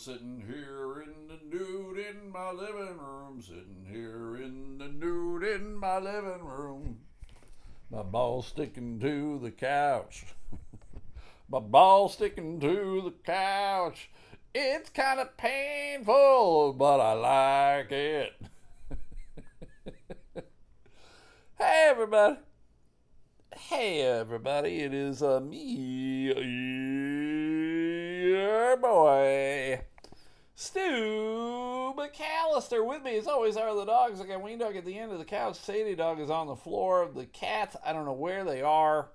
Sitting 0.00 0.42
here 0.46 1.02
in 1.02 1.28
the 1.28 1.38
nude 1.54 1.98
in 1.98 2.32
my 2.32 2.52
living 2.52 2.96
room. 2.96 3.42
Sitting 3.42 3.84
here 3.86 4.34
in 4.42 4.78
the 4.78 4.88
nude 4.88 5.42
in 5.42 5.76
my 5.76 5.98
living 5.98 6.42
room. 6.42 7.00
My 7.90 8.02
ball 8.02 8.40
sticking 8.40 8.98
to 9.00 9.38
the 9.38 9.50
couch. 9.50 10.24
my 11.50 11.58
ball 11.58 12.08
sticking 12.08 12.58
to 12.60 13.02
the 13.04 13.12
couch. 13.24 14.10
It's 14.54 14.88
kind 14.88 15.20
of 15.20 15.36
painful, 15.36 16.72
but 16.72 16.98
I 16.98 17.12
like 17.12 17.92
it. 17.92 18.32
hey, 21.58 21.88
everybody. 21.90 22.38
Hey, 23.70 24.02
everybody. 24.02 24.80
It 24.80 24.92
is 24.92 25.22
uh, 25.22 25.38
me, 25.38 26.32
your 28.28 28.76
boy, 28.76 29.82
Stu 30.56 31.94
McAllister. 31.96 32.84
With 32.84 33.04
me, 33.04 33.16
as 33.16 33.28
always, 33.28 33.56
are 33.56 33.72
the 33.76 33.84
dogs. 33.84 34.20
I 34.20 34.26
got 34.26 34.42
Ween 34.42 34.58
Dog 34.58 34.74
at 34.74 34.84
the 34.84 34.98
end 34.98 35.12
of 35.12 35.20
the 35.20 35.24
couch. 35.24 35.54
Sadie 35.54 35.94
Dog 35.94 36.18
is 36.18 36.30
on 36.30 36.48
the 36.48 36.56
floor. 36.56 37.08
The 37.14 37.26
cats, 37.26 37.76
I 37.86 37.92
don't 37.92 38.06
know 38.06 38.12
where 38.12 38.44
they 38.44 38.60
are. 38.60 39.10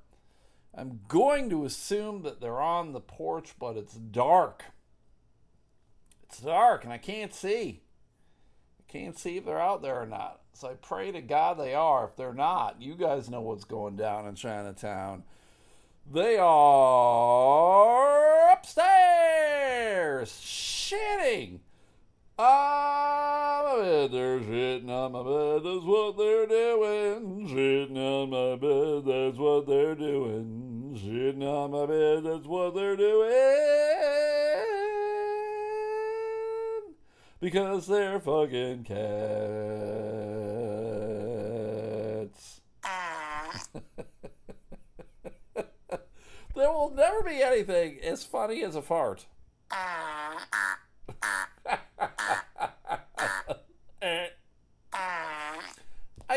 I'm 0.73 1.01
going 1.09 1.49
to 1.49 1.65
assume 1.65 2.21
that 2.21 2.39
they're 2.39 2.61
on 2.61 2.93
the 2.93 3.01
porch, 3.01 3.55
but 3.59 3.75
it's 3.75 3.95
dark. 3.95 4.63
It's 6.23 6.39
dark 6.39 6.85
and 6.85 6.93
I 6.93 6.97
can't 6.97 7.33
see. 7.33 7.81
I 8.79 8.89
can't 8.89 9.19
see 9.19 9.35
if 9.35 9.43
they're 9.43 9.59
out 9.59 9.81
there 9.81 10.01
or 10.01 10.05
not. 10.05 10.39
So 10.55 10.69
I 10.69 10.73
pray 10.75 11.11
to 11.11 11.19
God 11.19 11.59
they 11.59 11.73
are. 11.73 12.05
If 12.05 12.15
they're 12.15 12.33
not, 12.33 12.81
you 12.81 12.95
guys 12.95 13.29
know 13.29 13.41
what's 13.41 13.65
going 13.65 13.97
down 13.97 14.25
in 14.25 14.35
Chinatown. 14.35 15.23
They 16.09 16.37
are 16.37 18.53
upstairs 18.53 20.29
shitting. 20.29 21.59
On 22.37 23.65
my 23.65 23.75
bed, 23.81 24.13
they're 24.13 24.39
shitting 24.39 24.89
on 24.89 25.11
my 25.11 25.23
bed. 25.23 25.63
That's 25.65 25.83
what 25.83 26.15
they're 26.17 26.47
doing. 26.47 27.49
Shitting 27.49 27.97
on 27.97 28.29
my 28.29 28.55
bed. 28.55 29.03
That's 29.05 29.37
what 29.37 29.67
they're 29.67 29.95
doing. 29.95 30.97
Shitting 31.03 31.43
on 31.43 31.71
my 31.71 31.85
bed. 31.85 32.23
That's 32.23 32.47
what 32.47 32.75
they're 32.75 32.95
doing 32.95 34.84
because 37.45 37.85
they're 37.85 38.19
fucking 38.19 38.83
cats. 38.85 38.95
there 46.55 46.71
will 46.71 46.91
never 46.95 47.21
be 47.21 47.43
anything 47.43 47.99
as 48.01 48.23
funny 48.23 48.63
as 48.63 48.75
a 48.75 48.81
fart. 48.81 49.27
I 49.71 50.39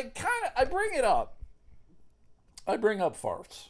kind 0.03 0.45
of 0.45 0.53
I 0.59 0.67
bring 0.67 0.91
it 0.93 1.05
up. 1.05 1.39
I 2.67 2.77
bring 2.77 3.01
up 3.01 3.19
farts. 3.19 3.69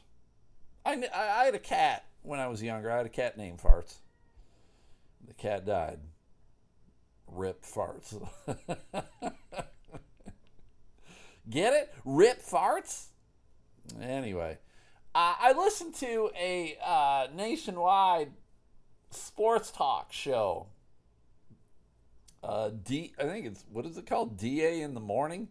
I, 0.84 1.05
I, 1.14 1.42
I 1.42 1.44
had 1.44 1.55
a 1.55 1.61
cat 1.61 2.05
when 2.22 2.41
I 2.41 2.48
was 2.48 2.64
younger. 2.64 2.91
I 2.91 2.97
had 2.97 3.06
a 3.06 3.11
cat 3.11 3.39
named 3.39 3.61
Farts. 3.61 3.98
The 5.28 5.34
cat 5.34 5.64
died 5.64 6.00
rip 7.33 7.65
farts. 7.65 8.15
Get 11.51 11.73
it? 11.73 11.95
Rip 12.05 12.43
farts? 12.43 13.07
Anyway, 14.01 14.59
uh, 15.15 15.34
I 15.41 15.53
listened 15.53 15.95
to 15.97 16.31
a 16.39 16.77
uh, 16.84 17.29
nationwide 17.34 18.33
sports 19.11 19.71
talk 19.71 20.12
show. 20.12 20.67
Uh, 22.43 22.71
D, 22.84 23.15
I 23.19 23.25
think 23.25 23.47
it's 23.47 23.65
what 23.73 23.87
is 23.87 23.97
it 23.97 24.06
called? 24.06 24.37
DA 24.37 24.83
in 24.83 24.94
the 24.94 25.00
morning. 25.00 25.49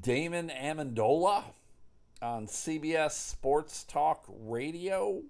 Damon 0.00 0.50
Amendolara 0.50 1.44
on 2.22 2.46
CBS 2.46 3.12
Sports 3.12 3.84
Talk 3.84 4.24
Radio. 4.28 5.22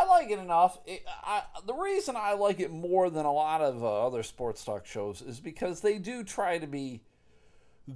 I 0.00 0.06
like 0.06 0.30
it 0.30 0.38
enough. 0.38 0.78
It, 0.86 1.04
I, 1.06 1.42
the 1.66 1.74
reason 1.74 2.16
I 2.16 2.32
like 2.32 2.58
it 2.58 2.70
more 2.70 3.10
than 3.10 3.26
a 3.26 3.32
lot 3.32 3.60
of 3.60 3.84
uh, 3.84 4.06
other 4.06 4.22
sports 4.22 4.64
talk 4.64 4.86
shows 4.86 5.20
is 5.20 5.40
because 5.40 5.82
they 5.82 5.98
do 5.98 6.24
try 6.24 6.56
to 6.56 6.66
be 6.66 7.02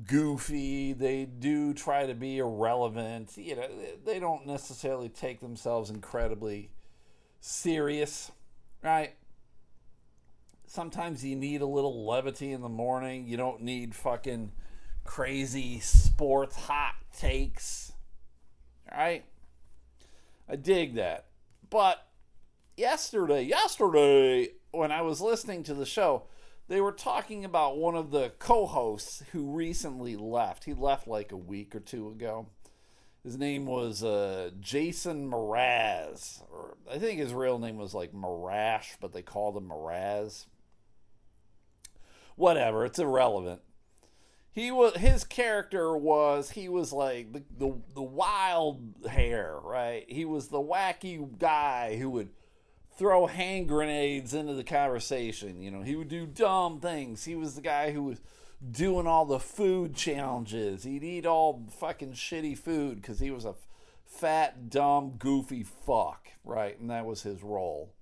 goofy. 0.06 0.92
They 0.92 1.24
do 1.24 1.72
try 1.72 2.04
to 2.04 2.12
be 2.12 2.38
irrelevant. 2.38 3.32
You 3.36 3.56
know, 3.56 3.68
they 4.04 4.18
don't 4.18 4.46
necessarily 4.46 5.08
take 5.08 5.40
themselves 5.40 5.88
incredibly 5.88 6.72
serious, 7.40 8.30
right? 8.82 9.14
Sometimes 10.66 11.24
you 11.24 11.36
need 11.36 11.62
a 11.62 11.66
little 11.66 12.04
levity 12.04 12.52
in 12.52 12.60
the 12.60 12.68
morning. 12.68 13.26
You 13.26 13.38
don't 13.38 13.62
need 13.62 13.94
fucking 13.94 14.52
crazy 15.04 15.80
sports 15.80 16.56
hot 16.56 16.96
takes, 17.16 17.92
right? 18.92 19.24
I 20.46 20.56
dig 20.56 20.96
that. 20.96 21.28
But 21.74 22.06
yesterday, 22.76 23.42
yesterday, 23.42 24.50
when 24.70 24.92
I 24.92 25.02
was 25.02 25.20
listening 25.20 25.64
to 25.64 25.74
the 25.74 25.84
show, 25.84 26.22
they 26.68 26.80
were 26.80 26.92
talking 26.92 27.44
about 27.44 27.78
one 27.78 27.96
of 27.96 28.12
the 28.12 28.30
co 28.38 28.66
hosts 28.66 29.24
who 29.32 29.50
recently 29.50 30.14
left. 30.14 30.62
He 30.62 30.72
left 30.72 31.08
like 31.08 31.32
a 31.32 31.36
week 31.36 31.74
or 31.74 31.80
two 31.80 32.10
ago. 32.10 32.46
His 33.24 33.36
name 33.36 33.66
was 33.66 34.04
uh, 34.04 34.52
Jason 34.60 35.28
Mraz, 35.28 36.42
or 36.48 36.76
I 36.88 36.98
think 36.98 37.18
his 37.18 37.34
real 37.34 37.58
name 37.58 37.76
was 37.76 37.92
like 37.92 38.12
Marash, 38.12 38.94
but 39.00 39.12
they 39.12 39.22
called 39.22 39.56
him 39.56 39.68
Mraz. 39.68 40.46
Whatever, 42.36 42.84
it's 42.84 43.00
irrelevant 43.00 43.62
he 44.54 44.70
was 44.70 44.96
his 44.96 45.24
character 45.24 45.96
was 45.96 46.50
he 46.50 46.68
was 46.68 46.92
like 46.92 47.32
the, 47.32 47.42
the 47.58 47.74
the 47.94 48.02
wild 48.02 48.94
hair, 49.10 49.58
right? 49.62 50.04
He 50.08 50.24
was 50.24 50.48
the 50.48 50.62
wacky 50.62 51.38
guy 51.38 51.96
who 51.96 52.08
would 52.10 52.30
throw 52.96 53.26
hand 53.26 53.68
grenades 53.68 54.32
into 54.32 54.54
the 54.54 54.62
conversation. 54.62 55.60
You 55.60 55.72
know, 55.72 55.82
he 55.82 55.96
would 55.96 56.08
do 56.08 56.26
dumb 56.26 56.78
things. 56.78 57.24
He 57.24 57.34
was 57.34 57.56
the 57.56 57.62
guy 57.62 57.90
who 57.90 58.04
was 58.04 58.20
doing 58.70 59.08
all 59.08 59.24
the 59.24 59.40
food 59.40 59.96
challenges. 59.96 60.84
He'd 60.84 61.02
eat 61.02 61.26
all 61.26 61.66
fucking 61.78 62.12
shitty 62.12 62.56
food 62.56 63.02
because 63.02 63.18
he 63.18 63.32
was 63.32 63.44
a 63.44 63.56
fat, 64.06 64.70
dumb, 64.70 65.14
goofy 65.18 65.64
fuck, 65.64 66.28
right? 66.44 66.78
And 66.78 66.90
that 66.90 67.06
was 67.06 67.22
his 67.22 67.42
role. 67.42 67.93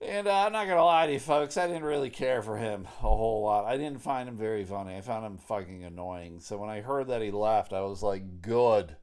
And 0.00 0.26
uh, 0.26 0.44
I'm 0.44 0.52
not 0.52 0.68
gonna 0.68 0.84
lie 0.84 1.06
to 1.06 1.12
you, 1.12 1.18
folks. 1.18 1.56
I 1.56 1.66
didn't 1.66 1.84
really 1.84 2.10
care 2.10 2.42
for 2.42 2.58
him 2.58 2.84
a 2.84 3.08
whole 3.08 3.42
lot. 3.42 3.64
I 3.64 3.78
didn't 3.78 4.02
find 4.02 4.28
him 4.28 4.36
very 4.36 4.64
funny. 4.64 4.94
I 4.94 5.00
found 5.00 5.24
him 5.24 5.38
fucking 5.38 5.84
annoying. 5.84 6.40
So 6.40 6.58
when 6.58 6.68
I 6.68 6.82
heard 6.82 7.08
that 7.08 7.22
he 7.22 7.30
left, 7.30 7.72
I 7.72 7.80
was 7.80 8.02
like, 8.02 8.42
"Good, 8.42 8.96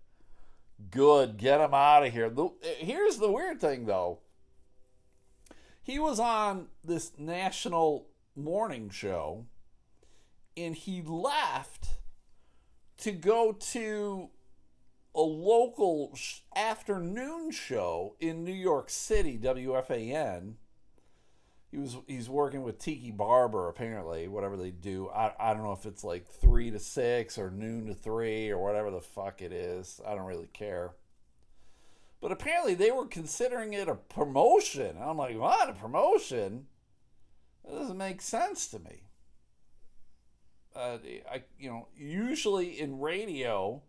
good, 0.91 1.37
get 1.37 1.61
him 1.61 1.73
out 1.73 2.05
of 2.05 2.13
here." 2.13 2.29
The, 2.29 2.49
here's 2.77 3.17
the 3.17 3.31
weird 3.31 3.59
thing, 3.59 3.85
though. 3.85 4.19
He 5.81 5.97
was 5.97 6.19
on 6.19 6.67
this 6.83 7.13
national 7.17 8.07
morning 8.35 8.89
show, 8.91 9.47
and 10.55 10.75
he 10.75 11.01
left 11.01 11.87
to 12.99 13.11
go 13.11 13.51
to 13.51 14.29
a 15.15 15.21
local 15.21 16.15
afternoon 16.55 17.51
show 17.51 18.15
in 18.19 18.43
New 18.43 18.53
York 18.53 18.91
City, 18.91 19.39
WFAN 19.39 20.53
he 21.73 21.79
was 21.79 21.97
he's 22.05 22.29
working 22.29 22.61
with 22.61 22.77
Tiki 22.77 23.09
Barber 23.09 23.67
apparently, 23.67 24.27
whatever 24.27 24.55
they 24.55 24.69
do. 24.69 25.09
I, 25.09 25.33
I 25.39 25.53
don't 25.55 25.63
know 25.63 25.71
if 25.71 25.87
it's 25.87 26.03
like 26.03 26.27
three 26.27 26.69
to 26.69 26.77
six 26.77 27.39
or 27.39 27.49
noon 27.49 27.87
to 27.87 27.95
three 27.95 28.51
or 28.51 28.59
whatever 28.59 28.91
the 28.91 29.01
fuck 29.01 29.41
it 29.41 29.51
is. 29.51 29.99
I 30.07 30.13
don't 30.13 30.27
really 30.27 30.49
care. 30.53 30.91
But 32.21 32.31
apparently 32.31 32.75
they 32.75 32.91
were 32.91 33.07
considering 33.07 33.73
it 33.73 33.89
a 33.89 33.95
promotion. 33.95 34.97
I'm 35.01 35.17
like, 35.17 35.35
what 35.35 35.67
a 35.67 35.73
promotion? 35.73 36.67
That 37.65 37.79
doesn't 37.79 37.97
make 37.97 38.21
sense 38.21 38.67
to 38.67 38.77
me. 38.77 39.07
Uh, 40.75 40.99
I 41.31 41.41
you 41.57 41.71
know 41.71 41.87
usually 41.97 42.79
in 42.79 42.99
radio, 42.99 43.81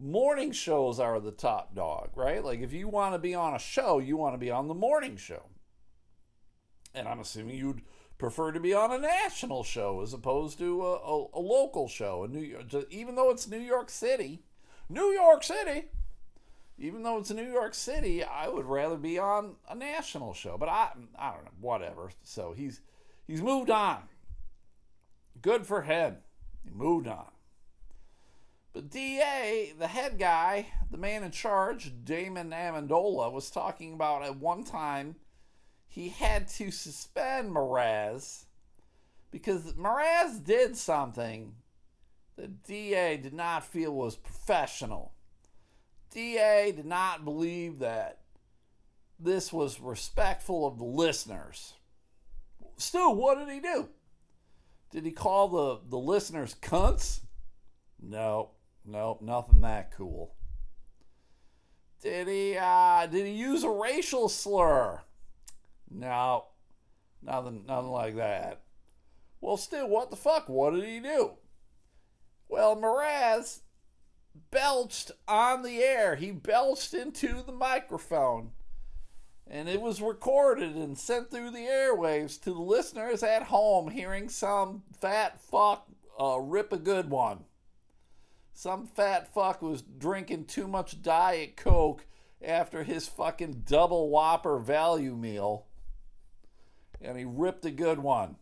morning 0.00 0.50
shows 0.50 0.98
are 0.98 1.20
the 1.20 1.30
top 1.30 1.76
dog, 1.76 2.10
right? 2.16 2.44
Like 2.44 2.60
if 2.60 2.72
you 2.72 2.88
want 2.88 3.14
to 3.14 3.20
be 3.20 3.36
on 3.36 3.54
a 3.54 3.60
show, 3.60 4.00
you 4.00 4.16
want 4.16 4.34
to 4.34 4.38
be 4.38 4.50
on 4.50 4.66
the 4.66 4.74
morning 4.74 5.16
show 5.16 5.44
and 6.98 7.08
I'm 7.08 7.20
assuming 7.20 7.56
you'd 7.56 7.82
prefer 8.18 8.52
to 8.52 8.60
be 8.60 8.74
on 8.74 8.92
a 8.92 8.98
national 8.98 9.62
show 9.62 10.02
as 10.02 10.12
opposed 10.12 10.58
to 10.58 10.82
a, 10.84 10.94
a, 10.96 11.26
a 11.34 11.40
local 11.40 11.88
show 11.88 12.24
in 12.24 12.32
New 12.32 12.40
York. 12.40 12.64
Even 12.90 13.14
though 13.14 13.30
it's 13.30 13.48
New 13.48 13.58
York 13.58 13.88
City, 13.90 14.42
New 14.88 15.10
York 15.12 15.42
City. 15.44 15.86
Even 16.80 17.02
though 17.02 17.18
it's 17.18 17.30
New 17.30 17.50
York 17.50 17.74
City, 17.74 18.22
I 18.22 18.48
would 18.48 18.66
rather 18.66 18.96
be 18.96 19.18
on 19.18 19.56
a 19.68 19.74
national 19.74 20.32
show. 20.32 20.56
But 20.56 20.68
I, 20.68 20.90
I 21.18 21.32
don't 21.32 21.44
know, 21.44 21.50
whatever. 21.60 22.10
So 22.22 22.52
he's 22.56 22.80
he's 23.26 23.42
moved 23.42 23.68
on. 23.68 24.02
Good 25.42 25.66
for 25.66 25.82
him. 25.82 26.18
He 26.64 26.70
moved 26.70 27.08
on. 27.08 27.30
But 28.72 28.90
DA, 28.90 29.72
the 29.76 29.88
head 29.88 30.20
guy, 30.20 30.68
the 30.88 30.98
man 30.98 31.24
in 31.24 31.32
charge, 31.32 31.92
Damon 32.04 32.50
Amendolara, 32.50 33.32
was 33.32 33.50
talking 33.50 33.94
about 33.94 34.22
at 34.22 34.36
one 34.36 34.62
time 34.62 35.16
he 35.88 36.10
had 36.10 36.48
to 36.48 36.70
suspend 36.70 37.50
Mraz 37.50 38.44
because 39.30 39.72
Mraz 39.74 40.44
did 40.44 40.76
something 40.76 41.54
the 42.36 42.46
DA 42.46 43.16
did 43.16 43.34
not 43.34 43.64
feel 43.64 43.92
was 43.92 44.14
professional. 44.14 45.12
DA 46.10 46.72
did 46.72 46.86
not 46.86 47.24
believe 47.24 47.80
that 47.80 48.20
this 49.18 49.52
was 49.52 49.80
respectful 49.80 50.66
of 50.66 50.78
the 50.78 50.84
listeners. 50.84 51.74
Stu, 52.76 53.10
what 53.10 53.38
did 53.38 53.48
he 53.48 53.58
do? 53.58 53.88
Did 54.92 55.04
he 55.04 55.10
call 55.10 55.48
the, 55.48 55.80
the 55.88 55.98
listeners 55.98 56.54
cunts? 56.62 57.20
No, 58.00 58.50
no, 58.86 59.18
nothing 59.20 59.60
that 59.62 59.90
cool. 59.90 60.34
Did 62.00 62.28
he 62.28 62.56
uh, 62.56 63.06
did 63.06 63.26
he 63.26 63.32
use 63.32 63.64
a 63.64 63.70
racial 63.70 64.28
slur? 64.28 65.00
No, 65.90 66.46
nothing 67.22 67.64
nothing 67.66 67.90
like 67.90 68.16
that. 68.16 68.62
Well, 69.40 69.56
still, 69.56 69.88
what 69.88 70.10
the 70.10 70.16
fuck? 70.16 70.48
What 70.48 70.74
did 70.74 70.84
he 70.84 71.00
do? 71.00 71.32
Well, 72.48 72.76
Mraz 72.76 73.60
belched 74.50 75.12
on 75.26 75.62
the 75.62 75.82
air. 75.82 76.16
He 76.16 76.30
belched 76.30 76.94
into 76.94 77.42
the 77.42 77.52
microphone. 77.52 78.50
And 79.46 79.68
it 79.68 79.80
was 79.80 80.02
recorded 80.02 80.76
and 80.76 80.98
sent 80.98 81.30
through 81.30 81.52
the 81.52 81.66
airwaves 81.66 82.40
to 82.42 82.50
the 82.50 82.60
listeners 82.60 83.22
at 83.22 83.44
home 83.44 83.90
hearing 83.90 84.28
some 84.28 84.82
fat 85.00 85.40
fuck 85.40 85.88
uh, 86.20 86.38
rip 86.38 86.72
a 86.72 86.78
good 86.78 87.08
one. 87.08 87.44
Some 88.52 88.86
fat 88.86 89.32
fuck 89.32 89.62
was 89.62 89.82
drinking 89.82 90.46
too 90.46 90.66
much 90.66 91.00
Diet 91.00 91.56
Coke 91.56 92.04
after 92.42 92.82
his 92.82 93.08
fucking 93.08 93.62
double 93.64 94.10
whopper 94.10 94.58
value 94.58 95.14
meal. 95.14 95.67
And 97.00 97.16
he 97.16 97.24
ripped 97.24 97.64
a 97.64 97.70
good 97.70 97.98
one. 97.98 98.36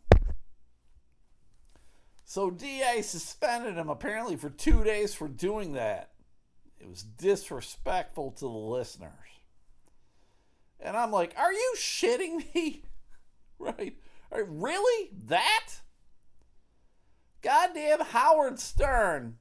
So 2.25 2.51
DA 2.51 3.03
suspended 3.03 3.77
him 3.77 3.89
apparently 3.89 4.37
for 4.37 4.51
two 4.51 4.83
days 4.83 5.15
for 5.15 5.29
doing 5.29 5.75
that. 5.75 6.11
It 6.81 6.89
was 6.89 7.03
disrespectful 7.03 8.33
to 8.33 8.41
the 8.41 8.49
listeners. 8.49 9.13
And 10.81 10.97
I'm 10.97 11.11
like, 11.11 11.35
are 11.39 11.53
you 11.53 11.75
shitting 11.79 12.55
me? 12.55 12.83
right? 13.59 13.97
Really? 14.31 15.11
That? 15.27 15.69
Goddamn 17.43 18.01
Howard 18.01 18.59
Stern 18.59 19.39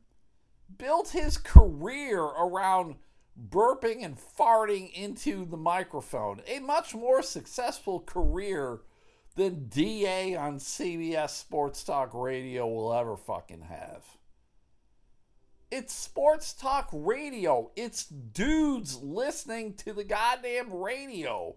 built 0.78 1.10
his 1.10 1.38
career 1.38 2.22
around 2.22 2.96
burping 3.50 4.06
and 4.06 4.18
farting 4.18 4.94
into 4.94 5.46
the 5.46 5.58
microphone. 5.58 6.42
A 6.48 6.60
much 6.60 6.94
more 6.94 7.22
successful 7.22 8.00
career 8.00 8.82
than 9.36 9.68
DA 9.68 10.36
on 10.36 10.60
CBS 10.60 11.30
Sports 11.32 11.84
Talk 11.84 12.14
Radio 12.14 12.68
will 12.68 12.94
ever 12.94 13.18
fucking 13.18 13.62
have. 13.62 14.04
It's 15.72 15.94
sports 15.94 16.54
talk 16.54 16.88
radio. 16.94 17.72
It's 17.76 18.06
dudes 18.06 19.02
listening 19.02 19.74
to 19.74 19.94
the 19.94 20.04
goddamn 20.04 20.74
radio. 20.74 21.56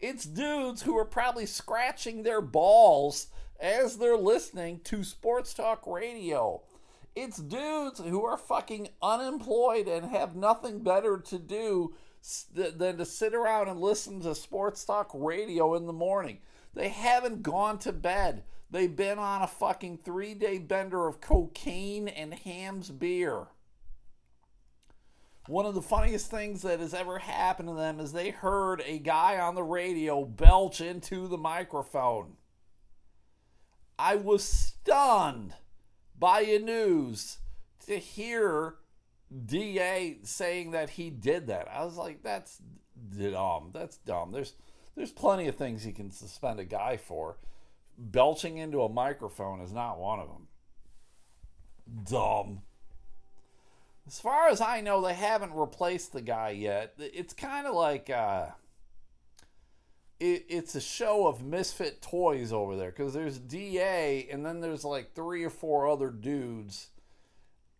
It's 0.00 0.24
dudes 0.24 0.82
who 0.82 0.98
are 0.98 1.04
probably 1.04 1.46
scratching 1.46 2.22
their 2.22 2.40
balls 2.40 3.28
as 3.60 3.98
they're 3.98 4.16
listening 4.16 4.80
to 4.84 5.04
sports 5.04 5.54
talk 5.54 5.86
radio. 5.86 6.62
It's 7.14 7.36
dudes 7.36 8.00
who 8.00 8.24
are 8.24 8.38
fucking 8.38 8.88
unemployed 9.00 9.86
and 9.86 10.06
have 10.06 10.34
nothing 10.34 10.80
better 10.80 11.18
to 11.18 11.38
do 11.38 11.94
than 12.54 12.98
to 12.98 13.04
sit 13.04 13.34
around 13.34 13.68
and 13.68 13.80
listen 13.80 14.20
to 14.20 14.34
sports 14.34 14.84
talk 14.84 15.10
radio 15.14 15.74
in 15.74 15.86
the 15.86 15.92
morning. 15.92 16.38
They 16.74 16.88
haven't 16.88 17.42
gone 17.42 17.78
to 17.80 17.92
bed. 17.92 18.44
They've 18.70 18.94
been 18.94 19.18
on 19.18 19.42
a 19.42 19.46
fucking 19.46 19.98
three 19.98 20.34
day 20.34 20.58
bender 20.58 21.06
of 21.06 21.20
cocaine 21.20 22.08
and 22.08 22.32
Hamm's 22.32 22.90
beer. 22.90 23.48
One 25.48 25.66
of 25.66 25.74
the 25.74 25.82
funniest 25.82 26.30
things 26.30 26.62
that 26.62 26.78
has 26.78 26.94
ever 26.94 27.18
happened 27.18 27.68
to 27.68 27.74
them 27.74 27.98
is 27.98 28.12
they 28.12 28.30
heard 28.30 28.80
a 28.86 28.98
guy 28.98 29.38
on 29.38 29.56
the 29.56 29.62
radio 29.62 30.24
belch 30.24 30.80
into 30.80 31.26
the 31.26 31.36
microphone. 31.36 32.36
I 33.98 34.14
was 34.14 34.44
stunned 34.44 35.54
by 36.16 36.42
a 36.42 36.60
news 36.60 37.38
to 37.86 37.98
hear 37.98 38.76
DA 39.46 40.18
saying 40.22 40.72
that 40.72 40.90
he 40.90 41.10
did 41.10 41.46
that. 41.46 41.68
I 41.72 41.84
was 41.84 41.96
like, 41.96 42.22
that's 42.22 42.60
dumb. 43.16 43.70
That's 43.72 43.96
dumb. 43.98 44.32
There's 44.32 44.54
there's 44.94 45.12
plenty 45.12 45.48
of 45.48 45.56
things 45.56 45.82
he 45.82 45.92
can 45.92 46.10
suspend 46.10 46.60
a 46.60 46.64
guy 46.64 46.96
for. 46.96 47.38
Belching 47.96 48.58
into 48.58 48.82
a 48.82 48.88
microphone 48.88 49.60
is 49.60 49.72
not 49.72 49.98
one 49.98 50.18
of 50.18 50.28
them. 50.28 50.48
Dumb. 52.08 52.62
As 54.06 54.18
far 54.18 54.48
as 54.48 54.60
I 54.60 54.80
know, 54.80 55.00
they 55.00 55.14
haven't 55.14 55.54
replaced 55.54 56.12
the 56.12 56.22
guy 56.22 56.50
yet. 56.50 56.94
It's 56.98 57.32
kind 57.32 57.66
of 57.66 57.74
like 57.74 58.10
uh, 58.10 58.46
it, 60.18 60.46
it's 60.48 60.74
a 60.74 60.80
show 60.80 61.26
of 61.26 61.44
misfit 61.44 62.02
toys 62.02 62.52
over 62.52 62.76
there 62.76 62.90
because 62.90 63.12
there's 63.12 63.38
DA 63.38 64.28
and 64.30 64.44
then 64.44 64.60
there's 64.60 64.84
like 64.84 65.14
three 65.14 65.44
or 65.44 65.50
four 65.50 65.88
other 65.88 66.10
dudes. 66.10 66.88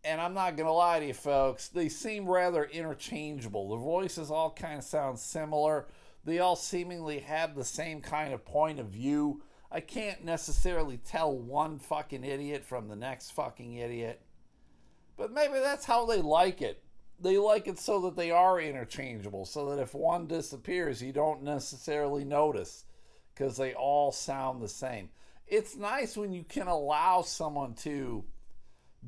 And 0.05 0.21
I'm 0.21 0.35
not 0.35 0.57
gonna 0.57 0.73
lie 0.73 1.01
to 1.01 1.07
you, 1.07 1.15
folks, 1.15 1.69
they 1.69 1.89
seem 1.89 2.29
rather 2.29 2.65
interchangeable. 2.65 3.71
The 3.71 3.77
voices 3.77 4.31
all 4.31 4.51
kind 4.51 4.79
of 4.79 4.85
sound 4.85 5.19
similar 5.19 5.87
they 6.25 6.39
all 6.39 6.57
seemingly 6.57 7.21
have 7.21 7.55
the 7.55 7.65
same 7.65 8.01
kind 8.01 8.33
of 8.33 8.45
point 8.45 8.79
of 8.79 8.87
view. 8.87 9.43
I 9.71 9.81
can't 9.81 10.25
necessarily 10.25 10.99
tell 10.99 11.37
one 11.37 11.79
fucking 11.79 12.25
idiot 12.25 12.65
from 12.65 12.89
the 12.89 12.97
next 12.97 13.31
fucking 13.33 13.75
idiot. 13.75 14.23
But 15.17 15.33
maybe 15.33 15.55
that's 15.55 15.85
how 15.85 16.07
they 16.07 16.21
like 16.21 16.63
it. 16.63 16.83
They 17.19 17.39
like 17.39 17.67
it 17.69 17.79
so 17.79 18.01
that 18.03 18.17
they 18.17 18.31
are 18.31 18.61
interchangeable, 18.61 19.45
so 19.45 19.71
that 19.71 19.81
if 19.81 19.95
one 19.95 20.27
disappears, 20.27 21.03
you 21.03 21.13
don't 21.13 21.43
necessarily 21.43 22.25
notice 22.25 22.85
because 23.35 23.57
they 23.57 23.75
all 23.75 24.13
sound 24.13 24.61
the 24.61 24.69
same. 24.69 25.09
It's 25.47 25.77
nice 25.77 26.17
when 26.17 26.33
you 26.33 26.45
can 26.45 26.67
allow 26.67 27.23
someone 27.23 27.75
to 27.77 28.25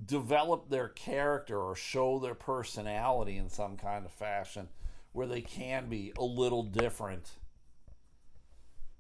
develop 0.07 0.69
their 0.69 0.89
character 0.89 1.59
or 1.59 1.77
show 1.77 2.19
their 2.19 2.35
personality 2.35 3.37
in 3.37 3.49
some 3.49 3.77
kind 3.77 4.05
of 4.05 4.13
fashion 4.13 4.69
where 5.13 5.27
they 5.27 5.41
can 5.41 5.89
be 5.89 6.13
a 6.19 6.25
little 6.25 6.65
different. 6.65 7.31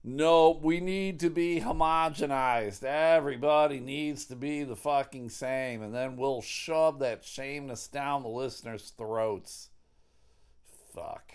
No, 0.06 0.60
we 0.62 0.80
need 0.80 1.18
to 1.20 1.30
be 1.30 1.60
homogenized. 1.60 2.84
Everybody 2.84 3.80
needs 3.80 4.26
to 4.26 4.36
be 4.36 4.62
the 4.62 4.76
fucking 4.76 5.30
same. 5.30 5.82
And 5.82 5.94
then 5.94 6.16
we'll 6.16 6.42
shove 6.42 6.98
that 6.98 7.24
sameness 7.24 7.88
down 7.88 8.22
the 8.22 8.28
listeners' 8.28 8.92
throats. 8.96 9.70
Fuck. 10.94 11.32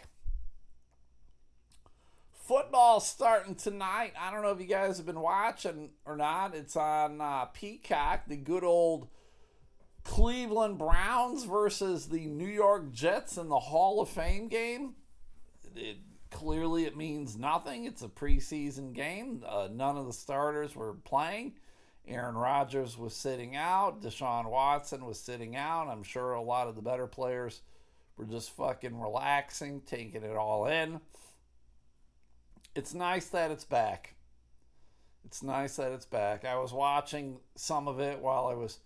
Football 2.31 2.99
starting 2.99 3.55
tonight. 3.55 4.13
I 4.19 4.31
don't 4.31 4.43
know 4.43 4.51
if 4.51 4.61
you 4.61 4.67
guys 4.67 4.97
have 4.97 5.05
been 5.05 5.19
watching 5.19 5.89
or 6.05 6.15
not. 6.15 6.55
It's 6.55 6.75
on 6.75 7.19
uh, 7.19 7.45
Peacock, 7.45 8.27
the 8.27 8.37
good 8.37 8.63
old 8.63 9.07
Cleveland 10.03 10.77
Browns 10.77 11.43
versus 11.43 12.07
the 12.07 12.25
New 12.25 12.47
York 12.47 12.91
Jets 12.91 13.37
in 13.37 13.49
the 13.49 13.59
Hall 13.59 14.01
of 14.01 14.09
Fame 14.09 14.47
game. 14.47 14.95
It, 15.75 15.97
clearly, 16.31 16.85
it 16.85 16.97
means 16.97 17.37
nothing. 17.37 17.85
It's 17.85 18.01
a 18.01 18.07
preseason 18.07 18.93
game. 18.93 19.43
Uh, 19.47 19.69
none 19.71 19.97
of 19.97 20.05
the 20.05 20.13
starters 20.13 20.75
were 20.75 20.93
playing. 20.93 21.53
Aaron 22.07 22.35
Rodgers 22.35 22.97
was 22.97 23.13
sitting 23.13 23.55
out. 23.55 24.01
Deshaun 24.01 24.49
Watson 24.49 25.05
was 25.05 25.19
sitting 25.19 25.55
out. 25.55 25.87
I'm 25.87 26.03
sure 26.03 26.33
a 26.33 26.41
lot 26.41 26.67
of 26.67 26.75
the 26.75 26.81
better 26.81 27.05
players 27.05 27.61
were 28.17 28.25
just 28.25 28.55
fucking 28.55 28.99
relaxing, 28.99 29.81
taking 29.85 30.23
it 30.23 30.35
all 30.35 30.65
in. 30.65 31.01
It's 32.75 32.93
nice 32.93 33.27
that 33.27 33.51
it's 33.51 33.63
back. 33.63 34.15
It's 35.25 35.43
nice 35.43 35.75
that 35.75 35.91
it's 35.91 36.05
back. 36.05 36.45
I 36.45 36.57
was 36.57 36.73
watching 36.73 37.39
some 37.55 37.87
of 37.87 37.99
it 37.99 38.19
while 38.19 38.47
I 38.47 38.55
was 38.55 38.79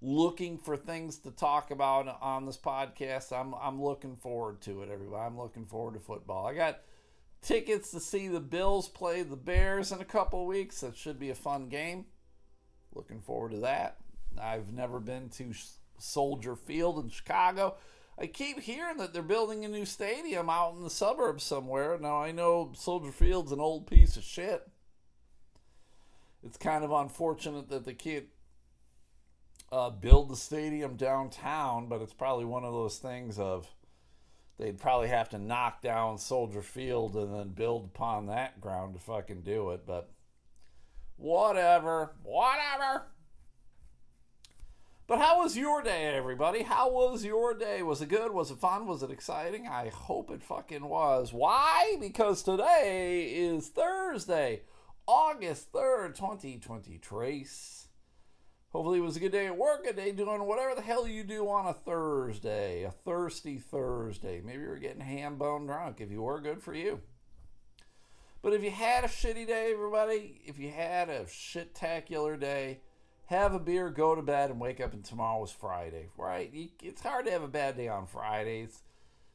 looking 0.00 0.58
for 0.58 0.76
things 0.76 1.18
to 1.18 1.30
talk 1.30 1.70
about 1.70 2.18
on 2.20 2.46
this 2.46 2.56
podcast. 2.56 3.32
I'm 3.32 3.54
I'm 3.54 3.82
looking 3.82 4.16
forward 4.16 4.60
to 4.62 4.82
it, 4.82 4.90
everybody. 4.90 5.22
I'm 5.22 5.38
looking 5.38 5.66
forward 5.66 5.94
to 5.94 6.00
football. 6.00 6.46
I 6.46 6.54
got 6.54 6.80
tickets 7.42 7.90
to 7.92 8.00
see 8.00 8.28
the 8.28 8.40
Bills 8.40 8.88
play 8.88 9.22
the 9.22 9.36
Bears 9.36 9.92
in 9.92 10.00
a 10.00 10.04
couple 10.04 10.46
weeks. 10.46 10.80
That 10.80 10.96
should 10.96 11.18
be 11.18 11.30
a 11.30 11.34
fun 11.34 11.68
game. 11.68 12.06
Looking 12.94 13.20
forward 13.20 13.52
to 13.52 13.58
that. 13.58 13.98
I've 14.40 14.72
never 14.72 15.00
been 15.00 15.28
to 15.30 15.52
Soldier 15.98 16.56
Field 16.56 17.02
in 17.02 17.10
Chicago. 17.10 17.76
I 18.20 18.26
keep 18.26 18.60
hearing 18.60 18.96
that 18.96 19.12
they're 19.12 19.22
building 19.22 19.64
a 19.64 19.68
new 19.68 19.84
stadium 19.84 20.50
out 20.50 20.74
in 20.74 20.82
the 20.82 20.90
suburbs 20.90 21.44
somewhere. 21.44 21.98
Now 22.00 22.20
I 22.20 22.32
know 22.32 22.72
Soldier 22.74 23.12
Field's 23.12 23.52
an 23.52 23.60
old 23.60 23.86
piece 23.86 24.16
of 24.16 24.24
shit. 24.24 24.68
It's 26.42 26.56
kind 26.56 26.84
of 26.84 26.92
unfortunate 26.92 27.68
that 27.68 27.84
they 27.84 27.94
can't 27.94 28.26
uh, 29.70 29.90
build 29.90 30.30
the 30.30 30.36
stadium 30.36 30.96
downtown, 30.96 31.88
but 31.88 32.00
it's 32.00 32.14
probably 32.14 32.44
one 32.44 32.64
of 32.64 32.72
those 32.72 32.98
things 32.98 33.38
of 33.38 33.68
they'd 34.58 34.78
probably 34.78 35.08
have 35.08 35.28
to 35.30 35.38
knock 35.38 35.82
down 35.82 36.18
Soldier 36.18 36.62
Field 36.62 37.14
and 37.16 37.34
then 37.34 37.48
build 37.50 37.84
upon 37.84 38.26
that 38.26 38.60
ground 38.60 38.94
to 38.94 39.00
fucking 39.00 39.42
do 39.42 39.70
it. 39.70 39.86
But 39.86 40.10
whatever, 41.16 42.12
whatever. 42.22 43.06
But 45.06 45.20
how 45.20 45.42
was 45.42 45.56
your 45.56 45.80
day, 45.80 46.04
everybody? 46.04 46.62
How 46.62 46.90
was 46.90 47.24
your 47.24 47.54
day? 47.54 47.82
Was 47.82 48.02
it 48.02 48.10
good? 48.10 48.30
Was 48.30 48.50
it 48.50 48.58
fun? 48.58 48.86
Was 48.86 49.02
it 49.02 49.10
exciting? 49.10 49.66
I 49.66 49.88
hope 49.88 50.30
it 50.30 50.42
fucking 50.42 50.84
was. 50.84 51.32
Why? 51.32 51.96
Because 51.98 52.42
today 52.42 53.24
is 53.24 53.68
Thursday, 53.68 54.62
August 55.06 55.72
3rd, 55.72 56.14
2020. 56.14 56.98
Trace. 56.98 57.77
Hopefully, 58.72 58.98
it 58.98 59.02
was 59.02 59.16
a 59.16 59.20
good 59.20 59.32
day 59.32 59.46
at 59.46 59.56
work, 59.56 59.86
a 59.86 59.92
day 59.94 60.12
doing 60.12 60.44
whatever 60.44 60.74
the 60.74 60.82
hell 60.82 61.08
you 61.08 61.24
do 61.24 61.48
on 61.48 61.66
a 61.66 61.72
Thursday, 61.72 62.82
a 62.82 62.90
thirsty 62.90 63.58
Thursday. 63.58 64.42
Maybe 64.44 64.62
you 64.62 64.68
were 64.68 64.76
getting 64.76 65.00
ham 65.00 65.38
bone 65.38 65.66
drunk. 65.66 66.00
If 66.00 66.10
you 66.10 66.20
were, 66.20 66.40
good 66.40 66.62
for 66.62 66.74
you. 66.74 67.00
But 68.42 68.52
if 68.52 68.62
you 68.62 68.70
had 68.70 69.04
a 69.04 69.08
shitty 69.08 69.46
day, 69.46 69.72
everybody, 69.72 70.42
if 70.44 70.58
you 70.58 70.70
had 70.70 71.08
a 71.08 71.26
shit-tacular 71.26 72.38
day, 72.38 72.80
have 73.26 73.54
a 73.54 73.58
beer, 73.58 73.90
go 73.90 74.14
to 74.14 74.22
bed, 74.22 74.50
and 74.50 74.60
wake 74.60 74.80
up, 74.80 74.92
and 74.92 75.04
tomorrow 75.04 75.42
is 75.42 75.50
Friday, 75.50 76.10
right? 76.16 76.50
It's 76.82 77.02
hard 77.02 77.24
to 77.24 77.32
have 77.32 77.42
a 77.42 77.48
bad 77.48 77.76
day 77.76 77.88
on 77.88 78.06
Fridays. 78.06 78.82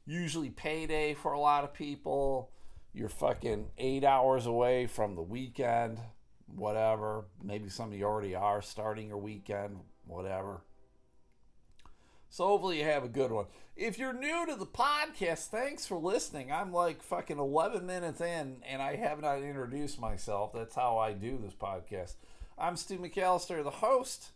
Usually 0.06 0.52
payday 0.52 1.16
for 1.16 1.34
a 1.34 1.40
lot 1.40 1.64
of 1.64 1.74
people. 1.74 2.52
You're 2.94 3.10
fucking 3.10 3.72
eight 3.78 4.04
hours 4.04 4.46
away 4.46 4.86
from 4.86 5.16
the 5.16 5.22
weekend, 5.22 6.00
whatever. 6.48 7.26
Maybe 7.44 7.70
some 7.70 7.92
of 7.92 7.98
you 7.98 8.06
already 8.06 8.36
are 8.36 8.62
starting 8.62 9.08
your 9.08 9.18
weekend, 9.18 9.80
whatever. 10.06 10.62
So 12.30 12.48
hopefully 12.48 12.80
you 12.80 12.86
have 12.86 13.04
a 13.04 13.10
good 13.10 13.32
one. 13.32 13.46
If 13.76 14.00
you're 14.00 14.14
new 14.14 14.46
to 14.48 14.56
the 14.56 14.66
podcast, 14.66 15.50
thanks 15.50 15.86
for 15.86 15.98
listening. 15.98 16.52
I'm 16.52 16.74
like 16.74 17.04
fucking 17.04 17.38
11 17.38 17.86
minutes 17.86 18.22
in 18.22 18.58
and 18.68 18.82
I 18.82 18.96
have 18.96 19.22
not 19.22 19.44
introduced 19.44 20.00
myself. 20.00 20.52
That's 20.54 20.76
how 20.76 20.98
I 20.98 21.14
do 21.14 21.38
this 21.38 21.54
podcast. 21.54 22.16
I'm 22.58 22.76
Stu 22.76 22.98
McAllister, 22.98 23.64
the 23.64 23.70
host. 23.70 24.32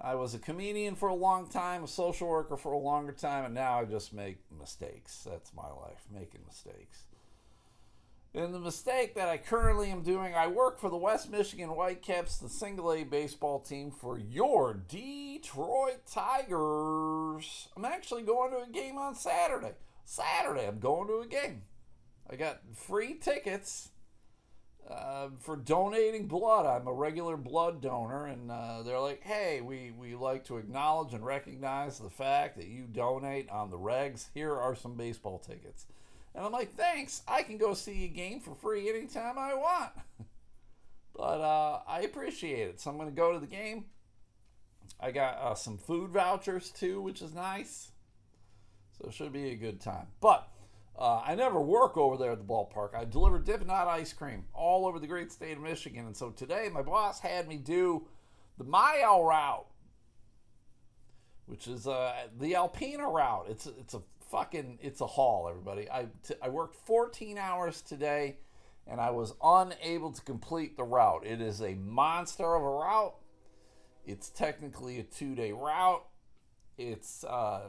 I 0.00 0.16
was 0.16 0.34
a 0.34 0.38
comedian 0.38 0.96
for 0.96 1.08
a 1.08 1.14
long 1.14 1.48
time, 1.48 1.84
a 1.84 1.88
social 1.88 2.28
worker 2.28 2.56
for 2.56 2.72
a 2.72 2.78
longer 2.78 3.12
time, 3.12 3.44
and 3.44 3.54
now 3.54 3.80
I 3.80 3.84
just 3.84 4.12
make 4.12 4.38
mistakes. 4.58 5.26
That's 5.28 5.54
my 5.54 5.68
life, 5.68 6.04
making 6.12 6.40
mistakes. 6.46 7.03
And 8.36 8.52
the 8.52 8.58
mistake 8.58 9.14
that 9.14 9.28
I 9.28 9.36
currently 9.36 9.90
am 9.90 10.02
doing, 10.02 10.34
I 10.34 10.48
work 10.48 10.80
for 10.80 10.90
the 10.90 10.96
West 10.96 11.30
Michigan 11.30 11.68
Whitecaps, 11.68 12.38
the 12.38 12.48
single 12.48 12.92
A 12.92 13.04
baseball 13.04 13.60
team 13.60 13.92
for 13.92 14.18
your 14.18 14.74
Detroit 14.74 16.00
Tigers. 16.10 17.68
I'm 17.76 17.84
actually 17.84 18.22
going 18.22 18.50
to 18.50 18.62
a 18.62 18.68
game 18.68 18.98
on 18.98 19.14
Saturday. 19.14 19.74
Saturday, 20.04 20.66
I'm 20.66 20.80
going 20.80 21.06
to 21.06 21.20
a 21.20 21.26
game. 21.28 21.62
I 22.28 22.34
got 22.34 22.60
free 22.74 23.14
tickets 23.14 23.90
uh, 24.90 25.28
for 25.38 25.54
donating 25.54 26.26
blood. 26.26 26.66
I'm 26.66 26.88
a 26.88 26.92
regular 26.92 27.36
blood 27.36 27.80
donor, 27.80 28.26
and 28.26 28.50
uh, 28.50 28.82
they're 28.82 28.98
like, 28.98 29.22
hey, 29.22 29.60
we, 29.60 29.92
we 29.96 30.16
like 30.16 30.44
to 30.46 30.56
acknowledge 30.56 31.14
and 31.14 31.24
recognize 31.24 32.00
the 32.00 32.10
fact 32.10 32.56
that 32.56 32.66
you 32.66 32.88
donate 32.90 33.48
on 33.48 33.70
the 33.70 33.78
regs. 33.78 34.26
Here 34.34 34.52
are 34.52 34.74
some 34.74 34.96
baseball 34.96 35.38
tickets. 35.38 35.86
And 36.34 36.44
I'm 36.44 36.52
like, 36.52 36.74
thanks, 36.74 37.22
I 37.28 37.42
can 37.42 37.58
go 37.58 37.74
see 37.74 38.04
a 38.04 38.08
game 38.08 38.40
for 38.40 38.54
free 38.54 38.88
anytime 38.88 39.38
I 39.38 39.54
want. 39.54 39.92
but 41.16 41.40
uh, 41.40 41.80
I 41.86 42.00
appreciate 42.00 42.68
it. 42.68 42.80
So 42.80 42.90
I'm 42.90 42.96
going 42.96 43.08
to 43.08 43.14
go 43.14 43.32
to 43.32 43.38
the 43.38 43.46
game. 43.46 43.84
I 45.00 45.10
got 45.10 45.38
uh, 45.38 45.54
some 45.54 45.78
food 45.78 46.10
vouchers 46.10 46.70
too, 46.70 47.00
which 47.00 47.22
is 47.22 47.34
nice. 47.34 47.92
So 48.98 49.08
it 49.08 49.14
should 49.14 49.32
be 49.32 49.50
a 49.50 49.56
good 49.56 49.80
time. 49.80 50.06
But 50.20 50.48
uh, 50.98 51.22
I 51.24 51.34
never 51.34 51.60
work 51.60 51.96
over 51.96 52.16
there 52.16 52.32
at 52.32 52.38
the 52.38 52.44
ballpark. 52.44 52.94
I 52.94 53.04
deliver 53.04 53.38
Dippin' 53.38 53.68
Dot 53.68 53.88
ice 53.88 54.12
cream 54.12 54.44
all 54.52 54.86
over 54.86 54.98
the 54.98 55.06
great 55.06 55.32
state 55.32 55.56
of 55.56 55.62
Michigan. 55.62 56.06
And 56.06 56.16
so 56.16 56.30
today, 56.30 56.68
my 56.72 56.82
boss 56.82 57.20
had 57.20 57.48
me 57.48 57.56
do 57.56 58.06
the 58.58 58.64
mile 58.64 59.24
route, 59.24 59.66
which 61.46 61.66
is 61.66 61.88
uh, 61.88 62.12
the 62.38 62.52
Alpena 62.52 63.12
route. 63.12 63.46
It's 63.48 63.66
it's 63.66 63.94
a 63.94 64.02
fucking 64.34 64.80
it's 64.82 65.00
a 65.00 65.06
haul, 65.06 65.48
everybody. 65.48 65.88
I, 65.88 66.08
t- 66.26 66.34
I 66.42 66.48
worked 66.48 66.74
14 66.86 67.38
hours 67.38 67.80
today, 67.80 68.38
and 68.84 69.00
I 69.00 69.10
was 69.10 69.32
unable 69.40 70.10
to 70.10 70.20
complete 70.22 70.76
the 70.76 70.82
route. 70.82 71.24
It 71.24 71.40
is 71.40 71.62
a 71.62 71.74
monster 71.74 72.56
of 72.56 72.62
a 72.62 72.68
route. 72.68 73.14
It's 74.04 74.30
technically 74.30 74.98
a 74.98 75.04
two 75.04 75.36
day 75.36 75.52
route. 75.52 76.04
It's 76.76 77.22
uh, 77.22 77.68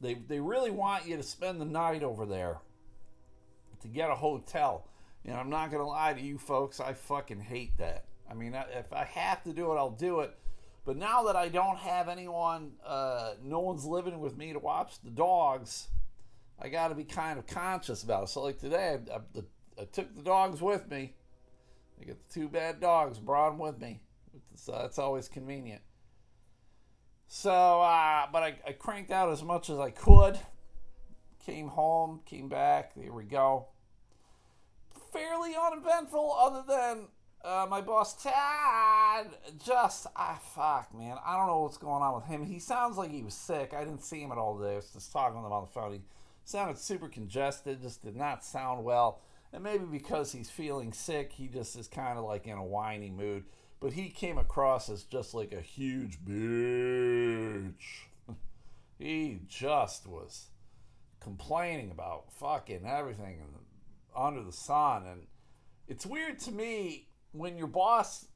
they, 0.00 0.14
they 0.14 0.38
really 0.38 0.70
want 0.70 1.08
you 1.08 1.16
to 1.16 1.22
spend 1.24 1.60
the 1.60 1.64
night 1.64 2.04
over 2.04 2.26
there 2.26 2.58
to 3.82 3.88
get 3.88 4.08
a 4.08 4.14
hotel. 4.14 4.86
And 5.24 5.34
I'm 5.34 5.50
not 5.50 5.72
going 5.72 5.82
to 5.82 5.88
lie 5.88 6.12
to 6.12 6.20
you 6.20 6.38
folks, 6.38 6.78
I 6.78 6.92
fucking 6.92 7.40
hate 7.40 7.76
that. 7.78 8.04
I 8.30 8.34
mean, 8.34 8.54
if 8.78 8.92
I 8.92 9.02
have 9.02 9.42
to 9.42 9.52
do 9.52 9.72
it, 9.72 9.74
I'll 9.74 9.90
do 9.90 10.20
it. 10.20 10.32
But 10.84 10.96
now 10.96 11.24
that 11.24 11.36
I 11.36 11.48
don't 11.48 11.78
have 11.78 12.08
anyone, 12.08 12.72
uh, 12.84 13.34
no 13.42 13.60
one's 13.60 13.84
living 13.84 14.18
with 14.18 14.36
me 14.36 14.52
to 14.52 14.58
watch 14.58 15.00
the 15.04 15.10
dogs, 15.10 15.88
I 16.58 16.68
got 16.68 16.88
to 16.88 16.94
be 16.94 17.04
kind 17.04 17.38
of 17.38 17.46
conscious 17.46 18.02
about 18.02 18.24
it. 18.24 18.28
So, 18.30 18.42
like 18.42 18.58
today, 18.58 18.98
I, 19.12 19.16
I, 19.16 19.42
I, 19.82 19.84
took 19.84 20.14
the 20.14 20.22
dogs 20.22 20.60
with 20.60 20.90
me. 20.90 21.14
I 22.00 22.04
got 22.04 22.16
the 22.18 22.34
two 22.34 22.48
bad 22.48 22.80
dogs, 22.80 23.18
brought 23.18 23.50
them 23.50 23.58
with 23.58 23.78
me. 23.78 24.00
So 24.54 24.72
that's 24.72 24.98
always 24.98 25.28
convenient. 25.28 25.82
So, 27.26 27.52
uh, 27.52 28.26
but 28.32 28.42
I, 28.42 28.54
I 28.66 28.72
cranked 28.72 29.10
out 29.10 29.30
as 29.30 29.42
much 29.42 29.70
as 29.70 29.78
I 29.78 29.90
could. 29.90 30.38
Came 31.46 31.68
home, 31.68 32.20
came 32.26 32.48
back. 32.48 32.94
There 32.94 33.12
we 33.12 33.24
go. 33.24 33.68
Fairly 35.12 35.54
uneventful, 35.54 36.36
other 36.38 36.62
than 36.66 37.08
uh, 37.44 37.66
my 37.68 37.80
boss 37.80 38.22
Tad. 38.22 39.28
Just 39.64 40.06
ah 40.16 40.40
fuck, 40.54 40.94
man. 40.94 41.16
I 41.24 41.36
don't 41.36 41.46
know 41.46 41.60
what's 41.60 41.78
going 41.78 42.02
on 42.02 42.14
with 42.14 42.24
him. 42.24 42.44
He 42.44 42.58
sounds 42.58 42.96
like 42.96 43.10
he 43.10 43.22
was 43.22 43.34
sick. 43.34 43.72
I 43.74 43.84
didn't 43.84 44.04
see 44.04 44.20
him 44.20 44.32
at 44.32 44.38
all 44.38 44.58
today. 44.58 44.72
I 44.72 44.76
was 44.76 44.90
just 44.92 45.12
talking 45.12 45.40
to 45.40 45.46
him 45.46 45.52
on 45.52 45.62
the 45.62 45.70
phone. 45.70 45.92
He 45.92 46.00
sounded 46.44 46.78
super 46.78 47.08
congested. 47.08 47.82
Just 47.82 48.04
did 48.04 48.16
not 48.16 48.44
sound 48.44 48.84
well. 48.84 49.20
And 49.52 49.64
maybe 49.64 49.84
because 49.84 50.32
he's 50.32 50.48
feeling 50.48 50.92
sick, 50.92 51.32
he 51.32 51.48
just 51.48 51.76
is 51.76 51.88
kind 51.88 52.18
of 52.18 52.24
like 52.24 52.46
in 52.46 52.56
a 52.56 52.64
whiny 52.64 53.10
mood 53.10 53.44
but 53.80 53.94
he 53.94 54.10
came 54.10 54.36
across 54.36 54.90
as 54.90 55.02
just 55.04 55.32
like 55.32 55.52
a 55.52 55.60
huge 55.60 56.18
bitch. 56.22 58.04
he 58.98 59.40
just 59.48 60.06
was 60.06 60.48
complaining 61.18 61.90
about 61.90 62.30
fucking 62.32 62.86
everything 62.86 63.42
under 64.14 64.42
the 64.42 64.52
sun. 64.52 65.06
And 65.06 65.26
it's 65.88 66.04
weird 66.04 66.38
to 66.40 66.52
me 66.52 67.08
when 67.32 67.56
your 67.56 67.66
boss 67.66 68.26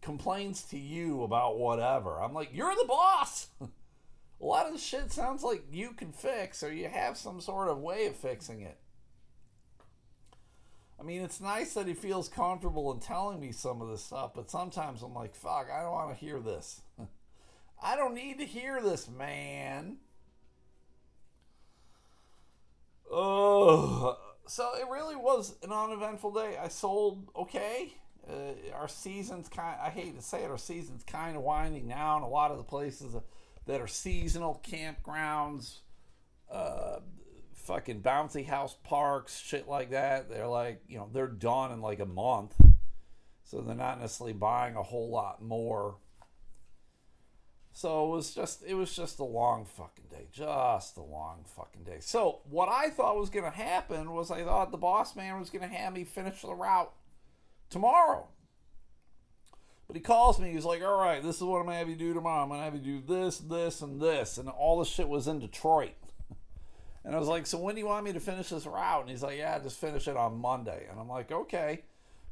complains 0.00 0.62
to 0.64 0.78
you 0.78 1.22
about 1.22 1.58
whatever. 1.58 2.20
I'm 2.20 2.32
like, 2.32 2.50
you're 2.52 2.74
the 2.74 2.86
boss. 2.86 3.48
a 3.60 4.44
lot 4.44 4.66
of 4.66 4.72
the 4.72 4.78
shit 4.78 5.12
sounds 5.12 5.42
like 5.42 5.64
you 5.70 5.92
can 5.92 6.12
fix 6.12 6.62
or 6.62 6.72
you 6.72 6.88
have 6.88 7.16
some 7.16 7.40
sort 7.40 7.68
of 7.68 7.78
way 7.78 8.06
of 8.06 8.16
fixing 8.16 8.62
it. 8.62 8.78
I 10.98 11.02
mean, 11.02 11.22
it's 11.22 11.40
nice 11.40 11.74
that 11.74 11.86
he 11.86 11.94
feels 11.94 12.28
comfortable 12.28 12.92
in 12.92 13.00
telling 13.00 13.40
me 13.40 13.52
some 13.52 13.80
of 13.80 13.88
this 13.88 14.04
stuff, 14.04 14.32
but 14.34 14.50
sometimes 14.50 15.02
I'm 15.02 15.14
like, 15.14 15.34
fuck, 15.34 15.68
I 15.72 15.82
don't 15.82 15.92
want 15.92 16.10
to 16.10 16.24
hear 16.24 16.40
this. 16.40 16.82
I 17.82 17.96
don't 17.96 18.14
need 18.14 18.38
to 18.38 18.44
hear 18.44 18.82
this, 18.82 19.08
man. 19.08 19.96
Oh, 23.10 24.18
so 24.46 24.70
it 24.78 24.86
really 24.90 25.16
was 25.16 25.56
an 25.62 25.72
uneventful 25.72 26.32
day. 26.32 26.58
I 26.62 26.68
sold 26.68 27.30
okay. 27.34 27.94
Uh, 28.28 28.74
our 28.74 28.88
season's 28.88 29.48
kind. 29.48 29.78
I 29.82 29.90
hate 29.90 30.16
to 30.16 30.22
say 30.22 30.44
it, 30.44 30.50
our 30.50 30.58
season's 30.58 31.04
kind 31.04 31.36
of 31.36 31.42
winding 31.42 31.88
down. 31.88 32.22
A 32.22 32.28
lot 32.28 32.50
of 32.50 32.58
the 32.58 32.64
places 32.64 33.16
that 33.66 33.80
are 33.80 33.86
seasonal 33.86 34.62
campgrounds, 34.66 35.78
uh, 36.50 37.00
fucking 37.54 38.02
bouncy 38.02 38.46
house 38.46 38.76
parks, 38.84 39.38
shit 39.38 39.68
like 39.68 39.90
that. 39.90 40.28
They're 40.28 40.46
like, 40.46 40.82
you 40.88 40.98
know, 40.98 41.08
they're 41.12 41.28
done 41.28 41.72
in 41.72 41.80
like 41.80 42.00
a 42.00 42.06
month. 42.06 42.54
So 43.44 43.60
they're 43.60 43.74
not 43.74 44.00
necessarily 44.00 44.32
buying 44.32 44.76
a 44.76 44.82
whole 44.82 45.10
lot 45.10 45.42
more. 45.42 45.96
So 47.72 48.06
it 48.06 48.16
was 48.16 48.34
just 48.34 48.62
it 48.64 48.74
was 48.74 48.94
just 48.94 49.18
a 49.18 49.24
long 49.24 49.64
fucking 49.64 50.06
day. 50.10 50.26
Just 50.32 50.96
a 50.96 51.02
long 51.02 51.44
fucking 51.56 51.84
day. 51.84 51.98
So 52.00 52.40
what 52.48 52.68
I 52.68 52.90
thought 52.90 53.16
was 53.16 53.30
gonna 53.30 53.50
happen 53.50 54.12
was 54.12 54.30
I 54.30 54.44
thought 54.44 54.70
the 54.70 54.76
boss 54.76 55.16
man 55.16 55.38
was 55.38 55.50
gonna 55.50 55.68
have 55.68 55.92
me 55.92 56.04
finish 56.04 56.42
the 56.42 56.54
route 56.54 56.92
tomorrow. 57.70 58.28
But 59.86 59.96
he 59.96 60.02
calls 60.02 60.38
me, 60.38 60.52
he's 60.52 60.64
like, 60.64 60.82
Alright, 60.82 61.22
this 61.22 61.36
is 61.36 61.42
what 61.42 61.58
I'm 61.58 61.66
gonna 61.66 61.78
have 61.78 61.88
you 61.88 61.96
do 61.96 62.14
tomorrow. 62.14 62.42
I'm 62.42 62.48
gonna 62.48 62.62
have 62.62 62.74
you 62.74 62.80
do 62.80 63.00
this, 63.00 63.38
this, 63.38 63.80
and 63.80 64.00
this. 64.00 64.38
And 64.38 64.48
all 64.48 64.78
the 64.78 64.84
shit 64.84 65.08
was 65.08 65.26
in 65.26 65.38
Detroit. 65.38 65.94
And 67.02 67.16
I 67.16 67.18
was 67.18 67.28
like, 67.28 67.46
So 67.46 67.58
when 67.58 67.74
do 67.74 67.80
you 67.80 67.86
want 67.86 68.04
me 68.04 68.12
to 68.12 68.20
finish 68.20 68.50
this 68.50 68.66
route? 68.66 69.00
And 69.00 69.10
he's 69.10 69.22
like, 69.22 69.38
Yeah, 69.38 69.58
just 69.58 69.80
finish 69.80 70.06
it 70.06 70.18
on 70.18 70.38
Monday. 70.38 70.86
And 70.90 71.00
I'm 71.00 71.08
like, 71.08 71.32
Okay. 71.32 71.82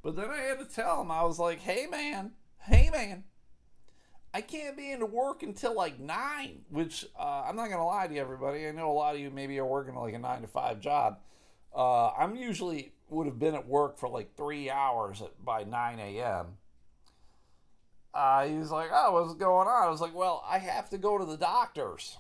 But 0.03 0.15
then 0.15 0.31
I 0.31 0.37
had 0.37 0.59
to 0.59 0.67
tell 0.67 1.01
him, 1.01 1.11
I 1.11 1.25
was 1.25 1.39
like, 1.39 1.59
Hey, 1.59 1.87
man, 1.87 2.33
hey, 2.61 2.91
man, 2.93 3.25
I 4.33 4.41
can't 4.43 4.77
be 4.77 4.91
into 4.93 5.07
work 5.07 5.43
until 5.43 5.75
like 5.75 5.99
nine, 5.99 6.61
which 6.69 7.07
uh, 7.19 7.45
I'm 7.47 7.57
not 7.57 7.71
gonna 7.71 7.87
lie 7.87 8.07
to 8.07 8.15
you, 8.15 8.21
everybody. 8.21 8.69
I 8.69 8.73
know 8.73 8.91
a 8.91 8.93
lot 8.93 9.15
of 9.15 9.21
you 9.21 9.31
maybe 9.31 9.59
are 9.59 9.67
working 9.67 9.95
like 9.95 10.15
a 10.15 10.19
nine 10.19 10.43
to 10.43 10.47
five 10.47 10.81
job. 10.81 11.19
Uh, 11.75 12.11
I'm 12.11 12.37
usually 12.37 12.93
would 13.11 13.27
have 13.27 13.39
been 13.39 13.55
at 13.55 13.67
work 13.67 13.99
for 13.99 14.09
like 14.09 14.37
three 14.37 14.71
hours 14.71 15.23
at, 15.23 15.45
by 15.45 15.65
9 15.65 15.99
a.m. 15.99 16.47
Uh, 18.15 18.49
was 18.51 18.71
like, 18.71 18.91
"Oh, 18.93 19.13
what's 19.13 19.35
going 19.35 19.69
on?" 19.69 19.87
I 19.87 19.91
was 19.91 20.01
like, 20.01 20.15
"Well, 20.15 20.45
I 20.47 20.59
have 20.59 20.91
to 20.91 20.99
go 20.99 21.19
to 21.19 21.25
the 21.25 21.37
doctors." 21.37 22.19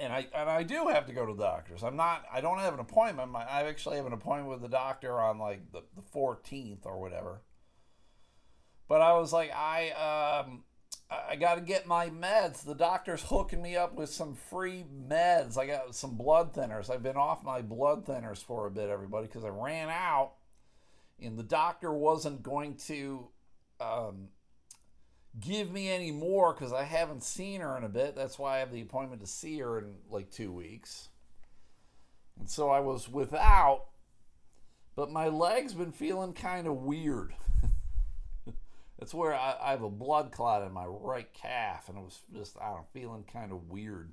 and 0.00 0.12
I 0.12 0.26
and 0.34 0.48
I 0.48 0.62
do 0.62 0.88
have 0.88 1.06
to 1.06 1.12
go 1.12 1.26
to 1.26 1.34
the 1.34 1.42
doctors. 1.42 1.82
I'm 1.82 1.96
not. 1.96 2.24
I 2.32 2.40
don't 2.40 2.58
have 2.58 2.74
an 2.74 2.80
appointment. 2.80 3.34
I 3.34 3.64
actually 3.64 3.96
have 3.96 4.06
an 4.06 4.12
appointment 4.12 4.48
with 4.48 4.62
the 4.62 4.68
doctor 4.68 5.20
on 5.20 5.38
like 5.38 5.70
the, 5.72 5.82
the 5.94 6.02
14th 6.02 6.86
or 6.86 6.98
whatever. 7.00 7.42
But 8.88 9.02
I 9.02 9.12
was 9.12 9.32
like, 9.32 9.52
I 9.54 9.90
um, 10.44 10.64
I 11.10 11.34
got 11.36 11.56
to 11.56 11.60
get 11.60 11.86
my 11.86 12.08
meds. 12.08 12.64
The 12.64 12.74
doctor's 12.74 13.22
hooking 13.26 13.62
me 13.62 13.76
up 13.76 13.94
with 13.94 14.10
some 14.10 14.34
free 14.34 14.84
meds. 15.08 15.58
I 15.58 15.66
got 15.66 15.94
some 15.94 16.16
blood 16.16 16.54
thinners. 16.54 16.90
I've 16.90 17.02
been 17.02 17.16
off 17.16 17.44
my 17.44 17.62
blood 17.62 18.06
thinners 18.06 18.42
for 18.42 18.66
a 18.66 18.70
bit, 18.70 18.90
everybody, 18.90 19.26
because 19.26 19.44
I 19.44 19.48
ran 19.48 19.88
out, 19.88 20.32
and 21.20 21.38
the 21.38 21.42
doctor 21.42 21.92
wasn't 21.92 22.42
going 22.42 22.76
to 22.86 23.28
um, 23.80 24.28
give 25.38 25.70
me 25.72 25.88
any 25.88 26.12
more 26.12 26.52
because 26.52 26.72
I 26.72 26.84
haven't 26.84 27.24
seen 27.24 27.60
her 27.60 27.76
in 27.76 27.84
a 27.84 27.88
bit. 27.88 28.14
That's 28.14 28.38
why 28.38 28.56
I 28.56 28.58
have 28.58 28.72
the 28.72 28.82
appointment 28.82 29.20
to 29.22 29.26
see 29.26 29.58
her 29.58 29.78
in 29.78 29.94
like 30.10 30.30
two 30.30 30.52
weeks. 30.52 31.08
And 32.38 32.48
so 32.48 32.70
I 32.70 32.80
was 32.80 33.08
without, 33.08 33.86
but 34.96 35.10
my 35.10 35.28
leg's 35.28 35.74
been 35.74 35.92
feeling 35.92 36.32
kind 36.32 36.66
of 36.66 36.76
weird. 36.76 37.34
That's 39.00 39.14
where 39.14 39.34
I, 39.34 39.56
I, 39.62 39.70
have 39.70 39.82
a 39.82 39.90
blood 39.90 40.30
clot 40.30 40.62
in 40.62 40.72
my 40.72 40.84
right 40.84 41.32
calf, 41.32 41.88
and 41.88 41.98
it 41.98 42.02
was 42.02 42.20
just 42.32 42.56
I 42.60 42.66
don't 42.66 42.76
know, 42.76 42.86
feeling 42.92 43.24
kind 43.24 43.50
of 43.50 43.70
weird. 43.70 44.12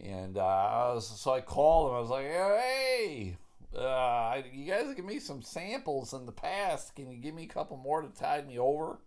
And 0.00 0.38
uh, 0.38 1.00
so 1.00 1.32
I 1.32 1.40
called 1.40 1.90
him. 1.90 1.96
I 1.96 2.00
was 2.00 2.10
like, 2.10 2.26
"Hey, 2.26 3.36
uh, 3.76 4.40
you 4.52 4.70
guys 4.70 4.94
give 4.94 5.04
me 5.04 5.18
some 5.18 5.42
samples 5.42 6.14
in 6.14 6.26
the 6.26 6.32
past. 6.32 6.94
Can 6.94 7.10
you 7.10 7.18
give 7.18 7.34
me 7.34 7.42
a 7.44 7.48
couple 7.48 7.76
more 7.76 8.00
to 8.00 8.08
tide 8.08 8.46
me 8.46 8.58
over?" 8.58 9.00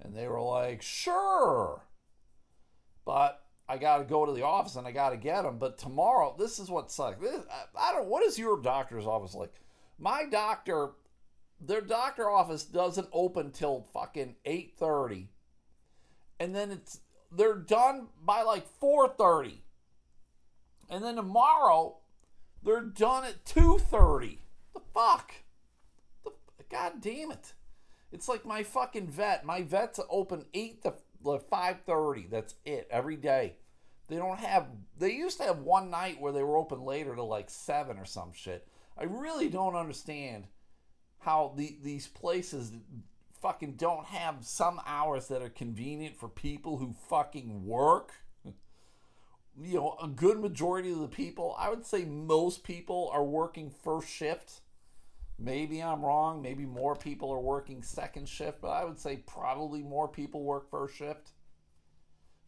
And 0.00 0.14
they 0.14 0.28
were 0.28 0.40
like, 0.40 0.82
sure. 0.82 1.86
But 3.04 3.42
I 3.68 3.78
got 3.78 3.98
to 3.98 4.04
go 4.04 4.26
to 4.26 4.32
the 4.32 4.44
office 4.44 4.76
and 4.76 4.86
I 4.86 4.92
got 4.92 5.10
to 5.10 5.16
get 5.16 5.42
them. 5.42 5.58
But 5.58 5.78
tomorrow, 5.78 6.34
this 6.38 6.58
is 6.58 6.70
what 6.70 6.90
sucks. 6.90 7.20
This, 7.20 7.44
I, 7.50 7.90
I 7.90 7.92
don't. 7.92 8.08
What 8.08 8.24
is 8.24 8.38
your 8.38 8.60
doctor's 8.60 9.06
office 9.06 9.34
like? 9.34 9.52
My 9.98 10.24
doctor, 10.30 10.90
their 11.60 11.80
doctor 11.80 12.28
office 12.30 12.64
doesn't 12.64 13.08
open 13.12 13.50
till 13.50 13.86
fucking 13.92 14.36
eight 14.44 14.74
thirty, 14.76 15.30
and 16.38 16.54
then 16.54 16.70
it's 16.70 17.00
they're 17.30 17.56
done 17.56 18.08
by 18.22 18.42
like 18.42 18.66
four 18.66 19.08
thirty, 19.08 19.62
and 20.90 21.02
then 21.02 21.16
tomorrow 21.16 21.98
they're 22.62 22.82
done 22.82 23.24
at 23.24 23.44
two 23.44 23.78
thirty. 23.78 24.40
The 24.74 24.80
fuck? 24.92 25.34
The 26.24 26.32
god 26.70 27.00
damn 27.00 27.30
it! 27.30 27.54
It's 28.12 28.28
like 28.28 28.44
my 28.44 28.62
fucking 28.62 29.08
vet. 29.08 29.44
My 29.44 29.62
vet's 29.62 30.00
open 30.10 30.44
eight 30.54 30.82
to 30.82 30.94
five 31.50 31.80
thirty. 31.86 32.26
That's 32.30 32.54
it 32.64 32.86
every 32.90 33.16
day. 33.16 33.56
They 34.08 34.16
don't 34.16 34.38
have. 34.38 34.66
They 34.98 35.12
used 35.12 35.38
to 35.38 35.44
have 35.44 35.60
one 35.60 35.90
night 35.90 36.20
where 36.20 36.32
they 36.32 36.42
were 36.42 36.58
open 36.58 36.82
later 36.84 37.14
to 37.14 37.22
like 37.22 37.48
seven 37.48 37.98
or 37.98 38.04
some 38.04 38.32
shit. 38.34 38.68
I 38.98 39.04
really 39.04 39.48
don't 39.48 39.74
understand 39.74 40.46
how 41.24 41.52
the 41.56 41.76
these 41.82 42.06
places 42.06 42.72
fucking 43.40 43.74
don't 43.74 44.06
have 44.06 44.36
some 44.42 44.80
hours 44.86 45.28
that 45.28 45.42
are 45.42 45.50
convenient 45.50 46.16
for 46.16 46.28
people 46.28 46.78
who 46.78 46.94
fucking 47.08 47.64
work. 47.66 48.12
You 49.56 49.74
know, 49.74 49.96
a 50.02 50.08
good 50.08 50.40
majority 50.40 50.90
of 50.90 50.98
the 50.98 51.06
people, 51.06 51.54
I 51.56 51.70
would 51.70 51.86
say 51.86 52.04
most 52.04 52.64
people 52.64 53.08
are 53.12 53.22
working 53.22 53.70
first 53.70 54.08
shift 54.08 54.62
Maybe 55.38 55.82
I'm 55.82 56.04
wrong. 56.04 56.42
Maybe 56.42 56.64
more 56.64 56.94
people 56.94 57.30
are 57.32 57.40
working 57.40 57.82
second 57.82 58.28
shift, 58.28 58.60
but 58.60 58.68
I 58.68 58.84
would 58.84 58.98
say 58.98 59.16
probably 59.16 59.82
more 59.82 60.08
people 60.08 60.42
work 60.42 60.70
first 60.70 60.96
shift. 60.96 61.32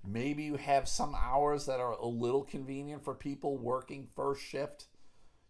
Maybe 0.07 0.45
you 0.45 0.57
have 0.57 0.89
some 0.89 1.17
hours 1.17 1.67
that 1.67 1.81
are 1.81 1.93
a 1.93 2.07
little 2.07 2.45
convenient 2.45 3.05
for 3.05 3.15
people 3.15 3.59
working 3.59 4.07
first 4.15 4.43
shift. 4.43 4.87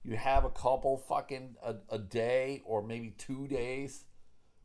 You 0.07 0.17
have 0.17 0.45
a 0.45 0.51
couple 0.51 0.97
fucking 0.97 1.57
a, 1.65 1.75
a 1.91 1.99
day 1.99 2.63
or 2.65 2.81
maybe 2.81 3.17
two 3.19 3.49
days 3.49 4.05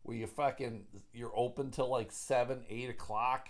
where 0.04 0.16
you 0.16 0.28
fucking 0.28 0.86
you're 1.14 1.36
open 1.36 1.72
till 1.72 1.90
like 1.90 2.12
seven, 2.12 2.64
eight 2.70 2.92
o'clock. 2.92 3.50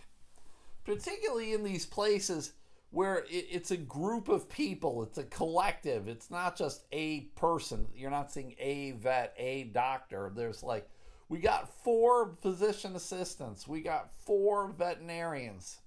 Particularly 0.86 1.52
in 1.52 1.66
these 1.66 1.86
places 1.86 2.54
where 2.92 3.26
it, 3.30 3.46
it's 3.52 3.72
a 3.72 3.78
group 3.78 4.30
of 4.30 4.48
people, 4.48 5.04
it's 5.04 5.18
a 5.18 5.26
collective. 5.26 6.08
It's 6.08 6.32
not 6.32 6.56
just 6.56 6.86
a 6.94 7.22
person. 7.36 7.86
You're 7.94 8.10
not 8.10 8.32
seeing 8.32 8.56
a 8.58 8.92
vet, 8.92 9.34
a 9.38 9.66
doctor. 9.66 10.32
There's 10.34 10.64
like, 10.64 10.90
we 11.28 11.40
got 11.40 11.74
four 11.84 12.38
physician 12.42 12.96
assistants, 12.96 13.68
we 13.68 13.82
got 13.82 14.14
four 14.26 14.72
veterinarians. 14.72 15.80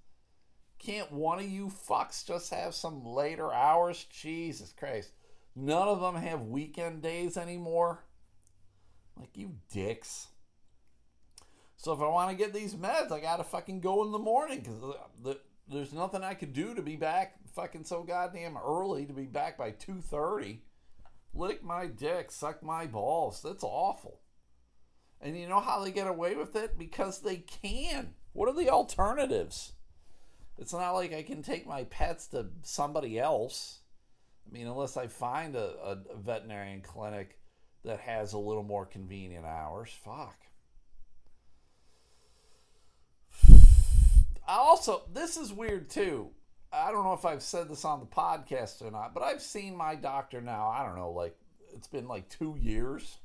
Can't 0.78 1.10
one 1.10 1.38
of 1.38 1.48
you 1.48 1.68
fucks 1.88 2.26
just 2.26 2.52
have 2.52 2.74
some 2.74 3.06
later 3.06 3.50
hours? 3.54 4.04
Jesus 4.10 4.74
Christ. 4.78 5.12
None 5.56 5.88
of 5.88 6.00
them 6.00 6.16
have 6.16 6.42
weekend 6.42 7.02
days 7.02 7.36
anymore. 7.36 8.04
Like, 9.16 9.36
you 9.36 9.52
dicks. 9.72 10.28
So 11.76 11.92
if 11.92 12.00
I 12.00 12.08
want 12.08 12.30
to 12.30 12.36
get 12.36 12.52
these 12.52 12.74
meds, 12.74 13.12
I 13.12 13.20
got 13.20 13.36
to 13.36 13.44
fucking 13.44 13.80
go 13.80 14.04
in 14.04 14.10
the 14.10 14.18
morning 14.18 14.60
because 14.60 14.80
the, 14.80 14.88
uh, 14.88 14.96
the 15.22 15.38
there's 15.68 15.92
nothing 15.92 16.22
I 16.22 16.34
could 16.34 16.52
do 16.52 16.74
to 16.74 16.82
be 16.82 16.96
back 16.96 17.36
fucking 17.54 17.84
so 17.84 18.02
goddamn 18.02 18.56
early 18.56 19.06
to 19.06 19.12
be 19.12 19.26
back 19.26 19.56
by 19.56 19.70
2:30. 19.70 20.60
Lick 21.34 21.62
my 21.64 21.86
dick, 21.86 22.30
suck 22.30 22.62
my 22.62 22.86
balls. 22.86 23.42
That's 23.42 23.64
awful. 23.64 24.20
And 25.20 25.38
you 25.38 25.48
know 25.48 25.60
how 25.60 25.82
they 25.82 25.90
get 25.90 26.06
away 26.06 26.34
with 26.34 26.54
it? 26.54 26.78
Because 26.78 27.20
they 27.20 27.36
can. 27.36 28.14
What 28.32 28.48
are 28.48 28.54
the 28.54 28.70
alternatives? 28.70 29.72
It's 30.58 30.72
not 30.72 30.92
like 30.92 31.12
I 31.12 31.22
can 31.22 31.42
take 31.42 31.66
my 31.66 31.84
pets 31.84 32.28
to 32.28 32.46
somebody 32.62 33.18
else. 33.18 33.80
I 34.46 34.52
mean, 34.52 34.66
unless 34.66 34.96
I 34.96 35.06
find 35.06 35.56
a, 35.56 35.74
a 35.82 35.98
veterinarian 36.16 36.80
clinic 36.80 37.38
that 37.84 38.00
has 38.00 38.32
a 38.32 38.38
little 38.38 38.62
more 38.62 38.86
convenient 38.86 39.44
hours. 39.44 39.90
Fuck. 40.04 40.36
I 44.46 44.56
also, 44.56 45.02
this 45.12 45.36
is 45.36 45.52
weird 45.52 45.88
too. 45.88 46.30
I 46.72 46.90
don't 46.90 47.04
know 47.04 47.12
if 47.12 47.24
I've 47.24 47.42
said 47.42 47.68
this 47.68 47.84
on 47.84 48.00
the 48.00 48.06
podcast 48.06 48.82
or 48.82 48.90
not, 48.90 49.14
but 49.14 49.22
I've 49.22 49.40
seen 49.40 49.76
my 49.76 49.94
doctor 49.94 50.40
now. 50.40 50.68
I 50.68 50.84
don't 50.84 50.96
know, 50.96 51.12
like 51.12 51.36
it's 51.74 51.86
been 51.86 52.08
like 52.08 52.28
two 52.28 52.56
years. 52.60 53.18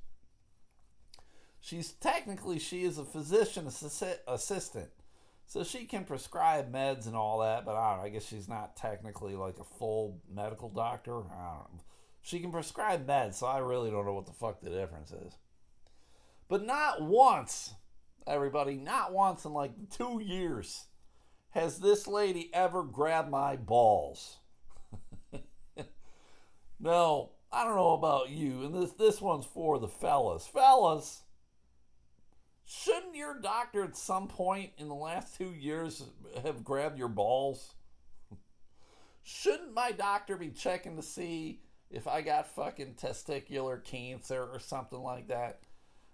She's 1.59 1.91
technically 1.91 2.59
she 2.59 2.83
is 2.83 2.97
a 2.97 3.03
physician 3.03 3.67
assistant, 3.67 4.89
so 5.49 5.63
she 5.63 5.85
can 5.85 6.05
prescribe 6.05 6.71
meds 6.71 7.07
and 7.07 7.15
all 7.15 7.39
that. 7.39 7.65
But 7.65 7.75
I 7.75 7.89
don't 7.89 7.99
know. 7.99 8.05
I 8.05 8.09
guess 8.09 8.25
she's 8.25 8.47
not 8.47 8.77
technically 8.77 9.35
like 9.35 9.57
a 9.57 9.63
full 9.63 10.21
medical 10.31 10.69
doctor. 10.69 11.17
I 11.17 11.55
don't 11.55 11.73
know. 11.73 11.83
She 12.21 12.39
can 12.39 12.51
prescribe 12.51 13.07
meds, 13.07 13.33
so 13.33 13.47
I 13.47 13.57
really 13.57 13.89
don't 13.89 14.05
know 14.05 14.13
what 14.13 14.27
the 14.27 14.31
fuck 14.31 14.61
the 14.61 14.69
difference 14.69 15.11
is. 15.11 15.33
But 16.47 16.63
not 16.63 17.01
once, 17.01 17.73
everybody, 18.27 18.75
not 18.75 19.11
once 19.11 19.43
in 19.43 19.51
like 19.51 19.71
two 19.89 20.21
years 20.23 20.85
has 21.49 21.79
this 21.79 22.07
lady 22.07 22.51
ever 22.53 22.83
grabbed 22.83 23.31
my 23.31 23.55
balls? 23.55 24.37
no, 26.79 27.31
I 27.51 27.63
don't 27.63 27.75
know 27.75 27.93
about 27.93 28.29
you, 28.29 28.65
and 28.65 28.75
this 28.75 28.91
this 28.91 29.19
one's 29.19 29.47
for 29.47 29.79
the 29.79 29.87
fellas. 29.87 30.45
Fellas, 30.45 31.23
shouldn't 32.69 33.15
your 33.15 33.39
doctor 33.39 33.83
at 33.83 33.97
some 33.97 34.27
point 34.27 34.71
in 34.77 34.87
the 34.87 34.95
last 34.95 35.35
two 35.35 35.53
years 35.53 36.03
have 36.43 36.63
grabbed 36.63 36.99
your 36.99 37.07
balls? 37.07 37.73
shouldn't 39.23 39.73
my 39.73 39.91
doctor 39.91 40.37
be 40.37 40.49
checking 40.49 40.95
to 40.95 41.01
see 41.01 41.61
if 41.89 42.07
I 42.07 42.21
got 42.21 42.53
fucking 42.53 42.93
testicular 42.93 43.83
cancer 43.83 44.47
or 44.51 44.59
something 44.59 45.01
like 45.01 45.29
that? 45.29 45.61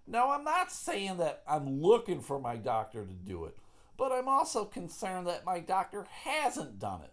No, 0.06 0.30
I'm 0.30 0.44
not 0.44 0.72
saying 0.72 1.18
that 1.18 1.42
I'm 1.46 1.82
looking 1.82 2.20
for 2.20 2.38
my 2.38 2.56
doctor 2.56 3.04
to 3.04 3.12
do 3.12 3.44
it. 3.44 3.56
But 3.98 4.12
I'm 4.12 4.28
also 4.28 4.64
concerned 4.64 5.26
that 5.26 5.44
my 5.44 5.60
doctor 5.60 6.06
hasn't 6.24 6.78
done 6.78 7.00
it. 7.02 7.12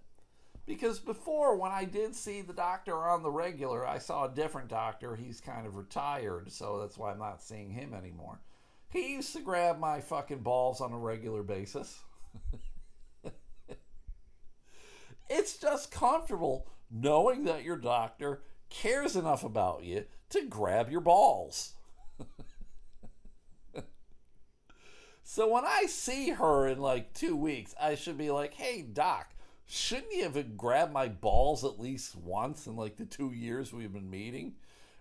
Because 0.66 1.00
before, 1.00 1.58
when 1.58 1.72
I 1.72 1.84
did 1.84 2.16
see 2.16 2.42
the 2.42 2.54
doctor 2.54 2.96
on 2.96 3.24
the 3.24 3.32
regular, 3.32 3.86
I 3.86 3.98
saw 3.98 4.26
a 4.26 4.34
different 4.34 4.70
doctor. 4.70 5.16
He's 5.16 5.42
kind 5.42 5.68
of 5.68 5.76
retired, 5.76 6.52
so 6.52 6.80
that's 6.80 6.98
why 6.98 7.12
I'm 7.12 7.20
not 7.20 7.44
seeing 7.44 7.72
him 7.72 7.94
anymore. 7.94 8.40
He 8.94 9.14
used 9.14 9.34
to 9.34 9.42
grab 9.42 9.80
my 9.80 10.00
fucking 10.00 10.40
balls 10.40 10.80
on 10.80 10.94
a 10.94 10.98
regular 10.98 11.42
basis. 11.44 12.00
it's 15.30 15.58
just 15.58 15.92
comfortable 15.92 16.68
knowing 16.92 17.46
that 17.46 17.64
your 17.64 17.78
doctor 17.78 18.44
cares 18.70 19.16
enough 19.16 19.44
about 19.44 19.84
you 19.84 20.06
to 20.30 20.46
grab 20.46 20.92
your 20.92 21.02
balls. 21.02 21.74
So 25.26 25.52
when 25.52 25.66
I 25.66 25.88
see 25.88 26.30
her 26.30 26.68
in 26.68 26.78
like 26.78 27.14
two 27.16 27.36
weeks, 27.36 27.74
I 27.82 27.96
should 27.96 28.20
be 28.20 28.30
like, 28.30 28.54
hey, 28.54 28.84
Doc, 28.84 29.34
shouldn't 29.66 30.14
you 30.14 30.24
have 30.30 30.56
grabbed 30.56 30.94
my 30.94 31.08
balls 31.08 31.64
at 31.64 31.80
least 31.80 32.16
once 32.16 32.68
in 32.68 32.76
like 32.76 32.98
the 32.98 33.06
two 33.06 33.32
years 33.32 33.74
we've 33.74 33.92
been 33.92 34.12
meeting? 34.12 34.54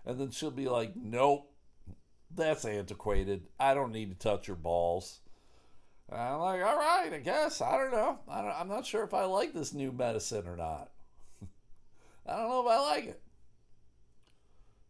And 0.07 0.19
then 0.19 0.31
she'll 0.31 0.49
be 0.49 0.67
like, 0.67 0.95
nope, 0.95 1.52
that's 2.35 2.65
antiquated. 2.65 3.47
I 3.59 3.73
don't 3.73 3.91
need 3.91 4.09
to 4.09 4.15
touch 4.17 4.47
your 4.47 4.57
balls. 4.57 5.19
And 6.09 6.19
I'm 6.19 6.39
like, 6.39 6.61
all 6.61 6.77
right, 6.77 7.11
I 7.13 7.19
guess. 7.19 7.61
I 7.61 7.77
don't 7.77 7.91
know. 7.91 8.19
I 8.27 8.41
I'm 8.41 8.67
not 8.67 8.85
sure 8.85 9.03
if 9.03 9.13
I 9.13 9.25
like 9.25 9.53
this 9.53 9.73
new 9.73 9.91
medicine 9.91 10.47
or 10.47 10.57
not. 10.57 10.91
I 12.27 12.37
don't 12.37 12.49
know 12.49 12.65
if 12.65 12.71
I 12.71 12.79
like 12.79 13.05
it. 13.05 13.21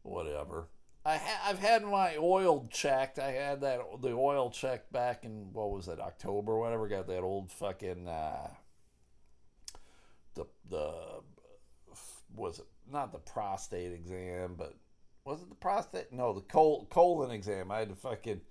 Whatever. 0.02 0.68
I 1.06 1.18
ha- 1.18 1.50
I've 1.50 1.60
had 1.60 1.84
my 1.84 2.16
oil 2.18 2.68
checked. 2.72 3.20
I 3.20 3.32
had 3.32 3.62
that 3.62 3.80
the 4.02 4.12
oil 4.12 4.50
checked 4.50 4.92
back 4.92 5.26
in 5.26 5.52
what 5.52 5.72
was 5.72 5.88
it 5.88 6.00
October, 6.00 6.58
whatever. 6.58 6.88
Got 6.88 7.08
that 7.08 7.22
old 7.22 7.52
fucking 7.52 8.08
uh, 8.08 8.48
the 10.36 10.46
the 10.70 10.94
was 12.36 12.60
it 12.60 12.66
not 12.92 13.12
the 13.12 13.20
prostate 13.20 13.92
exam, 13.92 14.56
but 14.58 14.76
was 15.26 15.42
it 15.42 15.50
the 15.50 15.56
prostate? 15.56 16.12
No, 16.12 16.34
the 16.34 16.42
col- 16.42 16.86
colon 16.90 17.32
exam. 17.32 17.72
I 17.72 17.80
had 17.80 17.90
to 17.90 17.96
fucking 17.96 18.42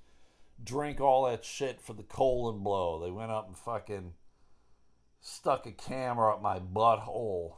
drink 0.63 1.01
all 1.01 1.27
that 1.27 1.45
shit 1.45 1.81
for 1.81 1.93
the 1.93 2.03
colon 2.03 2.63
blow. 2.63 3.01
They 3.01 3.11
went 3.11 3.31
up 3.31 3.47
and 3.47 3.57
fucking 3.57 4.15
stuck 5.21 5.67
a 5.67 5.73
camera 5.73 6.35
up 6.35 6.43
my 6.43 6.59
butthole. 6.59 7.57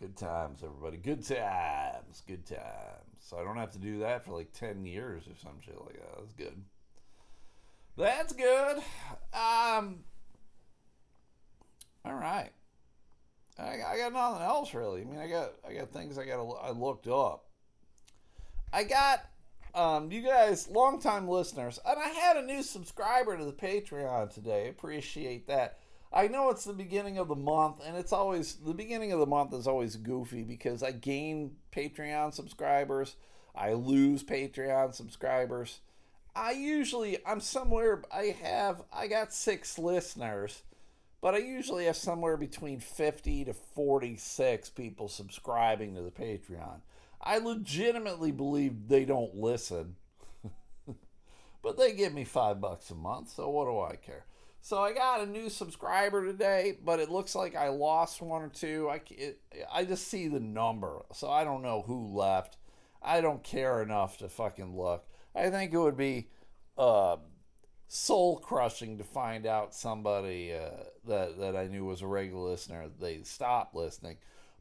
Good 0.00 0.16
times, 0.16 0.62
everybody. 0.62 0.96
Good 0.96 1.26
times. 1.26 2.22
Good 2.26 2.46
times. 2.46 3.18
So 3.18 3.36
I 3.36 3.44
don't 3.44 3.56
have 3.56 3.72
to 3.72 3.78
do 3.78 3.98
that 4.00 4.24
for 4.24 4.32
like 4.32 4.52
10 4.52 4.86
years 4.86 5.24
or 5.26 5.36
some 5.42 5.60
shit 5.60 5.78
like 5.78 5.94
that. 5.94 6.18
That's 6.18 6.32
good. 6.32 6.62
That's 7.96 8.32
good. 8.32 8.76
Um, 9.34 10.04
all 12.04 12.14
right. 12.14 12.50
I, 13.58 13.80
I 13.86 13.98
got 13.98 14.12
nothing 14.12 14.46
else 14.46 14.72
really. 14.72 15.02
I 15.02 15.04
mean, 15.04 15.18
I 15.18 15.26
got 15.26 15.54
I 15.68 15.74
got 15.74 15.92
things 15.92 16.16
I 16.16 16.24
got 16.24 16.40
I 16.62 16.70
looked 16.70 17.08
up. 17.08 17.47
I 18.72 18.84
got 18.84 19.24
um, 19.74 20.10
you 20.10 20.22
guys, 20.22 20.68
longtime 20.68 21.28
listeners, 21.28 21.78
and 21.86 21.98
I 21.98 22.08
had 22.08 22.36
a 22.36 22.42
new 22.42 22.62
subscriber 22.62 23.36
to 23.36 23.44
the 23.44 23.52
Patreon 23.52 24.32
today. 24.32 24.68
Appreciate 24.68 25.46
that. 25.46 25.78
I 26.12 26.28
know 26.28 26.48
it's 26.50 26.64
the 26.64 26.72
beginning 26.72 27.18
of 27.18 27.28
the 27.28 27.36
month, 27.36 27.80
and 27.86 27.96
it's 27.96 28.12
always 28.12 28.54
the 28.54 28.74
beginning 28.74 29.12
of 29.12 29.20
the 29.20 29.26
month 29.26 29.52
is 29.52 29.66
always 29.66 29.96
goofy 29.96 30.42
because 30.42 30.82
I 30.82 30.92
gain 30.92 31.52
Patreon 31.74 32.32
subscribers, 32.32 33.16
I 33.54 33.74
lose 33.74 34.22
Patreon 34.22 34.94
subscribers. 34.94 35.80
I 36.34 36.52
usually 36.52 37.18
I'm 37.26 37.40
somewhere 37.40 38.02
I 38.12 38.36
have 38.42 38.82
I 38.92 39.06
got 39.06 39.32
six 39.32 39.78
listeners, 39.78 40.62
but 41.20 41.34
I 41.34 41.38
usually 41.38 41.86
have 41.86 41.96
somewhere 41.96 42.36
between 42.36 42.80
50 42.80 43.46
to 43.46 43.52
46 43.52 44.70
people 44.70 45.08
subscribing 45.08 45.94
to 45.94 46.02
the 46.02 46.10
Patreon. 46.10 46.80
I 47.20 47.38
legitimately 47.38 48.32
believe 48.32 48.88
they 48.88 49.04
don't 49.04 49.34
listen. 49.34 49.96
but 51.62 51.76
they 51.76 51.92
give 51.92 52.12
me 52.12 52.24
five 52.24 52.60
bucks 52.60 52.90
a 52.90 52.94
month, 52.94 53.30
so 53.30 53.48
what 53.48 53.64
do 53.64 53.80
I 53.80 53.96
care? 53.96 54.24
So 54.60 54.82
I 54.82 54.92
got 54.92 55.20
a 55.20 55.26
new 55.26 55.48
subscriber 55.48 56.24
today, 56.24 56.76
but 56.84 57.00
it 57.00 57.10
looks 57.10 57.34
like 57.34 57.54
I 57.54 57.68
lost 57.68 58.20
one 58.20 58.42
or 58.42 58.48
two. 58.48 58.88
I, 58.90 59.00
it, 59.10 59.40
I 59.72 59.84
just 59.84 60.08
see 60.08 60.28
the 60.28 60.40
number, 60.40 61.02
so 61.12 61.30
I 61.30 61.44
don't 61.44 61.62
know 61.62 61.82
who 61.86 62.14
left. 62.14 62.56
I 63.00 63.20
don't 63.20 63.42
care 63.42 63.82
enough 63.82 64.18
to 64.18 64.28
fucking 64.28 64.76
look. 64.76 65.06
I 65.34 65.50
think 65.50 65.72
it 65.72 65.78
would 65.78 65.96
be 65.96 66.28
uh, 66.76 67.16
soul 67.86 68.38
crushing 68.38 68.98
to 68.98 69.04
find 69.04 69.46
out 69.46 69.74
somebody 69.74 70.52
uh, 70.52 70.84
that 71.06 71.38
that 71.38 71.56
I 71.56 71.68
knew 71.68 71.84
was 71.84 72.02
a 72.02 72.06
regular 72.06 72.50
listener 72.50 72.88
they 73.00 73.22
stopped 73.22 73.74
listening. 73.74 74.18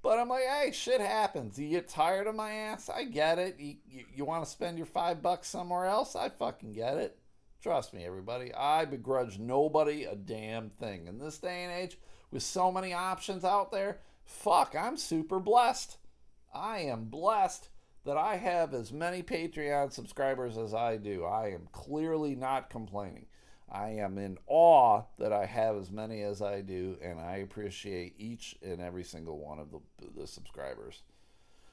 But 0.08 0.20
I'm 0.20 0.30
like, 0.30 0.46
hey, 0.46 0.72
shit 0.72 1.02
happens. 1.02 1.60
You 1.60 1.68
get 1.68 1.90
tired 1.90 2.28
of 2.28 2.36
my 2.36 2.54
ass. 2.54 2.90
I 2.90 3.04
get 3.04 3.40
it. 3.40 3.58
You, 3.60 3.76
you, 3.92 4.06
you 4.16 4.24
want 4.24 4.46
to 4.46 4.50
spend 4.50 4.78
your 4.78 4.86
five 4.86 5.22
bucks 5.22 5.50
somewhere 5.50 5.86
else? 5.86 6.16
I 6.16 6.30
fucking 6.30 6.72
get 6.72 6.96
it. 6.96 7.20
Trust 7.62 7.94
me, 7.94 8.06
everybody. 8.06 8.54
I 8.54 8.86
begrudge 8.86 9.38
nobody 9.38 10.06
a 10.06 10.16
damn 10.16 10.70
thing. 10.70 11.08
In 11.08 11.20
this 11.20 11.40
day 11.40 11.66
and 11.66 11.74
age, 11.74 11.98
with 12.32 12.44
so 12.44 12.72
many 12.72 12.94
options 12.94 13.44
out 13.44 13.70
there, 13.74 14.00
fuck, 14.24 14.78
I'm 14.80 14.96
super 14.96 15.42
blessed. 15.42 15.98
I 16.54 16.80
am 16.84 17.10
blessed 17.10 17.68
that 18.06 18.16
I 18.16 18.38
have 18.38 18.74
as 18.74 18.94
many 18.94 19.22
Patreon 19.22 19.92
subscribers 19.92 20.58
as 20.58 20.74
I 20.74 20.96
do. 20.96 21.26
I 21.26 21.50
am 21.50 21.68
clearly 21.74 22.34
not 22.34 22.70
complaining. 22.70 23.26
I 23.70 23.90
am 23.90 24.18
in 24.18 24.38
awe 24.48 25.04
that 25.20 25.34
I 25.34 25.46
have 25.46 25.76
as 25.76 25.92
many 25.92 26.22
as 26.22 26.42
I 26.42 26.62
do, 26.62 26.98
and 27.02 27.20
I 27.20 27.38
appreciate 27.38 28.16
each 28.18 28.56
and 28.62 28.82
every 28.82 29.04
single 29.04 29.38
one 29.40 29.60
of 29.60 29.72
the, 29.72 29.80
the 30.16 30.28
subscribers. 30.28 31.02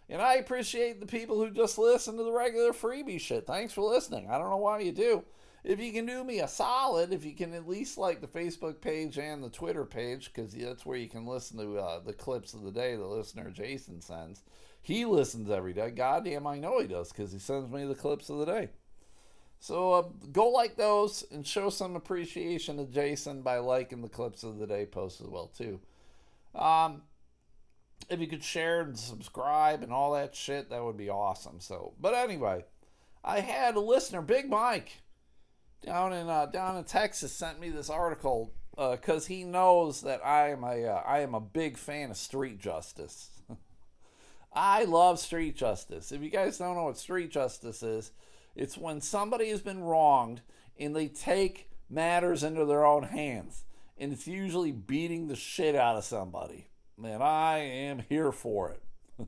And 0.09 0.21
I 0.21 0.35
appreciate 0.35 1.01
the 1.01 1.07
people 1.07 1.37
who 1.37 1.51
just 1.51 1.79
listen 1.79 2.17
to 2.17 2.25
the 2.25 2.33
regular 2.33 2.73
freebie 2.73 3.21
shit. 3.21 3.47
Thanks 3.47 3.73
for 3.73 3.83
listening. 3.83 4.29
I 4.29 4.39
don't 4.39 4.51
know 4.51 4.57
why 4.57 4.81
you 4.81 4.93
do. 4.93 5.25
If 5.63 5.81
you 5.81 5.93
can 5.93 6.05
do 6.05 6.23
me 6.25 6.41
a 6.41 6.49
solid, 6.49 7.11
if 7.11 7.25
you 7.25 7.33
can 7.33 7.55
at 7.55 7.67
least 7.67 7.97
like 7.97 8.21
the 8.21 8.27
Facebook 8.27 8.83
page 8.83 9.17
and 9.17 9.43
the 9.43 9.49
Twitter 9.49 9.87
page, 9.87 10.31
because 10.33 10.53
that's 10.53 10.85
where 10.85 10.99
you 10.99 11.09
can 11.09 11.27
listen 11.27 11.57
to 11.59 11.79
uh, 11.79 12.01
the 12.01 12.13
clips 12.13 12.53
of 12.53 12.63
the 12.63 12.71
day 12.71 12.97
the 12.97 13.07
listener 13.07 13.51
Jason 13.51 14.03
sends. 14.03 14.43
He 14.83 15.07
listens 15.07 15.49
every 15.49 15.73
day. 15.73 15.91
Goddamn, 15.91 16.47
I 16.47 16.59
know 16.59 16.81
he 16.81 16.87
does 16.87 17.11
because 17.11 17.33
he 17.33 17.39
sends 17.39 17.71
me 17.71 17.87
the 17.87 17.95
clips 17.95 18.29
of 18.29 18.39
the 18.39 18.45
day. 18.45 18.69
So 19.65 19.93
uh, 19.95 20.03
go 20.31 20.51
like 20.51 20.77
those 20.77 21.25
and 21.33 21.47
show 21.47 21.71
some 21.71 21.97
appreciation 21.97 22.77
to 22.77 22.85
Jason 22.85 23.41
by 23.41 23.61
liking 23.61 24.03
the 24.03 24.11
clips 24.11 24.43
of 24.43 24.59
the 24.59 24.67
day 24.67 24.85
post 24.85 25.23
as 25.23 25.27
well 25.27 25.47
too. 25.47 25.81
Um, 26.55 27.01
if 28.11 28.21
you 28.21 28.27
could 28.27 28.45
share 28.45 28.83
and 28.83 28.99
subscribe 28.99 29.83
and 29.83 29.91
all 29.91 30.13
that 30.13 30.37
shit, 30.37 30.69
that 30.69 30.85
would 30.85 30.99
be 30.99 31.09
awesome. 31.09 31.61
So, 31.61 31.95
but 31.99 32.13
anyway, 32.13 32.67
I 33.25 33.41
had 33.41 33.75
a 33.75 33.81
listener, 33.81 34.21
Big 34.21 34.51
Mike, 34.51 35.01
down 35.83 36.13
in 36.13 36.29
uh, 36.29 36.45
down 36.45 36.77
in 36.77 36.85
Texas, 36.85 37.33
sent 37.33 37.59
me 37.59 37.71
this 37.71 37.89
article 37.89 38.53
because 38.77 39.25
uh, 39.25 39.29
he 39.29 39.45
knows 39.45 40.03
that 40.03 40.21
I 40.27 40.51
am 40.51 40.63
a 40.63 40.85
uh, 40.85 41.03
I 41.07 41.21
am 41.21 41.35
a 41.35 41.41
big 41.41 41.79
fan 41.79 42.11
of 42.11 42.19
street 42.19 42.61
justice. 42.61 43.31
I 44.53 44.85
love 44.85 45.19
street 45.19 45.57
justice. 45.57 46.13
If 46.13 46.21
you 46.21 46.29
guys 46.29 46.59
don't 46.59 46.77
know 46.77 46.85
what 46.85 46.99
street 46.99 47.31
justice 47.31 47.83
is, 47.83 48.11
it's 48.55 48.79
when 48.79 49.01
somebody 49.01 49.51
has 49.51 49.61
been 49.61 49.83
wronged 49.83 50.43
and 50.79 50.95
they 50.95 51.09
take 51.09 51.71
matters 51.89 52.43
into 52.43 52.65
their 52.65 52.85
own 52.85 53.05
hands. 53.05 53.65
And 53.99 54.13
it's 54.13 54.27
usually 54.27 54.73
beating 54.73 55.29
the 55.29 55.37
shit 55.37 55.75
out 55.75 55.97
of 55.97 56.05
somebody. 56.05 56.69
Man, 56.97 57.23
I 57.23 57.59
am 57.59 58.05
here 58.09 58.33
for 58.33 58.71
it. 58.71 58.83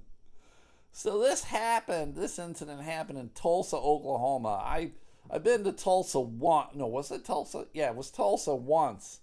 so 0.93 1.21
this 1.21 1.45
happened, 1.45 2.17
this 2.17 2.39
incident 2.39 2.83
happened 2.83 3.19
in 3.19 3.31
Tulsa, 3.31 3.77
Oklahoma. 3.77 4.61
I 4.65 4.93
I've 5.31 5.45
been 5.45 5.65
to 5.65 5.73
Tulsa 5.73 6.21
once. 6.21 6.75
No, 6.75 6.87
was 6.87 7.11
it 7.11 7.25
Tulsa? 7.25 7.67
Yeah, 7.73 7.91
it 7.91 7.97
was 7.97 8.11
Tulsa 8.11 8.55
once. 8.55 9.21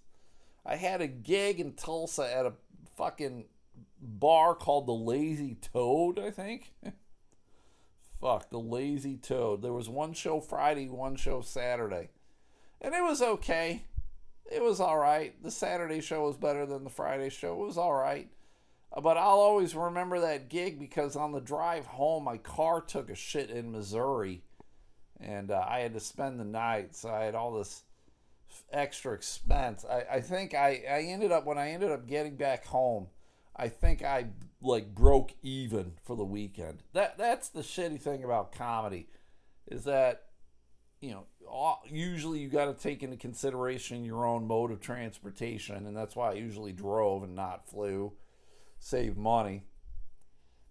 I 0.66 0.76
had 0.76 1.00
a 1.00 1.06
gig 1.06 1.60
in 1.60 1.72
Tulsa 1.72 2.30
at 2.30 2.46
a 2.46 2.52
fucking 2.96 3.46
bar 4.00 4.54
called 4.54 4.86
the 4.86 4.92
Lazy 4.92 5.56
Toad, 5.72 6.18
I 6.18 6.30
think. 6.30 6.72
Fuck, 8.20 8.50
the 8.50 8.58
Lazy 8.58 9.16
Toad. 9.16 9.62
There 9.62 9.72
was 9.72 9.88
one 9.88 10.12
show 10.12 10.40
Friday, 10.40 10.88
one 10.88 11.16
show 11.16 11.40
Saturday. 11.40 12.10
And 12.80 12.94
it 12.94 13.02
was 13.02 13.20
okay. 13.20 13.84
It 14.50 14.62
was 14.62 14.80
all 14.80 14.98
right. 14.98 15.34
The 15.42 15.50
Saturday 15.50 16.00
show 16.00 16.26
was 16.26 16.36
better 16.36 16.66
than 16.66 16.84
the 16.84 16.90
Friday 16.90 17.30
show. 17.30 17.52
It 17.54 17.66
was 17.66 17.78
all 17.78 17.94
right. 17.94 18.28
But 19.02 19.16
I'll 19.16 19.40
always 19.40 19.74
remember 19.74 20.20
that 20.20 20.48
gig 20.48 20.78
because 20.78 21.16
on 21.16 21.32
the 21.32 21.40
drive 21.40 21.86
home, 21.86 22.24
my 22.24 22.38
car 22.38 22.80
took 22.80 23.10
a 23.10 23.14
shit 23.14 23.50
in 23.50 23.72
Missouri. 23.72 24.42
And 25.20 25.50
uh, 25.50 25.64
I 25.66 25.80
had 25.80 25.94
to 25.94 26.00
spend 26.00 26.38
the 26.38 26.44
night. 26.44 26.94
So 26.94 27.10
I 27.10 27.24
had 27.24 27.34
all 27.34 27.52
this 27.52 27.82
extra 28.72 29.14
expense. 29.14 29.84
I, 29.90 30.16
I 30.16 30.20
think 30.20 30.54
I, 30.54 30.82
I 30.88 31.02
ended 31.02 31.32
up, 31.32 31.44
when 31.44 31.58
I 31.58 31.70
ended 31.70 31.90
up 31.90 32.06
getting 32.06 32.36
back 32.36 32.64
home, 32.66 33.08
I 33.56 33.68
think 33.68 34.02
I 34.02 34.26
like 34.60 34.94
broke 34.94 35.32
even 35.42 35.92
for 36.02 36.16
the 36.16 36.24
weekend. 36.24 36.82
That 36.92 37.18
that's 37.18 37.48
the 37.48 37.62
shitty 37.62 38.00
thing 38.00 38.24
about 38.24 38.52
comedy 38.52 39.08
is 39.66 39.84
that 39.84 40.24
you 41.00 41.12
know 41.12 41.78
usually 41.88 42.40
you 42.40 42.48
got 42.48 42.66
to 42.66 42.74
take 42.74 43.02
into 43.02 43.16
consideration 43.16 44.04
your 44.04 44.26
own 44.26 44.46
mode 44.46 44.70
of 44.70 44.80
transportation 44.80 45.86
and 45.86 45.96
that's 45.96 46.16
why 46.16 46.30
I 46.30 46.34
usually 46.34 46.72
drove 46.72 47.22
and 47.22 47.34
not 47.34 47.68
flew 47.68 48.12
save 48.78 49.16
money. 49.16 49.62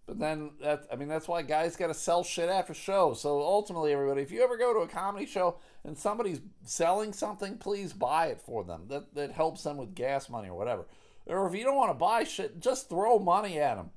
But 0.06 0.20
then 0.20 0.52
that 0.62 0.86
I 0.92 0.98
mean 0.98 1.08
that's 1.08 1.30
why 1.30 1.42
guys 1.44 1.78
got 1.78 1.88
to 1.88 1.94
sell 1.94 2.24
shit 2.24 2.50
after 2.50 2.74
show. 2.74 3.14
So 3.14 3.42
ultimately 3.42 3.94
everybody 3.94 4.22
if 4.22 4.32
you 4.32 4.44
ever 4.44 4.58
go 4.58 4.74
to 4.74 4.80
a 4.80 4.88
comedy 4.88 5.26
show 5.26 5.60
and 5.86 5.98
somebody's 5.98 6.42
selling 6.66 7.14
something 7.14 7.58
please 7.58 7.94
buy 7.94 8.28
it 8.28 8.42
for 8.42 8.66
them. 8.66 8.88
That 8.90 9.16
that 9.16 9.32
helps 9.32 9.64
them 9.64 9.78
with 9.78 9.96
gas 9.96 10.30
money 10.30 10.50
or 10.50 10.58
whatever. 10.58 10.86
Or 11.28 11.48
if 11.48 11.56
you 11.56 11.64
don't 11.64 11.76
want 11.76 11.92
to 11.92 11.94
buy 11.98 12.24
shit, 12.26 12.60
just 12.60 12.90
throw 12.90 13.20
money 13.20 13.60
at 13.60 13.76
them. 13.78 13.92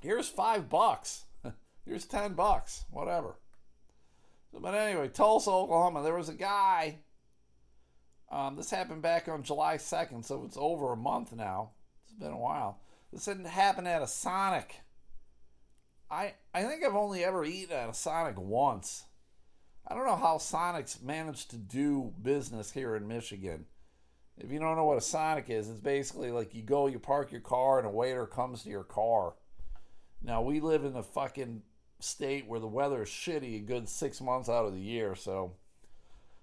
Here's 0.00 0.28
five 0.28 0.68
bucks. 0.68 1.24
Here's 1.86 2.04
ten 2.06 2.34
bucks. 2.34 2.84
Whatever. 2.90 3.36
But 4.52 4.74
anyway, 4.74 5.08
Tulsa, 5.08 5.50
Oklahoma, 5.50 6.02
there 6.02 6.16
was 6.16 6.28
a 6.28 6.34
guy 6.34 6.98
Um, 8.30 8.56
this 8.56 8.70
happened 8.70 9.02
back 9.02 9.28
on 9.28 9.42
July 9.42 9.76
2nd, 9.76 10.24
so 10.24 10.44
it's 10.44 10.56
over 10.58 10.92
a 10.92 10.96
month 10.96 11.32
now. 11.34 11.72
It's 12.04 12.14
been 12.14 12.32
a 12.32 12.38
while. 12.38 12.80
This 13.12 13.26
didn't 13.26 13.44
happen 13.46 13.86
at 13.86 14.02
a 14.02 14.06
Sonic. 14.06 14.80
I 16.10 16.34
I 16.54 16.64
think 16.64 16.84
I've 16.84 16.94
only 16.96 17.24
ever 17.24 17.44
eaten 17.44 17.76
at 17.76 17.88
a 17.90 17.94
Sonic 17.94 18.38
once. 18.38 19.04
I 19.86 19.94
don't 19.94 20.06
know 20.06 20.16
how 20.16 20.38
Sonic's 20.38 21.02
managed 21.02 21.50
to 21.50 21.56
do 21.56 22.12
business 22.22 22.72
here 22.72 22.96
in 22.96 23.08
Michigan. 23.08 23.66
If 24.42 24.50
you 24.50 24.58
don't 24.58 24.76
know 24.76 24.84
what 24.84 24.98
a 24.98 25.02
Sonic 25.02 25.50
is, 25.50 25.68
it's 25.68 25.78
basically 25.78 26.32
like 26.32 26.52
you 26.52 26.62
go, 26.62 26.88
you 26.88 26.98
park 26.98 27.30
your 27.30 27.40
car, 27.40 27.78
and 27.78 27.86
a 27.86 27.90
waiter 27.90 28.26
comes 28.26 28.64
to 28.64 28.68
your 28.68 28.82
car. 28.82 29.34
Now 30.20 30.42
we 30.42 30.58
live 30.58 30.84
in 30.84 30.96
a 30.96 31.02
fucking 31.02 31.62
state 32.00 32.48
where 32.48 32.58
the 32.58 32.66
weather 32.66 33.02
is 33.02 33.08
shitty 33.08 33.56
a 33.56 33.60
good 33.60 33.88
six 33.88 34.20
months 34.20 34.48
out 34.48 34.66
of 34.66 34.72
the 34.72 34.80
year, 34.80 35.14
so 35.14 35.52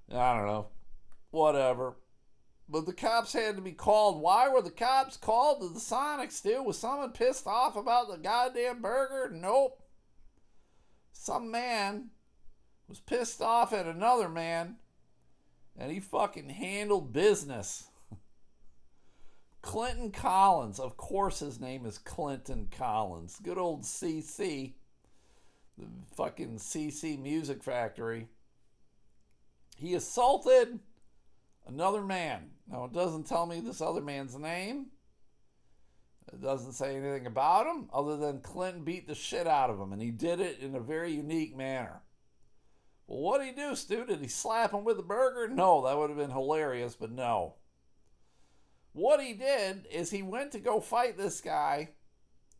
I 0.10 0.34
don't 0.34 0.48
know. 0.48 0.68
Whatever. 1.32 1.98
But 2.70 2.86
the 2.86 2.94
cops 2.94 3.34
had 3.34 3.58
to 3.58 3.62
be 3.62 3.74
called. 3.74 4.22
Why 4.22 4.48
were 4.48 4.62
the 4.62 4.72
cops 4.72 5.18
called 5.18 5.60
to 5.60 5.68
the 5.68 5.80
Sonics, 5.80 6.42
dude? 6.42 6.66
Was 6.66 6.78
someone 6.78 7.12
pissed 7.12 7.48
off 7.48 7.76
about 7.76 8.10
the 8.10 8.18
goddamn 8.18 8.82
burger? 8.82 9.30
Nope. 9.34 9.84
Some 11.12 11.52
man 11.52 12.12
was 12.88 13.00
pissed 13.00 13.42
off 13.42 13.74
at 13.74 13.88
another 13.88 14.30
man, 14.30 14.78
and 15.78 15.92
he 15.92 16.00
fucking 16.00 16.50
handled 16.50 17.12
business. 17.12 17.89
Clinton 19.62 20.12
Collins, 20.12 20.80
of 20.80 20.98
course 20.98 21.40
his 21.40 21.60
name 21.60 21.86
is 21.86 21.98
Clinton 21.98 22.68
Collins. 22.72 23.40
Good 23.44 23.58
old 23.58 23.84
CC, 23.84 24.74
the 25.78 25.86
fucking 26.16 26.58
CC 26.58 27.20
Music 27.20 27.64
Factory. 27.64 28.28
He 29.76 29.94
assaulted 29.94 30.80
another 31.68 32.02
man. 32.02 32.50
Now, 32.70 32.86
it 32.86 32.94
doesn't 32.94 33.28
tell 33.28 33.46
me 33.46 33.60
this 33.60 33.82
other 33.82 34.02
man's 34.02 34.38
name. 34.38 34.88
It 36.32 36.42
doesn't 36.42 36.74
say 36.74 36.96
anything 36.96 37.26
about 37.26 37.66
him 37.66 37.90
other 37.92 38.16
than 38.18 38.42
Clinton 38.42 38.84
beat 38.84 39.08
the 39.08 39.16
shit 39.16 39.48
out 39.48 39.70
of 39.70 39.80
him, 39.80 39.94
and 39.94 40.02
he 40.02 40.12
did 40.12 40.40
it 40.40 40.60
in 40.60 40.76
a 40.76 40.80
very 40.80 41.12
unique 41.12 41.56
manner. 41.56 42.02
Well, 43.08 43.22
what 43.22 43.40
did 43.40 43.48
he 43.48 43.54
do, 43.54 43.76
Stu? 43.76 44.06
Did 44.06 44.20
he 44.20 44.28
slap 44.28 44.72
him 44.72 44.84
with 44.84 45.00
a 45.00 45.04
burger? 45.04 45.52
No, 45.52 45.84
that 45.86 45.98
would 45.98 46.12
have 46.12 46.20
been 46.20 46.30
hilarious, 46.30 46.96
but 46.96 47.12
no. 47.12 47.56
What 48.94 49.22
he 49.22 49.34
did 49.34 49.88
is 49.92 50.10
he 50.10 50.24
went 50.24 50.52
to 50.54 50.60
go 50.60 50.80
fight 50.80 51.18
this 51.18 51.42
guy 51.42 51.90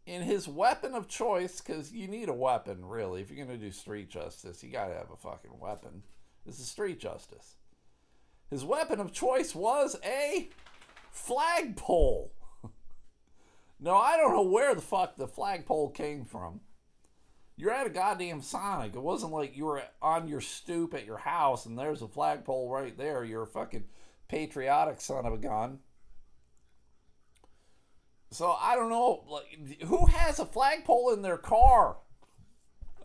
in 0.06 0.22
his 0.24 0.48
weapon 0.48 0.96
of 0.96 1.08
choice, 1.08 1.62
because 1.62 1.92
you 1.92 2.08
need 2.08 2.30
a 2.30 2.34
weapon, 2.34 2.84
really. 2.84 3.22
If 3.22 3.30
you're 3.30 3.46
going 3.46 3.60
to 3.60 3.64
do 3.64 3.72
street 3.72 4.10
justice, 4.10 4.64
you 4.64 4.72
got 4.72 4.88
to 4.88 4.96
have 4.96 5.12
a 5.12 5.18
fucking 5.18 5.60
weapon. 5.60 6.04
This 6.46 6.60
is 6.60 6.68
street 6.68 7.00
justice. 7.00 7.56
His 8.50 8.66
weapon 8.66 9.00
of 9.00 9.14
choice 9.14 9.54
was 9.54 9.96
a 10.04 10.50
flagpole. 11.12 12.34
no, 13.80 13.96
I 13.96 14.18
don't 14.18 14.34
know 14.34 14.42
where 14.42 14.74
the 14.74 14.82
fuck 14.82 15.16
the 15.16 15.28
flagpole 15.28 15.92
came 15.92 16.26
from. 16.26 16.62
You're 17.56 17.72
at 17.72 17.88
a 17.88 17.92
goddamn 17.92 18.42
Sonic. 18.42 18.96
It 18.96 19.02
wasn't 19.02 19.34
like 19.34 19.56
you 19.56 19.66
were 19.66 19.84
on 20.02 20.28
your 20.28 20.42
stoop 20.42 20.94
at 20.94 21.06
your 21.06 21.18
house 21.18 21.66
and 21.66 21.78
there's 21.78 22.02
a 22.02 22.08
flagpole 22.08 22.72
right 22.72 22.98
there. 22.98 23.24
You're 23.24 23.44
a 23.44 23.48
fucking 23.48 23.84
patriotic 24.30 25.02
son 25.02 25.26
of 25.26 25.34
a 25.34 25.38
gun. 25.38 25.80
So 28.32 28.56
I 28.60 28.76
don't 28.76 28.90
know, 28.90 29.24
like, 29.28 29.82
who 29.84 30.06
has 30.06 30.40
a 30.40 30.46
flagpole 30.46 31.14
in 31.14 31.22
their 31.22 31.38
car? 31.38 31.98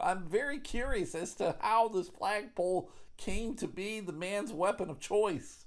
I'm 0.00 0.26
very 0.26 0.58
curious 0.58 1.14
as 1.14 1.34
to 1.34 1.56
how 1.60 1.88
this 1.88 2.08
flagpole 2.08 2.90
came 3.16 3.54
to 3.56 3.66
be 3.66 4.00
the 4.00 4.12
man's 4.12 4.52
weapon 4.52 4.90
of 4.90 5.00
choice. 5.00 5.64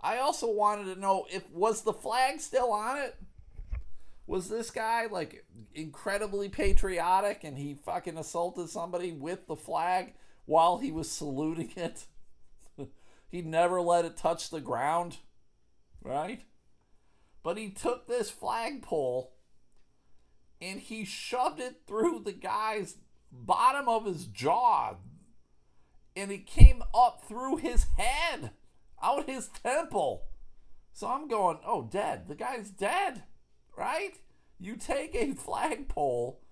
I 0.00 0.18
also 0.18 0.50
wanted 0.50 0.92
to 0.92 1.00
know 1.00 1.26
if 1.30 1.48
was 1.50 1.82
the 1.82 1.92
flag 1.92 2.40
still 2.40 2.72
on 2.72 2.98
it? 2.98 3.16
Was 4.26 4.48
this 4.48 4.70
guy 4.70 5.06
like 5.06 5.44
incredibly 5.74 6.48
patriotic 6.48 7.44
and 7.44 7.58
he 7.58 7.74
fucking 7.74 8.18
assaulted 8.18 8.68
somebody 8.68 9.12
with 9.12 9.46
the 9.46 9.56
flag 9.56 10.14
while 10.46 10.78
he 10.78 10.90
was 10.90 11.10
saluting 11.10 11.72
it? 11.76 12.06
he 13.28 13.42
never 13.42 13.80
let 13.80 14.04
it 14.04 14.16
touch 14.16 14.50
the 14.50 14.60
ground, 14.60 15.18
right? 16.02 16.42
But 17.42 17.58
he 17.58 17.70
took 17.70 18.06
this 18.06 18.30
flagpole 18.30 19.32
and 20.60 20.78
he 20.80 21.04
shoved 21.04 21.60
it 21.60 21.82
through 21.86 22.20
the 22.20 22.32
guy's 22.32 22.96
bottom 23.32 23.88
of 23.88 24.04
his 24.04 24.26
jaw, 24.26 24.94
and 26.14 26.30
it 26.30 26.46
came 26.46 26.82
up 26.94 27.24
through 27.26 27.56
his 27.56 27.86
head, 27.98 28.52
out 29.02 29.28
his 29.28 29.48
temple. 29.48 30.26
So 30.92 31.08
I'm 31.08 31.26
going, 31.26 31.58
oh, 31.66 31.88
dead. 31.90 32.28
The 32.28 32.34
guy's 32.34 32.70
dead, 32.70 33.24
right? 33.76 34.12
You 34.60 34.76
take 34.76 35.14
a 35.14 35.32
flagpole 35.32 36.42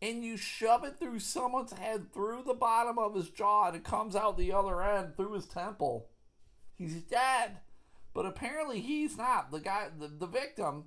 and 0.00 0.22
you 0.22 0.36
shove 0.36 0.84
it 0.84 1.00
through 1.00 1.18
someone's 1.20 1.72
head, 1.72 2.12
through 2.12 2.44
the 2.46 2.54
bottom 2.54 2.98
of 2.98 3.14
his 3.14 3.30
jaw, 3.30 3.68
and 3.68 3.76
it 3.76 3.84
comes 3.84 4.14
out 4.14 4.36
the 4.36 4.52
other 4.52 4.82
end 4.82 5.16
through 5.16 5.32
his 5.32 5.46
temple. 5.46 6.10
He's 6.74 7.02
dead. 7.02 7.60
But 8.16 8.24
apparently 8.24 8.80
he's 8.80 9.18
not. 9.18 9.50
The 9.50 9.60
guy, 9.60 9.88
the, 9.96 10.08
the 10.08 10.26
victim, 10.26 10.84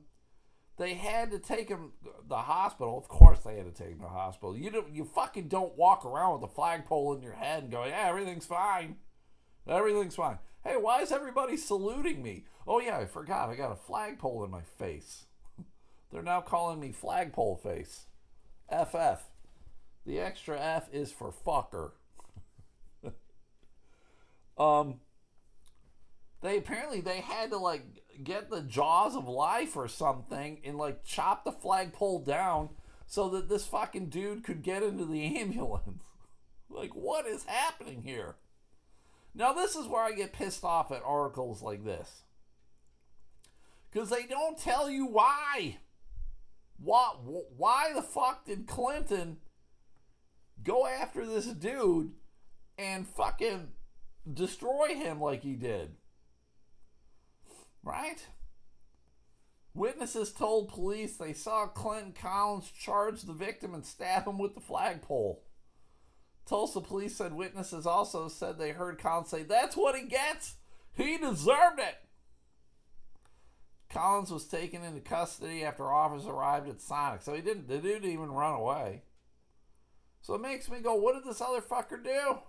they 0.80 0.96
had 0.96 1.30
to 1.30 1.38
take 1.38 1.70
him 1.70 1.92
the 2.28 2.38
hospital. 2.38 2.98
Of 2.98 3.08
course, 3.08 3.42
they 3.42 3.56
had 3.56 3.68
to 3.68 3.72
take 3.72 3.92
him 3.92 4.00
to 4.00 4.06
the 4.06 4.10
hospital. 4.10 4.58
You 4.58 4.72
don't, 4.72 4.96
you 4.96 5.06
fucking 5.06 5.48
don't 5.48 5.78
walk 5.78 6.06
around 6.06 6.42
with 6.42 6.50
a 6.50 6.54
flagpole 6.56 7.14
in 7.14 7.22
your 7.22 7.34
head 7.34 7.62
and 7.62 7.72
go, 7.72 7.86
"Yeah, 7.86 8.08
everything's 8.08 8.48
fine, 8.48 8.96
everything's 9.68 10.16
fine." 10.16 10.40
Hey, 10.64 10.76
why 10.76 11.04
is 11.04 11.12
everybody 11.12 11.56
saluting 11.56 12.24
me? 12.24 12.46
Oh 12.66 12.80
yeah, 12.80 12.98
I 12.98 13.06
forgot. 13.06 13.50
I 13.50 13.56
got 13.56 13.72
a 13.72 13.76
flagpole 13.76 14.44
in 14.44 14.50
my 14.50 14.64
face. 14.80 15.26
They're 16.12 16.24
now 16.24 16.42
calling 16.42 16.80
me 16.80 16.92
flagpole 16.92 17.58
face. 17.58 18.08
FF. 18.72 19.22
The 20.04 20.20
extra 20.20 20.60
F 20.60 20.90
is 20.92 21.12
for 21.12 21.32
fucker. 21.32 21.92
um 24.58 25.02
they 26.42 26.58
apparently 26.58 27.02
they 27.02 27.22
had 27.22 27.52
to 27.52 27.58
like 27.58 27.84
get 28.24 28.50
the 28.50 28.62
jaws 28.62 29.16
of 29.16 29.28
life 29.28 29.76
or 29.76 29.88
something 29.88 30.60
and 30.64 30.78
like 30.78 31.04
chop 31.04 31.44
the 31.44 31.52
flagpole 31.52 32.24
down 32.24 32.70
so 33.06 33.30
that 33.30 33.50
this 33.50 33.66
fucking 33.66 34.10
dude 34.10 34.44
could 34.44 34.62
get 34.62 34.84
into 34.84 35.06
the 35.06 35.38
ambulance. 35.40 36.04
like 36.70 36.92
what 36.92 37.26
is 37.26 37.44
happening 37.46 38.04
here? 38.04 38.36
Now 39.34 39.54
this 39.54 39.76
is 39.76 39.88
where 39.88 40.04
I 40.04 40.12
get 40.12 40.34
pissed 40.34 40.64
off 40.64 40.92
at 40.92 41.02
articles 41.06 41.62
like 41.62 41.84
this. 41.84 42.24
Cuz 43.92 44.10
they 44.10 44.26
don't 44.26 44.58
tell 44.58 44.90
you 44.90 45.06
why. 45.06 45.78
What 46.78 47.24
why 47.24 47.92
the 47.94 48.02
fuck 48.02 48.46
did 48.46 48.68
Clinton 48.68 49.38
go 50.64 50.86
after 50.86 51.26
this 51.26 51.46
dude 51.46 52.14
and 52.78 53.08
fucking 53.08 53.72
destroy 54.32 54.96
him 54.96 55.20
like 55.20 55.44
he 55.44 55.56
did? 55.56 55.96
Right? 57.84 58.26
Witnesses 59.74 60.34
told 60.34 60.70
police 60.70 61.16
they 61.16 61.34
saw 61.34 61.68
Clinton 61.68 62.14
Collins 62.14 62.72
charge 62.72 63.22
the 63.22 63.34
victim 63.34 63.74
and 63.74 63.86
stab 63.86 64.28
him 64.28 64.38
with 64.38 64.56
the 64.56 64.62
flagpole. 64.62 65.44
Tulsa 66.46 66.82
police 66.82 67.16
said 67.16 67.34
witnesses 67.34 67.86
also 67.86 68.28
said 68.28 68.58
they 68.58 68.72
heard 68.72 68.98
Collins 68.98 69.30
say, 69.30 69.44
That's 69.44 69.78
what 69.78 69.96
he 69.96 70.08
gets! 70.08 70.56
He 70.94 71.18
deserved 71.18 71.80
it! 71.80 71.96
Collins 73.90 74.32
was 74.32 74.48
taken 74.48 74.84
into 74.84 75.00
custody 75.00 75.64
after 75.64 75.92
officers 75.92 76.28
arrived 76.28 76.68
at 76.68 76.82
Sonic, 76.82 77.22
so 77.22 77.34
he 77.34 77.42
didn't, 77.42 77.68
the 77.68 77.78
dude 77.78 78.02
didn't 78.02 78.12
even 78.12 78.32
run 78.32 78.54
away. 78.54 79.04
So 80.22 80.36
it 80.36 80.42
makes 80.42 80.70
me 80.70 80.80
go, 80.80 80.96
What 80.96 81.14
did 81.14 81.24
this 81.24 81.42
other 81.42 81.62
fucker 81.62 82.04
do? 82.04 82.40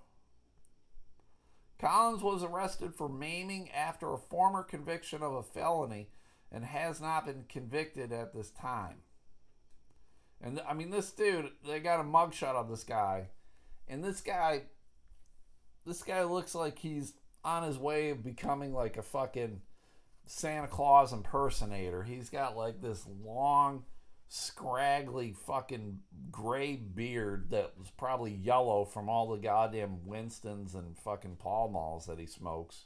Collins 1.81 2.23
was 2.23 2.45
arrested 2.45 2.95
for 2.95 3.09
maiming 3.09 3.71
after 3.71 4.13
a 4.13 4.19
former 4.19 4.63
conviction 4.63 5.23
of 5.23 5.33
a 5.33 5.43
felony 5.43 6.11
and 6.53 6.65
has 6.65 7.01
not 7.01 7.25
been 7.25 7.45
convicted 7.49 8.13
at 8.13 8.35
this 8.35 8.51
time. 8.51 8.97
And 10.43 10.61
I 10.69 10.75
mean, 10.75 10.91
this 10.91 11.11
dude, 11.11 11.51
they 11.67 11.81
got 11.81 12.01
a 12.01 12.05
mugshot 12.05 12.55
of 12.55 12.69
this 12.69 12.85
guy, 12.85 13.29
and 13.89 14.05
this 14.05 14.21
guy, 14.21 14.63
this 15.87 16.03
guy 16.03 16.23
looks 16.25 16.55
like 16.55 16.79
he's 16.79 17.15
on 17.45 17.63
his 17.63 17.79
way 17.79 18.11
of 18.11 18.23
becoming 18.23 18.75
like 18.75 18.99
a 18.99 19.03
fucking 19.03 19.63
Santa 20.27 20.69
Claus 20.69 21.15
impersonator. 21.15 22.03
He's 22.03 22.29
got 22.29 22.57
like 22.57 22.83
this 22.83 23.07
long 23.25 23.85
scraggly 24.33 25.33
fucking 25.33 25.99
gray 26.31 26.77
beard 26.77 27.51
that 27.51 27.73
was 27.77 27.91
probably 27.91 28.33
yellow 28.33 28.85
from 28.85 29.09
all 29.09 29.29
the 29.29 29.37
goddamn 29.37 30.07
Winstons 30.07 30.77
and 30.77 30.97
fucking 30.97 31.35
Pall 31.35 31.69
Malls 31.69 32.07
that 32.07 32.21
he 32.21 32.27
smokes. 32.27 32.85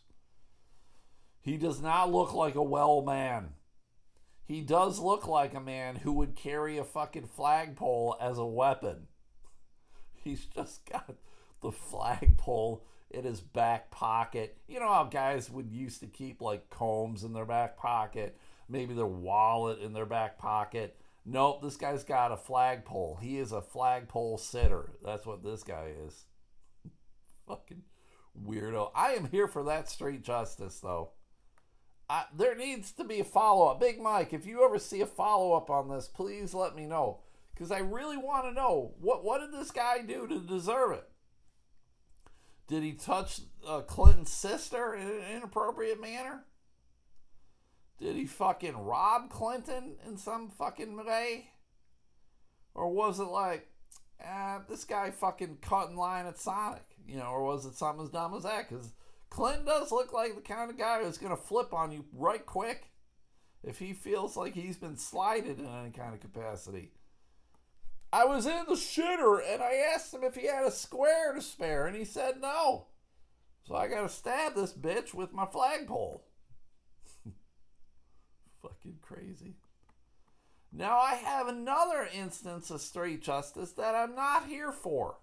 He 1.43 1.59
does 1.59 1.83
not 1.83 2.11
look 2.11 2.33
like 2.33 2.55
a 2.55 2.63
well 2.63 3.03
man. 3.03 3.51
He 4.47 4.63
does 4.63 4.99
look 4.99 5.29
like 5.29 5.53
a 5.53 5.61
man 5.61 5.97
who 5.97 6.15
would 6.15 6.35
carry 6.35 6.79
a 6.79 6.85
fucking 6.85 7.27
flagpole 7.27 8.17
as 8.23 8.39
a 8.39 8.47
weapon. 8.47 9.09
He's 10.25 10.47
just 10.47 10.91
got 10.91 11.15
the 11.61 11.73
flagpole 11.73 12.87
in 13.11 13.25
his 13.25 13.43
back 13.43 13.91
pocket. 13.91 14.57
You 14.67 14.81
know 14.81 14.89
how 14.89 15.05
guys 15.05 15.51
would 15.51 15.71
used 15.71 16.01
to 16.01 16.07
keep 16.07 16.41
like 16.41 16.71
combs 16.71 17.23
in 17.23 17.35
their 17.35 17.45
back 17.45 17.77
pocket, 17.77 18.39
maybe 18.67 18.95
their 18.95 19.05
wallet 19.05 19.81
in 19.81 19.93
their 19.93 20.07
back 20.07 20.39
pocket. 20.39 20.99
Nope, 21.27 21.63
this 21.63 21.77
guy's 21.77 22.05
got 22.05 22.33
a 22.33 22.37
flagpole. 22.37 23.19
He 23.21 23.39
is 23.39 23.53
a 23.53 23.63
flagpole 23.63 24.39
sitter. 24.39 24.93
That's 25.03 25.25
what 25.25 25.43
this 25.43 25.63
guy 25.63 25.93
is. 26.07 26.25
Fucking 27.49 27.83
weirdo. 28.47 28.91
I 28.95 29.13
am 29.13 29.31
here 29.31 29.49
for 29.49 29.63
that 29.65 29.89
street 29.89 30.23
justice, 30.23 30.81
though. 30.81 31.13
I, 32.11 32.25
there 32.37 32.55
needs 32.55 32.93
to 32.93 33.05
be 33.05 33.21
a 33.21 33.25
follow 33.25 33.69
up. 33.69 33.81
Big 33.81 34.01
Mike, 34.01 34.35
if 34.35 34.45
you 34.45 34.65
ever 34.65 34.79
see 34.79 35.01
a 35.01 35.07
follow 35.07 35.55
up 35.55 35.71
on 35.71 35.89
this, 35.89 36.09
please 36.09 36.53
let 36.53 36.77
me 36.77 36.85
know. 36.85 37.21
Because 37.55 37.71
I 37.71 37.79
really 37.79 38.19
want 38.19 38.45
to 38.47 38.53
know 38.53 38.95
what, 39.01 39.25
what 39.25 39.41
did 39.41 39.53
this 39.53 39.71
guy 39.71 40.03
do 40.03 40.27
to 40.27 40.41
deserve 40.41 40.93
it? 40.93 41.09
Did 42.67 42.83
he 42.83 42.93
touch 42.93 43.41
uh, 43.67 43.81
Clinton's 43.81 44.33
sister 44.33 44.95
in 44.95 45.07
an 45.07 45.37
inappropriate 45.37 46.01
manner? 46.01 46.45
Did 47.99 48.17
he 48.17 48.27
fucking 48.27 48.77
rob 48.77 49.31
Clinton 49.31 49.97
in 50.07 50.17
some 50.17 50.51
fucking 50.51 50.97
way? 50.97 51.51
Or 52.75 52.93
was 52.93 53.21
it 53.21 53.25
like, 53.25 53.69
ah, 54.25 54.63
this 54.69 54.85
guy 54.85 55.11
fucking 55.11 55.59
cut 55.63 55.91
in 55.91 55.97
line 55.97 56.27
at 56.27 56.39
Sonic? 56.39 56.85
You 57.07 57.19
know, 57.19 57.27
or 57.27 57.45
was 57.45 57.67
it 57.67 57.75
something 57.75 58.05
as 58.05 58.11
dumb 58.11 58.35
as 58.35 58.43
that? 58.43 58.69
Because 58.69 58.93
Clinton 59.31 59.65
does 59.65 59.93
look 59.93 60.13
like 60.13 60.35
the 60.35 60.41
kind 60.41 60.71
of 60.71 60.79
guy 60.79 61.03
who's 61.03 61.19
going 61.19 61.35
to 61.35 61.43
flip 61.43 61.73
on 61.73 61.93
you 61.93 62.05
right 62.13 62.45
quick 62.45 62.91
if 63.63 63.79
he 63.79 63.93
feels 63.93 64.37
like 64.37 64.55
he's 64.55 64.77
been 64.77 64.97
slighted 64.97 65.59
in 65.59 65.67
any 65.67 65.91
kind 65.91 66.15
of 66.15 66.21
capacity. 66.21 66.93
I 68.13 68.25
was 68.27 68.47
in 68.47 68.65
the 68.69 68.75
shitter 68.75 69.41
and 69.45 69.63
I 69.63 69.93
asked 69.95 70.15
him 70.15 70.23
if 70.23 70.35
he 70.35 70.47
had 70.47 70.65
a 70.65 70.71
square 70.71 71.33
to 71.33 71.43
spare, 71.43 71.87
and 71.87 71.97
he 71.97 72.05
said 72.05 72.41
no. 72.41 72.87
So 73.67 73.75
I 73.75 73.89
got 73.89 74.03
to 74.03 74.09
stab 74.09 74.55
this 74.55 74.73
bitch 74.73 75.15
with 75.15 75.33
my 75.33 75.47
flagpole. 75.47 76.24
Fucking 78.65 78.99
crazy. 79.03 79.57
Now 80.73 80.99
I 80.99 81.17
have 81.17 81.49
another 81.49 82.09
instance 82.15 82.71
of 82.71 82.81
straight 82.81 83.23
justice 83.23 83.73
that 83.73 83.95
I'm 83.95 84.15
not 84.15 84.47
here 84.47 84.73
for. 84.73 85.19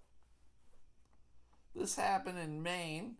This 1.75 1.95
happened 1.95 2.37
in 2.37 2.61
Maine, 2.61 3.15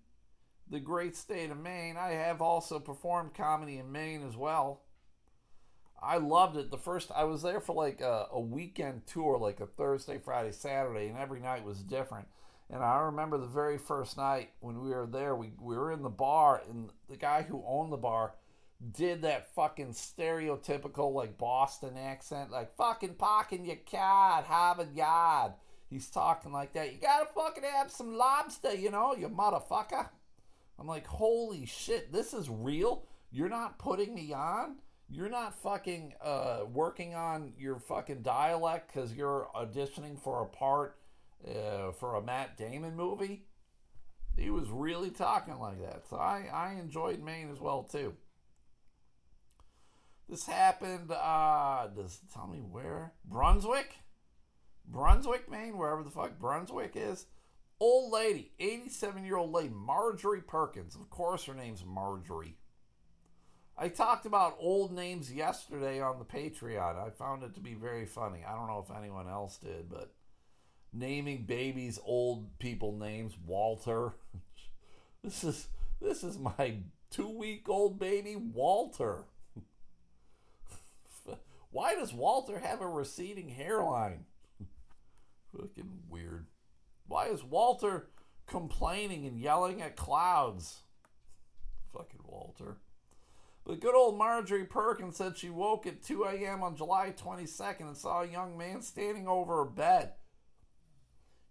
the 0.70 0.80
great 0.80 1.16
state 1.16 1.50
of 1.50 1.60
Maine. 1.60 1.98
I 1.98 2.12
have 2.12 2.42
also 2.42 2.80
performed 2.80 3.34
comedy 3.34 3.80
in 3.80 3.92
Maine 3.92 4.24
as 4.28 4.38
well. 4.38 4.84
I 6.04 6.18
loved 6.18 6.56
it. 6.56 6.70
The 6.70 6.78
first 6.78 7.12
I 7.16 7.24
was 7.24 7.42
there 7.42 7.60
for 7.60 7.76
like 7.76 8.02
a, 8.02 8.28
a, 8.32 8.40
weekend 8.40 9.08
tour, 9.08 9.38
like 9.38 9.60
a 9.60 9.66
Thursday, 9.68 10.20
Friday, 10.20 10.52
Saturday, 10.52 11.08
and 11.08 11.18
every 11.18 11.40
night 11.40 11.64
was 11.64 11.80
different. 11.80 12.28
And 12.70 12.84
I 12.84 13.00
remember 13.00 13.38
the 13.38 13.48
very 13.48 13.78
first 13.78 14.18
night 14.18 14.52
when 14.60 14.82
we 14.82 14.90
were 14.90 15.08
there, 15.08 15.36
we, 15.36 15.54
we 15.60 15.76
were 15.76 15.92
in 15.92 16.04
the 16.04 16.10
bar, 16.10 16.62
and 16.70 16.90
the 17.10 17.18
guy 17.18 17.42
who 17.44 17.64
owned 17.68 17.92
the 17.92 17.98
bar 17.98 18.34
did 18.90 19.22
that 19.22 19.54
fucking 19.54 19.94
stereotypical 19.94 21.14
like 21.14 21.38
Boston 21.38 21.98
accent, 21.98 22.52
like 22.52 22.76
fucking 22.76 23.16
parking 23.16 23.66
your 23.66 23.78
car 23.90 24.42
Harvard 24.42 24.96
Yard. 24.96 25.54
He's 25.90 26.10
talking 26.10 26.52
like 26.52 26.74
that. 26.74 26.94
You 26.94 27.00
gotta 27.00 27.28
fucking 27.36 27.64
have 27.64 27.92
some 27.92 28.16
lobster, 28.16 28.74
you 28.74 28.90
know, 28.90 29.16
you 29.16 29.28
motherfucker. 29.28 30.10
I'm 30.80 30.88
like, 30.88 31.06
holy 31.06 31.66
shit, 31.66 32.12
this 32.12 32.34
is 32.34 32.50
real. 32.50 33.04
You're 33.32 33.50
not 33.50 33.78
putting 33.78 34.16
me 34.16 34.34
on. 34.34 34.78
You're 35.10 35.30
not 35.30 35.62
fucking 35.62 36.14
uh, 36.24 36.62
working 36.72 37.14
on 37.14 37.54
your 37.58 37.80
fucking 37.80 38.22
dialect 38.22 38.92
because 38.92 39.14
you're 39.14 39.50
auditioning 39.54 40.18
for 40.18 40.42
a 40.42 40.46
part 40.46 40.98
uh, 41.48 41.92
for 41.92 42.16
a 42.16 42.22
Matt 42.22 42.58
Damon 42.58 42.96
movie. 42.96 43.44
He 44.38 44.50
was 44.50 44.70
really 44.70 45.10
talking 45.10 45.60
like 45.60 45.82
that. 45.82 46.08
So 46.10 46.16
I, 46.16 46.50
I 46.52 46.74
enjoyed 46.80 47.22
Maine 47.22 47.52
as 47.52 47.60
well 47.60 47.84
too. 47.84 48.14
This 50.32 50.46
happened, 50.46 51.12
uh, 51.12 51.88
does 51.94 52.22
tell 52.34 52.48
me 52.48 52.60
where? 52.60 53.12
Brunswick? 53.26 53.98
Brunswick, 54.88 55.52
Maine, 55.52 55.78
wherever 55.78 56.04
the 56.04 56.10
fuck 56.10 56.40
Brunswick 56.40 56.94
is. 56.96 57.26
Old 57.82 58.14
lady, 58.14 58.54
87 58.58 59.26
year 59.26 59.36
old 59.36 59.52
lady, 59.52 59.74
Marjorie 59.76 60.40
Perkins. 60.40 60.96
Of 60.96 61.10
course, 61.10 61.44
her 61.46 61.54
name's 61.54 61.84
Marjorie. 61.84 62.56
I 63.78 63.90
talked 63.90 64.26
about 64.26 64.56
old 64.58 64.94
names 64.94 65.34
yesterday 65.34 66.00
on 66.00 66.18
the 66.18 66.24
Patreon. 66.24 66.98
I 66.98 67.10
found 67.10 67.44
it 67.44 67.54
to 67.56 67.60
be 67.60 67.74
very 67.74 68.06
funny. 68.06 68.46
I 68.48 68.56
don't 68.56 68.68
know 68.68 68.86
if 68.88 68.98
anyone 68.98 69.28
else 69.28 69.58
did, 69.58 69.90
but 69.90 70.14
naming 70.94 71.44
babies 71.44 72.00
old 72.06 72.58
people 72.58 72.98
names 72.98 73.34
Walter. 73.46 74.14
this 75.26 75.44
is 75.44 75.68
this 76.00 76.24
is 76.24 76.40
my 76.40 76.76
2 77.10 77.28
week 77.28 77.68
old 77.68 78.00
baby 78.00 78.38
Walter. 78.38 79.26
Why 81.72 81.96
does 81.96 82.14
Walter 82.14 82.60
have 82.60 82.82
a 82.82 82.88
receding 82.88 83.50
hairline? 83.50 84.26
Fucking 85.58 86.04
weird. 86.10 86.48
Why 87.08 87.28
is 87.28 87.44
Walter 87.44 88.10
complaining 88.46 89.26
and 89.26 89.40
yelling 89.40 89.82
at 89.82 89.96
clouds? 89.96 90.84
Fucking 91.94 92.22
Walter. 92.26 92.78
But 93.66 93.80
good 93.80 93.96
old 93.96 94.18
Marjorie 94.18 94.66
Perkins 94.66 95.18
said 95.18 95.38
she 95.38 95.50
woke 95.50 95.86
at 95.86 96.04
2 96.04 96.24
a.m. 96.24 96.64
on 96.64 96.76
July 96.76 97.14
22nd 97.18 97.82
and 97.82 97.98
saw 97.98 98.22
a 98.22 98.28
young 98.28 98.58
man 98.58 98.82
standing 98.82 99.28
over 99.28 99.58
her 99.58 99.70
bed. 99.70 100.14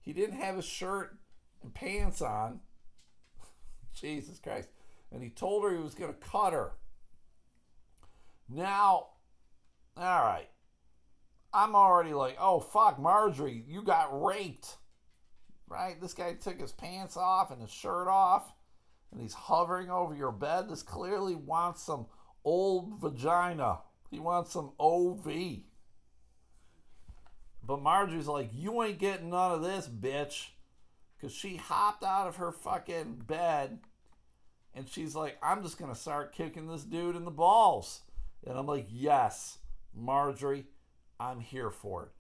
He 0.00 0.12
didn't 0.12 0.40
have 0.40 0.56
his 0.56 0.64
shirt 0.64 1.16
and 1.62 1.72
pants 1.72 2.20
on. 2.20 2.61
Jesus 3.94 4.38
Christ. 4.38 4.68
And 5.12 5.22
he 5.22 5.30
told 5.30 5.64
her 5.64 5.70
he 5.70 5.83
was 5.83 5.94
going 5.94 6.12
to 6.12 6.18
cut 6.18 6.52
her. 6.52 6.72
Now, 8.48 9.09
all 9.96 10.24
right. 10.24 10.48
I'm 11.53 11.74
already 11.74 12.12
like, 12.12 12.37
oh, 12.40 12.61
fuck, 12.61 12.98
Marjorie, 12.98 13.64
you 13.66 13.83
got 13.83 14.22
raped. 14.22 14.76
Right? 15.68 16.00
This 16.00 16.14
guy 16.14 16.35
took 16.35 16.61
his 16.61 16.72
pants 16.72 17.16
off 17.16 17.50
and 17.50 17.61
his 17.61 17.70
shirt 17.70 18.09
off, 18.09 18.53
and 19.11 19.20
he's 19.20 19.35
hovering 19.35 19.90
over 19.90 20.14
your 20.14 20.33
bed. 20.33 20.68
This 20.68 20.83
clearly 20.83 21.35
wants 21.35 21.83
some 21.83 22.07
old 22.44 23.00
vagina. 23.00 23.81
He 24.11 24.18
wants 24.20 24.53
some 24.53 24.72
OV. 24.79 25.62
But 27.62 27.83
Marjorie's 27.83 28.26
like, 28.26 28.50
you 28.53 28.83
ain't 28.83 28.98
getting 28.98 29.31
none 29.31 29.53
of 29.53 29.62
this, 29.62 29.88
bitch. 29.88 30.48
Because 31.16 31.35
she 31.35 31.57
hopped 31.57 32.03
out 32.03 32.26
of 32.26 32.37
her 32.37 32.50
fucking 32.50 33.24
bed 33.26 33.81
and 34.74 34.88
she's 34.88 35.14
like, 35.14 35.37
I'm 35.42 35.62
just 35.62 35.79
going 35.79 35.92
to 35.92 35.98
start 35.98 36.33
kicking 36.33 36.66
this 36.66 36.85
dude 36.85 37.16
in 37.16 37.24
the 37.24 37.31
balls. 37.31 38.03
And 38.46 38.59
I'm 38.59 38.66
like, 38.66 38.87
yes. 38.90 39.59
Marjorie, 39.94 40.66
I'm 41.18 41.40
here 41.40 41.70
for 41.70 42.05
it. 42.05 42.11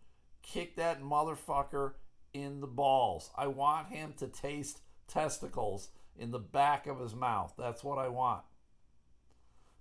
Kick 0.42 0.76
that 0.76 1.02
motherfucker 1.02 1.92
in 2.32 2.60
the 2.60 2.66
balls. 2.66 3.30
I 3.36 3.46
want 3.46 3.88
him 3.88 4.14
to 4.18 4.28
taste 4.28 4.80
testicles 5.08 5.88
in 6.16 6.30
the 6.30 6.38
back 6.38 6.86
of 6.86 7.00
his 7.00 7.14
mouth. 7.14 7.54
That's 7.58 7.82
what 7.82 7.98
I 7.98 8.08
want. 8.08 8.42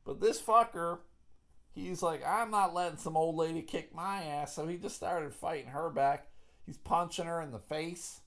But 0.06 0.22
this 0.22 0.42
fucker, 0.42 1.00
he's 1.72 2.02
like, 2.02 2.26
I'm 2.26 2.52
not 2.52 2.74
letting 2.74 2.98
some 2.98 3.18
old 3.18 3.36
lady 3.36 3.62
kick 3.62 3.94
my 3.94 4.24
ass. 4.24 4.56
So 4.56 4.68
he 4.68 4.78
just 4.78 4.96
started 4.96 5.34
fighting 5.34 5.72
her 5.72 5.90
back. 5.90 6.28
He's 6.66 6.78
punching 6.78 7.26
her 7.26 7.42
in 7.42 7.52
the 7.52 7.60
face. 7.60 8.22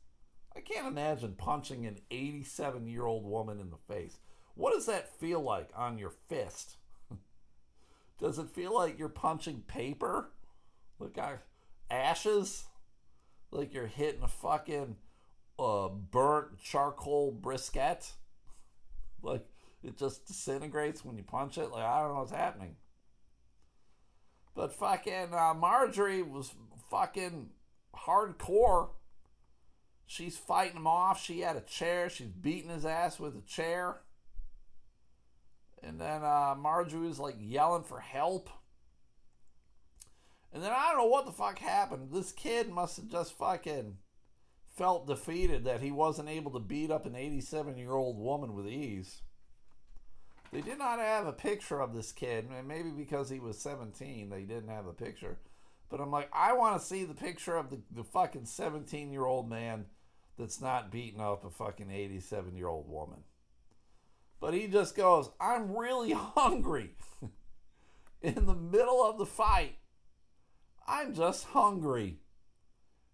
I 0.55 0.61
can't 0.61 0.87
imagine 0.87 1.35
punching 1.37 1.87
an 1.87 1.98
87 2.11 2.87
year 2.87 3.07
old 3.07 3.25
woman 3.25 3.59
in 3.59 3.70
the 3.70 3.94
face. 3.94 4.18
What 4.55 4.75
does 4.75 4.87
that 4.87 5.18
feel 5.18 5.40
like 5.40 5.70
on 5.75 5.98
your 5.98 6.12
fist? 6.29 6.77
Does 8.22 8.38
it 8.38 8.50
feel 8.50 8.72
like 8.72 9.00
you're 9.00 9.08
punching 9.08 9.64
paper? 9.66 10.30
Like 11.00 11.18
I, 11.18 11.38
ashes? 11.90 12.66
Like 13.50 13.74
you're 13.74 13.88
hitting 13.88 14.22
a 14.22 14.28
fucking 14.28 14.94
uh, 15.58 15.88
burnt 15.88 16.61
charcoal 16.62 17.32
brisket? 17.32 18.12
Like 19.24 19.44
it 19.82 19.98
just 19.98 20.24
disintegrates 20.28 21.04
when 21.04 21.16
you 21.16 21.24
punch 21.24 21.58
it? 21.58 21.73
Like 21.73 21.83
I 21.83 21.98
don't 21.98 22.14
know 22.14 22.20
what's 22.20 22.31
happening. 22.31 22.77
But 24.54 24.73
fucking 24.73 25.35
uh, 25.35 25.54
Marjorie 25.54 26.23
was 26.23 26.54
fucking 26.92 27.48
hardcore. 28.06 28.90
She's 30.06 30.37
fighting 30.37 30.77
him 30.77 30.87
off. 30.87 31.20
She 31.20 31.40
had 31.40 31.56
a 31.56 31.60
chair. 31.60 32.08
She's 32.08 32.29
beating 32.29 32.70
his 32.70 32.87
ass 32.87 33.18
with 33.18 33.35
a 33.37 33.40
chair. 33.40 34.02
And 35.83 36.00
then 36.00 36.22
uh, 36.22 36.54
Marjorie 36.56 37.06
was 37.06 37.18
like 37.18 37.37
yelling 37.38 37.83
for 37.83 37.98
help. 37.98 38.48
And 40.52 40.62
then 40.62 40.70
I 40.70 40.88
don't 40.88 40.98
know 40.98 41.06
what 41.06 41.26
the 41.26 41.33
fuck 41.33 41.58
happened. 41.58 42.10
This 42.12 42.30
kid 42.30 42.68
must 42.70 42.96
have 42.96 43.08
just 43.08 43.37
fucking 43.37 43.96
felt 44.76 45.06
defeated 45.06 45.64
that 45.64 45.80
he 45.80 45.90
wasn't 45.90 46.28
able 46.28 46.50
to 46.52 46.58
beat 46.58 46.90
up 46.90 47.06
an 47.06 47.16
87 47.16 47.76
year 47.76 47.92
old 47.92 48.18
woman 48.18 48.54
with 48.54 48.68
ease. 48.68 49.22
They 50.52 50.60
did 50.60 50.78
not 50.78 50.98
have 50.98 51.26
a 51.26 51.33
picture 51.33 51.80
of 51.80 51.94
this 51.94 52.12
kid, 52.12 52.46
and 52.50 52.68
maybe 52.68 52.90
because 52.90 53.30
he 53.30 53.40
was 53.40 53.58
17, 53.58 54.28
they 54.28 54.42
didn't 54.42 54.68
have 54.68 54.87
a 54.87 54.92
picture. 54.92 55.38
But 55.88 56.00
I'm 56.00 56.10
like, 56.10 56.28
I 56.33 56.52
want 56.52 56.78
to 56.78 56.87
see 56.87 57.04
the 57.04 57.14
picture 57.14 57.56
of 57.56 57.70
the, 57.70 57.80
the 57.90 58.04
fucking 58.04 58.44
17 58.44 59.10
year 59.10 59.24
old 59.24 59.48
man 59.48 59.87
that's 60.38 60.60
not 60.60 60.90
beating 60.90 61.20
up 61.20 61.44
a 61.44 61.50
fucking 61.50 61.90
87 61.90 62.56
year 62.56 62.68
old 62.68 62.88
woman. 62.88 63.24
But 64.43 64.55
he 64.55 64.67
just 64.67 64.97
goes, 64.97 65.31
I'm 65.40 65.77
really 65.77 66.11
hungry. 66.17 66.97
In 68.21 68.45
the 68.45 68.57
middle 68.57 69.05
of 69.05 69.17
the 69.17 69.25
fight, 69.25 69.77
I'm 70.87 71.15
just 71.15 71.45
hungry. 71.45 72.19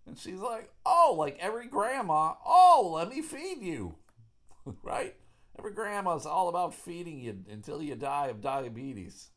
And 0.07 0.19
she's 0.19 0.41
like, 0.41 0.71
Oh, 0.87 1.15
like 1.19 1.37
every 1.39 1.67
grandma, 1.67 2.33
oh, 2.47 2.93
let 2.95 3.11
me 3.11 3.21
feed 3.21 3.61
you. 3.61 3.97
right? 4.83 5.17
Every 5.59 5.73
grandma's 5.73 6.25
all 6.25 6.49
about 6.49 6.73
feeding 6.73 7.21
you 7.21 7.45
until 7.51 7.83
you 7.83 7.95
die 7.95 8.29
of 8.29 8.41
diabetes. 8.41 9.29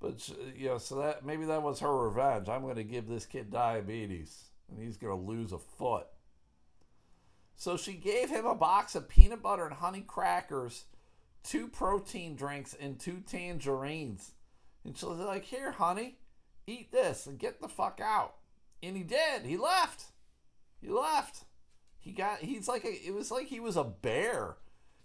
But 0.00 0.26
you 0.56 0.68
know, 0.68 0.78
so 0.78 0.96
that 0.96 1.26
maybe 1.26 1.44
that 1.44 1.62
was 1.62 1.80
her 1.80 1.94
revenge. 1.94 2.48
I'm 2.48 2.62
going 2.62 2.76
to 2.76 2.84
give 2.84 3.06
this 3.06 3.26
kid 3.26 3.50
diabetes, 3.50 4.44
and 4.70 4.82
he's 4.82 4.96
going 4.96 5.18
to 5.18 5.26
lose 5.26 5.52
a 5.52 5.58
foot. 5.58 6.06
So 7.64 7.78
she 7.78 7.94
gave 7.94 8.28
him 8.28 8.44
a 8.44 8.54
box 8.54 8.94
of 8.94 9.08
peanut 9.08 9.40
butter 9.40 9.64
and 9.64 9.76
honey 9.76 10.04
crackers, 10.06 10.84
two 11.42 11.66
protein 11.66 12.36
drinks, 12.36 12.76
and 12.78 13.00
two 13.00 13.22
tangerines. 13.26 14.32
And 14.84 14.94
she 14.94 15.06
was 15.06 15.18
like, 15.18 15.44
Here, 15.44 15.72
honey, 15.72 16.18
eat 16.66 16.92
this 16.92 17.24
and 17.24 17.38
get 17.38 17.62
the 17.62 17.68
fuck 17.68 18.02
out. 18.04 18.34
And 18.82 18.98
he 18.98 19.02
did. 19.02 19.46
He 19.46 19.56
left. 19.56 20.08
He 20.78 20.90
left. 20.90 21.44
He 21.98 22.12
got, 22.12 22.40
he's 22.40 22.68
like, 22.68 22.84
a, 22.84 22.92
it 22.92 23.14
was 23.14 23.30
like 23.30 23.46
he 23.46 23.60
was 23.60 23.78
a 23.78 23.84
bear. 23.84 24.56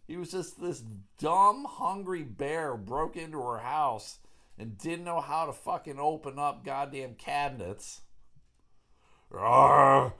He 0.05 0.17
was 0.17 0.31
just 0.31 0.61
this 0.61 0.83
dumb, 1.17 1.63
hungry 1.63 2.23
bear 2.23 2.75
broke 2.75 3.15
into 3.15 3.41
her 3.41 3.59
house 3.59 4.17
and 4.57 4.77
didn't 4.77 5.05
know 5.05 5.21
how 5.21 5.45
to 5.45 5.53
fucking 5.53 5.97
open 5.97 6.37
up 6.37 6.65
goddamn 6.65 7.15
cabinets. 7.15 8.01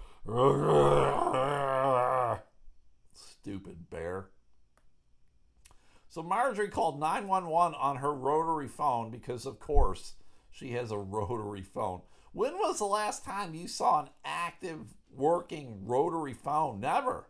Stupid 3.41 3.89
bear. 3.89 4.29
So 6.09 6.23
Marjorie 6.23 6.69
called 6.69 6.99
911 6.99 7.77
on 7.79 7.97
her 7.97 8.13
rotary 8.13 8.67
phone 8.67 9.11
because, 9.11 9.45
of 9.45 9.59
course, 9.59 10.13
she 10.49 10.71
has 10.71 10.91
a 10.91 10.97
rotary 10.97 11.61
phone. 11.61 12.01
When 12.31 12.53
was 12.53 12.79
the 12.79 12.85
last 12.85 13.23
time 13.23 13.53
you 13.53 13.67
saw 13.67 14.01
an 14.01 14.09
active 14.25 14.93
working 15.11 15.85
rotary 15.85 16.33
phone? 16.33 16.79
Never. 16.79 17.29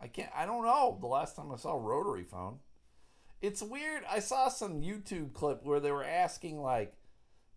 I 0.00 0.08
can't, 0.08 0.30
I 0.34 0.46
don't 0.46 0.64
know 0.64 0.98
the 1.00 1.06
last 1.06 1.36
time 1.36 1.52
I 1.52 1.56
saw 1.56 1.74
a 1.74 1.80
rotary 1.80 2.24
phone. 2.24 2.58
It's 3.40 3.62
weird. 3.62 4.02
I 4.10 4.20
saw 4.20 4.48
some 4.48 4.80
YouTube 4.80 5.32
clip 5.32 5.64
where 5.64 5.80
they 5.80 5.92
were 5.92 6.04
asking, 6.04 6.60
like, 6.60 6.94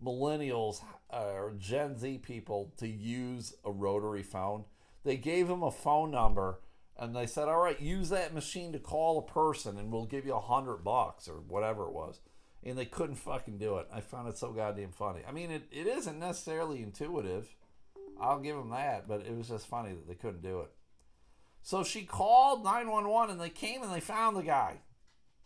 millennials 0.03 0.83
uh, 1.11 1.31
or 1.33 1.53
Gen 1.57 1.97
Z 1.97 2.19
people 2.19 2.73
to 2.77 2.87
use 2.87 3.53
a 3.65 3.71
rotary 3.71 4.23
phone. 4.23 4.65
They 5.03 5.17
gave 5.17 5.47
them 5.47 5.63
a 5.63 5.71
phone 5.71 6.11
number 6.11 6.59
and 6.99 7.15
they 7.15 7.25
said, 7.25 7.47
"All 7.47 7.59
right, 7.59 7.79
use 7.79 8.09
that 8.09 8.33
machine 8.33 8.73
to 8.73 8.79
call 8.79 9.17
a 9.17 9.31
person, 9.31 9.77
and 9.77 9.91
we'll 9.91 10.05
give 10.05 10.25
you 10.25 10.35
a 10.35 10.39
hundred 10.39 10.83
bucks 10.83 11.27
or 11.27 11.35
whatever 11.35 11.83
it 11.85 11.93
was." 11.93 12.19
And 12.61 12.77
they 12.77 12.85
couldn't 12.85 13.15
fucking 13.15 13.57
do 13.57 13.77
it. 13.77 13.87
I 13.91 14.01
found 14.01 14.27
it 14.27 14.37
so 14.37 14.51
goddamn 14.51 14.91
funny. 14.91 15.21
I 15.27 15.31
mean, 15.31 15.49
it, 15.49 15.63
it 15.71 15.87
isn't 15.87 16.19
necessarily 16.19 16.83
intuitive. 16.83 17.55
I'll 18.19 18.39
give 18.39 18.57
them 18.57 18.71
that, 18.71 19.07
but 19.07 19.21
it 19.21 19.35
was 19.35 19.47
just 19.47 19.67
funny 19.67 19.91
that 19.91 20.07
they 20.07 20.15
couldn't 20.15 20.41
do 20.41 20.59
it. 20.59 20.71
So 21.61 21.83
she 21.83 22.03
called 22.03 22.63
911 22.63 23.31
and 23.31 23.41
they 23.41 23.49
came 23.49 23.81
and 23.81 23.93
they 23.93 24.01
found 24.01 24.35
the 24.35 24.43
guy. 24.43 24.81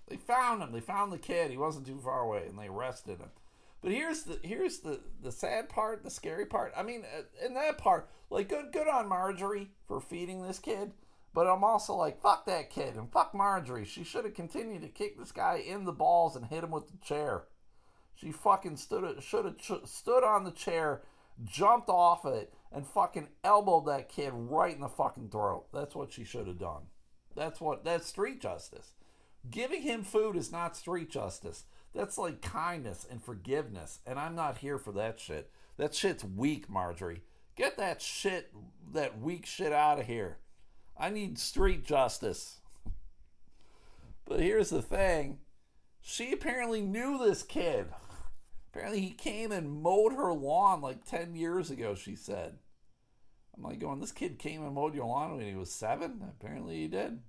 They 0.08 0.18
found 0.18 0.62
him. 0.62 0.72
They 0.72 0.80
found 0.80 1.12
the 1.12 1.18
kid. 1.18 1.52
He 1.52 1.58
wasn't 1.58 1.86
too 1.86 2.00
far 2.04 2.22
away 2.22 2.46
and 2.48 2.58
they 2.58 2.68
arrested 2.68 3.20
him. 3.20 3.30
But 3.82 3.92
here's 3.92 4.24
the 4.24 4.40
here's 4.44 4.80
the 4.80 5.02
the 5.22 5.32
sad 5.32 5.68
part, 5.68 6.04
the 6.04 6.10
scary 6.10 6.46
part. 6.46 6.72
I 6.76 6.84
mean, 6.84 7.04
uh, 7.04 7.46
in 7.46 7.54
that 7.56 7.78
part, 7.78 8.10
like 8.30 8.48
good 8.48 8.72
good 8.72 8.88
on 8.88 9.10
Marjorie 9.10 9.72
for 9.88 10.00
feeding 10.00 10.42
this 10.42 10.60
kid, 10.60 10.94
but 11.34 11.48
I'm 11.48 11.64
also 11.64 11.96
like 11.96 12.22
fuck 12.22 12.46
that 12.46 12.70
kid 12.70 12.96
and 12.96 13.12
fuck 13.12 13.34
Marjorie. 13.34 13.86
She 13.86 14.04
should 14.04 14.26
have 14.26 14.34
continued 14.34 14.82
to 14.82 14.88
kick 14.88 15.18
this 15.18 15.32
guy 15.32 15.64
in 15.66 15.86
the 15.86 15.92
balls 15.92 16.36
and 16.36 16.46
hit 16.46 16.64
him 16.64 16.72
with 16.72 16.88
the 16.88 16.98
chair. 16.98 17.46
She 18.16 18.32
fucking 18.32 18.78
stood 18.78 19.22
should 19.24 19.46
have 19.46 19.58
ch- 19.58 19.86
stood 19.86 20.24
on 20.24 20.44
the 20.44 20.52
chair, 20.52 21.02
jumped 21.44 21.90
off 21.90 22.26
it, 22.26 22.54
and 22.72 22.86
fucking 22.86 23.30
elbowed 23.44 23.88
that 23.88 24.10
kid 24.10 24.32
right 24.34 24.74
in 24.74 24.82
the 24.82 24.88
fucking 24.88 25.30
throat. 25.30 25.66
That's 25.74 25.96
what 25.96 26.12
she 26.12 26.24
should 26.24 26.48
have 26.48 26.60
done. 26.60 26.84
That's 27.36 27.60
what 27.60 27.84
that's 27.84 28.08
street 28.08 28.42
justice. 28.42 28.94
Giving 29.50 29.82
him 29.82 30.04
food 30.04 30.36
is 30.36 30.52
not 30.52 30.78
street 30.78 31.10
justice. 31.10 31.66
That's 31.94 32.18
like 32.18 32.42
kindness 32.42 33.06
and 33.10 33.24
forgiveness. 33.24 34.00
And 34.06 34.20
I'm 34.20 34.36
not 34.36 34.60
here 34.60 34.78
for 34.78 34.92
that 34.94 35.20
shit. 35.20 35.52
That 35.78 35.94
shit's 35.94 36.24
weak, 36.24 36.70
Marjorie. 36.70 37.24
Get 37.56 37.78
that 37.78 38.02
shit, 38.02 38.52
that 38.94 39.20
weak 39.20 39.46
shit 39.46 39.72
out 39.72 40.00
of 40.00 40.08
here. 40.08 40.38
I 40.98 41.10
need 41.10 41.38
street 41.38 41.86
justice. 41.86 42.58
but 44.26 44.40
here's 44.40 44.70
the 44.70 44.82
thing 44.82 45.40
she 46.02 46.32
apparently 46.34 46.82
knew 46.82 47.18
this 47.18 47.44
kid. 47.44 47.88
Apparently, 48.72 49.02
he 49.02 49.12
came 49.12 49.52
and 49.52 49.82
mowed 49.82 50.14
her 50.14 50.34
lawn 50.34 50.82
like 50.82 51.06
10 51.06 51.36
years 51.36 51.70
ago, 51.70 51.96
she 51.96 52.16
said. 52.16 52.58
I'm 53.56 53.64
like, 53.64 53.80
going, 53.80 54.00
this 54.00 54.12
kid 54.12 54.40
came 54.40 54.64
and 54.64 54.74
mowed 54.74 54.96
your 54.96 55.06
lawn 55.06 55.38
when 55.38 55.46
he 55.46 55.56
was 55.56 55.72
seven? 55.72 56.22
Apparently, 56.28 56.78
he 56.78 56.88
did. 56.88 57.20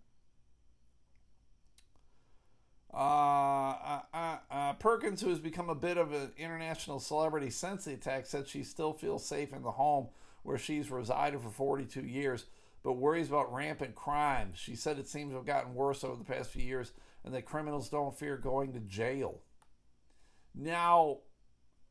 Uh, 2.93 2.97
uh, 2.97 4.01
uh, 4.15 4.37
uh, 4.51 4.73
Perkins, 4.75 5.21
who 5.21 5.29
has 5.29 5.41
become 5.41 5.69
a 5.69 5.75
bit 5.75 5.99
of 5.99 6.13
an 6.13 6.31
international 6.39 7.01
celebrity 7.01 7.51
since 7.51 7.85
the 7.85 7.93
attack, 7.93 8.25
said 8.25 8.49
she 8.49 8.63
still 8.63 8.93
feels 8.93 9.27
safe 9.27 9.53
in 9.53 9.63
the 9.63 9.73
home 9.73 10.09
where 10.45 10.59
she's 10.59 10.91
resided 10.91 11.41
for 11.41 11.51
42 11.51 12.03
years, 12.03 12.47
but 12.85 12.93
worries 12.93 13.29
about 13.29 13.53
rampant 13.53 13.95
crime. 13.95 14.53
She 14.55 14.77
said 14.77 14.99
it 14.99 15.09
seems 15.09 15.31
to 15.31 15.37
have 15.37 15.47
gotten 15.47 15.75
worse 15.75 16.05
over 16.05 16.17
the 16.17 16.25
past 16.25 16.51
few 16.51 16.63
years 16.63 16.93
and 17.25 17.35
that 17.35 17.47
criminals 17.47 17.89
don't 17.89 18.17
fear 18.17 18.37
going 18.37 18.75
to 18.75 18.81
jail. 18.81 19.41
Now, 20.55 21.21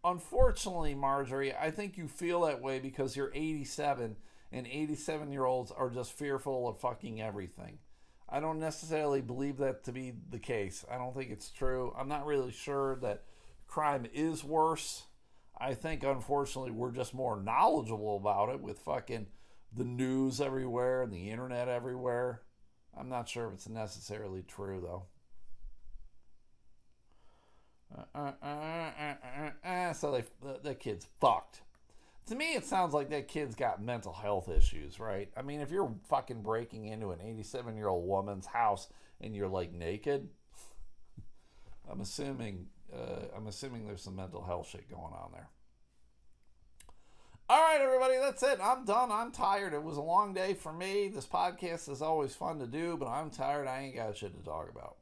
unfortunately, 0.03 0.93
Marjorie, 0.93 1.55
I 1.55 1.71
think 1.71 1.97
you 1.97 2.07
feel 2.07 2.41
that 2.41 2.61
way 2.61 2.79
because 2.79 3.17
you're 3.17 3.31
87 3.33 4.15
and 4.51 4.67
87 4.67 5.31
year 5.31 5.45
olds 5.45 5.71
are 5.71 5.89
just 5.89 6.13
fearful 6.13 6.67
of 6.67 6.79
fucking 6.79 7.19
everything. 7.19 7.79
I 8.29 8.39
don't 8.39 8.59
necessarily 8.59 9.21
believe 9.21 9.57
that 9.57 9.83
to 9.85 9.91
be 9.91 10.13
the 10.29 10.39
case. 10.39 10.85
I 10.89 10.97
don't 10.97 11.15
think 11.15 11.31
it's 11.31 11.49
true. 11.49 11.93
I'm 11.97 12.07
not 12.07 12.25
really 12.25 12.51
sure 12.51 12.97
that 12.97 13.23
crime 13.67 14.05
is 14.13 14.43
worse. 14.43 15.03
I 15.59 15.73
think, 15.73 16.03
unfortunately, 16.03 16.71
we're 16.71 16.91
just 16.91 17.13
more 17.13 17.39
knowledgeable 17.39 18.17
about 18.17 18.49
it 18.49 18.59
with 18.59 18.79
fucking 18.79 19.27
the 19.75 19.83
news 19.83 20.39
everywhere 20.41 21.01
and 21.01 21.11
the 21.11 21.29
internet 21.29 21.67
everywhere. 21.67 22.41
I'm 22.97 23.09
not 23.09 23.27
sure 23.27 23.47
if 23.47 23.53
it's 23.53 23.69
necessarily 23.69 24.43
true, 24.43 24.81
though. 24.81 25.03
Uh, 28.15 28.31
uh, 28.41 29.13
uh, 29.63 29.93
so 29.93 30.11
they, 30.11 30.23
the, 30.41 30.59
the 30.63 30.75
kid's 30.75 31.07
fucked 31.19 31.61
to 32.27 32.35
me, 32.35 32.53
it 32.53 32.65
sounds 32.65 32.93
like 32.93 33.09
that 33.09 33.27
kid's 33.27 33.55
got 33.55 33.81
mental 33.81 34.13
health 34.13 34.49
issues, 34.49 34.99
right? 34.99 35.29
I 35.35 35.41
mean, 35.41 35.59
if 35.59 35.71
you're 35.71 35.93
fucking 36.07 36.41
breaking 36.41 36.85
into 36.85 37.11
an 37.11 37.19
87 37.21 37.75
year 37.75 37.87
old 37.87 38.07
woman's 38.07 38.45
house 38.45 38.87
and 39.19 39.35
you're 39.35 39.49
like 39.49 39.73
naked, 39.73 40.29
I'm 41.89 41.99
assuming 41.99 42.67
uh, 42.93 43.25
I'm 43.35 43.47
assuming 43.47 43.85
there's 43.85 44.03
some 44.03 44.15
mental 44.15 44.43
health 44.43 44.69
shit 44.69 44.89
going 44.89 45.13
on 45.13 45.31
there. 45.33 45.49
All 47.49 47.59
right, 47.61 47.81
everybody, 47.81 48.15
that's 48.21 48.41
it. 48.41 48.59
I'm 48.63 48.85
done. 48.85 49.11
I'm 49.11 49.31
tired. 49.31 49.73
It 49.73 49.83
was 49.83 49.97
a 49.97 50.01
long 50.01 50.33
day 50.33 50.53
for 50.53 50.71
me. 50.71 51.09
This 51.09 51.25
podcast 51.25 51.89
is 51.89 52.01
always 52.01 52.33
fun 52.33 52.57
to 52.59 52.65
do, 52.65 52.95
but 52.95 53.09
I'm 53.09 53.29
tired. 53.29 53.67
I 53.67 53.81
ain't 53.81 53.97
got 53.97 54.15
shit 54.15 54.37
to 54.37 54.43
talk 54.43 54.69
about. 54.71 54.95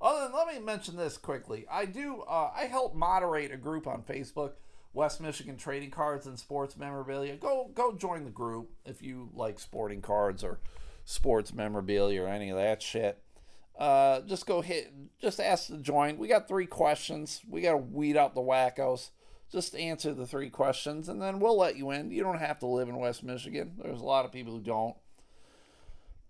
Other 0.00 0.28
than, 0.28 0.32
let 0.34 0.46
me 0.46 0.60
mention 0.60 0.96
this 0.96 1.18
quickly. 1.18 1.66
I 1.68 1.86
do. 1.86 2.22
Uh, 2.22 2.52
I 2.56 2.66
help 2.66 2.94
moderate 2.94 3.50
a 3.50 3.56
group 3.56 3.88
on 3.88 4.02
Facebook 4.02 4.52
West 4.92 5.20
Michigan 5.20 5.56
Trading 5.56 5.90
Cards 5.90 6.26
and 6.26 6.38
Sports 6.38 6.76
Memorabilia. 6.76 7.34
Go 7.36 7.72
go 7.74 7.92
join 7.92 8.24
the 8.24 8.30
group 8.30 8.70
if 8.86 9.02
you 9.02 9.30
like 9.34 9.58
sporting 9.58 10.00
cards 10.00 10.44
or 10.44 10.60
sports 11.04 11.52
memorabilia 11.52 12.22
or 12.22 12.28
any 12.28 12.50
of 12.50 12.56
that 12.56 12.82
shit. 12.82 13.20
Uh, 13.76 14.20
just 14.20 14.46
go 14.46 14.60
hit, 14.60 14.92
just 15.20 15.40
ask 15.40 15.66
to 15.66 15.78
join. 15.78 16.18
We 16.18 16.28
got 16.28 16.46
three 16.46 16.66
questions. 16.66 17.40
We 17.48 17.62
got 17.62 17.72
to 17.72 17.78
weed 17.78 18.16
out 18.16 18.36
the 18.36 18.40
wackos. 18.40 19.10
Just 19.52 19.76
answer 19.76 20.14
the 20.14 20.26
three 20.26 20.48
questions, 20.48 21.10
and 21.10 21.20
then 21.20 21.38
we'll 21.38 21.58
let 21.58 21.76
you 21.76 21.90
in. 21.90 22.10
You 22.10 22.22
don't 22.22 22.38
have 22.38 22.58
to 22.60 22.66
live 22.66 22.88
in 22.88 22.96
West 22.96 23.22
Michigan. 23.22 23.74
There's 23.82 24.00
a 24.00 24.04
lot 24.04 24.24
of 24.24 24.32
people 24.32 24.54
who 24.54 24.62
don't. 24.62 24.96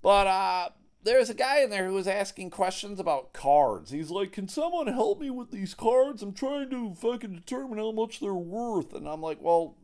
But 0.03 0.27
uh, 0.27 0.69
there's 1.05 1.31
a 1.31 1.35
guy 1.35 1.61
in 1.61 1.71
there 1.71 1.87
who 1.87 1.95
was 1.95 2.09
asking 2.09 2.51
questions 2.51 2.99
about 2.99 3.33
cards. 3.33 3.93
He's 3.93 4.11
like, 4.11 4.33
"Can 4.33 4.49
someone 4.49 4.89
help 4.89 5.21
me 5.21 5.31
with 5.31 5.53
these 5.53 5.73
cards? 5.73 6.21
I'm 6.21 6.33
trying 6.33 6.71
to 6.71 6.95
fucking 6.95 7.33
determine 7.33 7.79
how 7.79 7.93
much 7.93 8.19
they're 8.19 8.35
worth." 8.35 8.93
And 8.93 9.09
I'm 9.09 9.23
like, 9.23 9.41
"Well, 9.41 9.77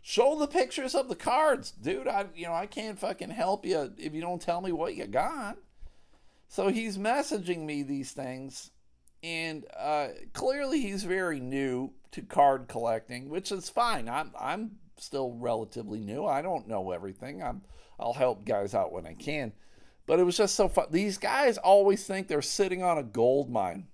show 0.00 0.38
the 0.38 0.46
pictures 0.46 0.94
of 0.94 1.08
the 1.08 1.16
cards, 1.16 1.72
dude. 1.72 2.06
I 2.06 2.26
you 2.36 2.46
know, 2.46 2.54
I 2.54 2.66
can't 2.66 3.00
fucking 3.00 3.30
help 3.30 3.66
you 3.66 3.92
if 3.98 4.14
you 4.14 4.20
don't 4.20 4.40
tell 4.40 4.60
me 4.60 4.70
what 4.70 4.94
you 4.94 5.08
got." 5.08 5.58
So 6.48 6.68
he's 6.68 6.96
messaging 6.96 7.64
me 7.64 7.82
these 7.82 8.12
things 8.12 8.70
and 9.26 9.64
uh, 9.76 10.08
clearly 10.32 10.80
he's 10.80 11.02
very 11.02 11.40
new 11.40 11.92
to 12.16 12.22
card 12.22 12.66
collecting, 12.66 13.28
which 13.28 13.52
is 13.52 13.68
fine. 13.68 14.08
I'm 14.08 14.32
I'm 14.40 14.72
still 14.96 15.32
relatively 15.38 16.00
new. 16.00 16.24
I 16.24 16.40
don't 16.40 16.66
know 16.66 16.90
everything. 16.90 17.42
I'm 17.42 17.62
I'll 18.00 18.14
help 18.14 18.46
guys 18.46 18.74
out 18.74 18.92
when 18.92 19.06
I 19.06 19.12
can. 19.12 19.52
But 20.06 20.18
it 20.18 20.24
was 20.24 20.36
just 20.36 20.54
so 20.54 20.68
fun. 20.68 20.86
These 20.90 21.18
guys 21.18 21.58
always 21.58 22.06
think 22.06 22.26
they're 22.26 22.40
sitting 22.40 22.82
on 22.82 22.96
a 22.96 23.02
gold 23.02 23.50
mine. 23.50 23.88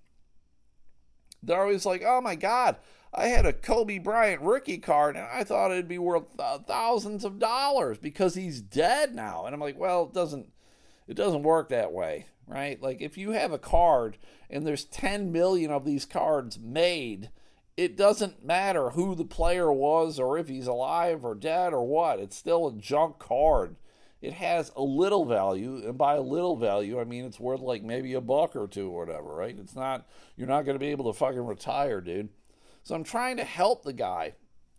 They're 1.43 1.61
always 1.61 1.85
like, 1.85 2.03
"Oh 2.07 2.21
my 2.21 2.37
god, 2.37 2.77
I 3.13 3.27
had 3.27 3.45
a 3.45 3.53
Kobe 3.53 3.99
Bryant 3.99 4.41
rookie 4.41 4.79
card 4.79 5.17
and 5.17 5.27
I 5.27 5.43
thought 5.43 5.73
it'd 5.73 5.89
be 5.89 5.99
worth 5.99 6.29
thousands 6.67 7.25
of 7.25 7.41
dollars 7.41 7.99
because 7.99 8.37
he's 8.37 8.61
dead 8.61 9.17
now." 9.17 9.47
And 9.47 9.55
I'm 9.55 9.61
like, 9.61 9.79
"Well, 9.79 10.05
it 10.05 10.15
doesn't 10.15 10.53
it 11.09 11.15
doesn't 11.15 11.43
work 11.43 11.71
that 11.71 11.93
way, 11.93 12.27
right? 12.47 12.81
Like 12.81 13.01
if 13.01 13.19
you 13.19 13.33
have 13.33 13.51
a 13.51 13.59
card 13.59 14.17
and 14.49 14.65
there's 14.65 14.85
10 14.85 15.33
million 15.33 15.73
of 15.73 15.85
these 15.85 16.05
cards 16.05 16.61
made, 16.61 17.31
it 17.77 17.97
doesn't 17.97 18.45
matter 18.45 18.91
who 18.91 19.15
the 19.15 19.25
player 19.25 19.73
was 19.73 20.19
or 20.19 20.39
if 20.39 20.49
he's 20.49 20.67
alive 20.67 21.25
or 21.25 21.35
dead 21.35 21.73
or 21.73 21.87
what. 21.87 22.21
It's 22.21 22.37
still 22.37 22.69
a 22.69 22.75
junk 22.75 23.19
card. 23.19 23.77
It 24.21 24.35
has 24.35 24.71
a 24.77 24.83
little 24.83 25.25
value, 25.25 25.83
and 25.85 25.99
by 25.99 26.15
a 26.15 26.21
little 26.21 26.57
value, 26.57 27.01
I 27.01 27.05
mean 27.05 27.25
it's 27.25 27.41
worth 27.41 27.61
like 27.61 27.83
maybe 27.83 28.15
a 28.15 28.21
buck 28.21 28.55
or 28.55 28.69
two 28.69 28.89
or 28.89 29.05
whatever, 29.05 29.35
right? 29.35 29.57
It's 29.59 29.75
not, 29.75 30.07
you're 30.37 30.47
not 30.47 30.63
going 30.63 30.77
to 30.77 30.85
be 30.85 30.93
able 30.93 31.13
to 31.13 31.19
fucking 31.19 31.45
retire, 31.45 32.01
dude. 32.01 32.29
So 32.85 32.95
I'm 32.95 33.03
trying 33.03 33.39
to 33.39 33.45
help 33.45 33.83
the 33.83 33.93
guy, 33.93 34.35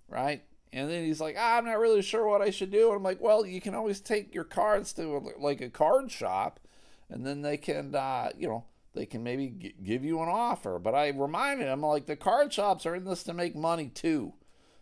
right? 0.08 0.44
And 0.72 0.90
then 0.90 1.04
he's 1.04 1.20
like, 1.20 1.36
ah, 1.38 1.58
I'm 1.58 1.66
not 1.66 1.78
really 1.78 2.02
sure 2.02 2.26
what 2.28 2.42
I 2.42 2.52
should 2.52 2.72
do. 2.72 2.88
And 2.88 2.98
I'm 2.98 3.04
like, 3.04 3.22
well, 3.22 3.46
you 3.46 3.60
can 3.60 3.76
always 3.76 4.00
take 4.00 4.34
your 4.34 4.46
cards 4.46 4.94
to 4.94 5.34
like 5.38 5.60
a 5.60 5.70
card 5.70 6.10
shop, 6.10 6.62
and 7.10 7.26
then 7.26 7.42
they 7.42 7.58
can, 7.58 7.94
uh, 7.94 8.30
you 8.38 8.48
know, 8.48 8.64
they 8.94 9.06
can 9.06 9.24
maybe 9.24 9.50
g- 9.50 9.76
give 9.84 10.04
you 10.04 10.22
an 10.22 10.30
offer. 10.30 10.80
But 10.80 10.96
I 10.96 11.10
reminded 11.10 11.68
him, 11.68 11.82
like, 11.82 12.06
the 12.06 12.16
card 12.16 12.54
shops 12.54 12.86
are 12.86 12.96
in 12.96 13.06
this 13.06 13.24
to 13.24 13.34
make 13.34 13.56
money 13.56 13.88
too. 13.88 14.34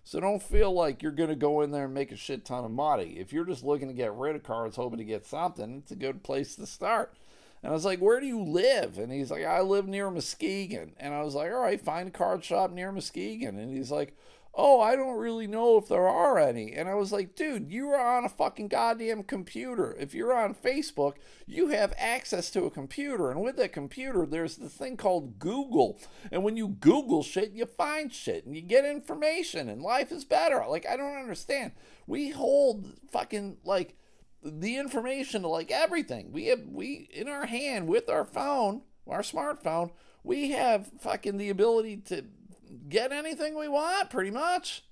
So 0.03 0.19
don't 0.19 0.41
feel 0.41 0.73
like 0.73 1.03
you're 1.03 1.11
going 1.11 1.29
to 1.29 1.35
go 1.35 1.61
in 1.61 1.71
there 1.71 1.85
and 1.85 1.93
make 1.93 2.11
a 2.11 2.17
shit 2.17 2.43
ton 2.43 2.65
of 2.65 2.71
money. 2.71 3.17
If 3.19 3.31
you're 3.31 3.45
just 3.45 3.63
looking 3.63 3.87
to 3.87 3.93
get 3.93 4.13
rid 4.13 4.35
of 4.35 4.43
cards, 4.43 4.75
hoping 4.75 4.97
to 4.97 5.03
get 5.03 5.25
something, 5.25 5.77
it's 5.77 5.91
a 5.91 5.95
good 5.95 6.23
place 6.23 6.55
to 6.55 6.65
start. 6.65 7.13
And 7.61 7.69
I 7.69 7.73
was 7.73 7.85
like, 7.85 7.99
Where 7.99 8.19
do 8.19 8.25
you 8.25 8.41
live? 8.41 8.97
And 8.97 9.11
he's 9.11 9.29
like, 9.29 9.45
I 9.45 9.61
live 9.61 9.87
near 9.87 10.09
Muskegon. 10.09 10.93
And 10.97 11.13
I 11.13 11.21
was 11.21 11.35
like, 11.35 11.51
All 11.51 11.59
right, 11.59 11.79
find 11.79 12.07
a 12.07 12.11
card 12.11 12.43
shop 12.43 12.71
near 12.71 12.91
Muskegon. 12.91 13.59
And 13.59 13.71
he's 13.71 13.91
like, 13.91 14.17
oh, 14.53 14.81
I 14.81 14.95
don't 14.95 15.17
really 15.17 15.47
know 15.47 15.77
if 15.77 15.87
there 15.87 16.07
are 16.07 16.37
any. 16.37 16.73
And 16.73 16.89
I 16.89 16.95
was 16.95 17.11
like, 17.11 17.35
dude, 17.35 17.71
you 17.71 17.89
are 17.89 18.17
on 18.17 18.25
a 18.25 18.29
fucking 18.29 18.67
goddamn 18.67 19.23
computer. 19.23 19.95
If 19.97 20.13
you're 20.13 20.37
on 20.37 20.55
Facebook, 20.55 21.13
you 21.47 21.69
have 21.69 21.93
access 21.97 22.49
to 22.51 22.65
a 22.65 22.71
computer. 22.71 23.31
And 23.31 23.41
with 23.41 23.55
that 23.57 23.71
computer, 23.71 24.25
there's 24.25 24.57
this 24.57 24.73
thing 24.73 24.97
called 24.97 25.39
Google. 25.39 25.99
And 26.31 26.43
when 26.43 26.57
you 26.57 26.67
Google 26.67 27.23
shit, 27.23 27.51
you 27.51 27.65
find 27.65 28.13
shit 28.13 28.45
and 28.45 28.55
you 28.55 28.61
get 28.61 28.83
information 28.83 29.69
and 29.69 29.81
life 29.81 30.11
is 30.11 30.25
better. 30.25 30.65
Like, 30.67 30.85
I 30.85 30.97
don't 30.97 31.17
understand. 31.17 31.71
We 32.05 32.31
hold 32.31 32.87
fucking, 33.09 33.57
like, 33.63 33.95
the 34.43 34.77
information 34.77 35.43
to 35.43 35.47
like 35.47 35.71
everything. 35.71 36.31
We 36.31 36.47
have, 36.47 36.61
we, 36.67 37.09
in 37.13 37.29
our 37.29 37.45
hand 37.45 37.87
with 37.87 38.09
our 38.09 38.25
phone, 38.25 38.81
our 39.07 39.21
smartphone, 39.21 39.91
we 40.23 40.51
have 40.51 40.89
fucking 40.99 41.37
the 41.37 41.49
ability 41.49 41.97
to 41.97 42.25
get 42.89 43.11
anything 43.11 43.57
we 43.57 43.67
want, 43.67 44.09
pretty 44.09 44.31
much. 44.31 44.83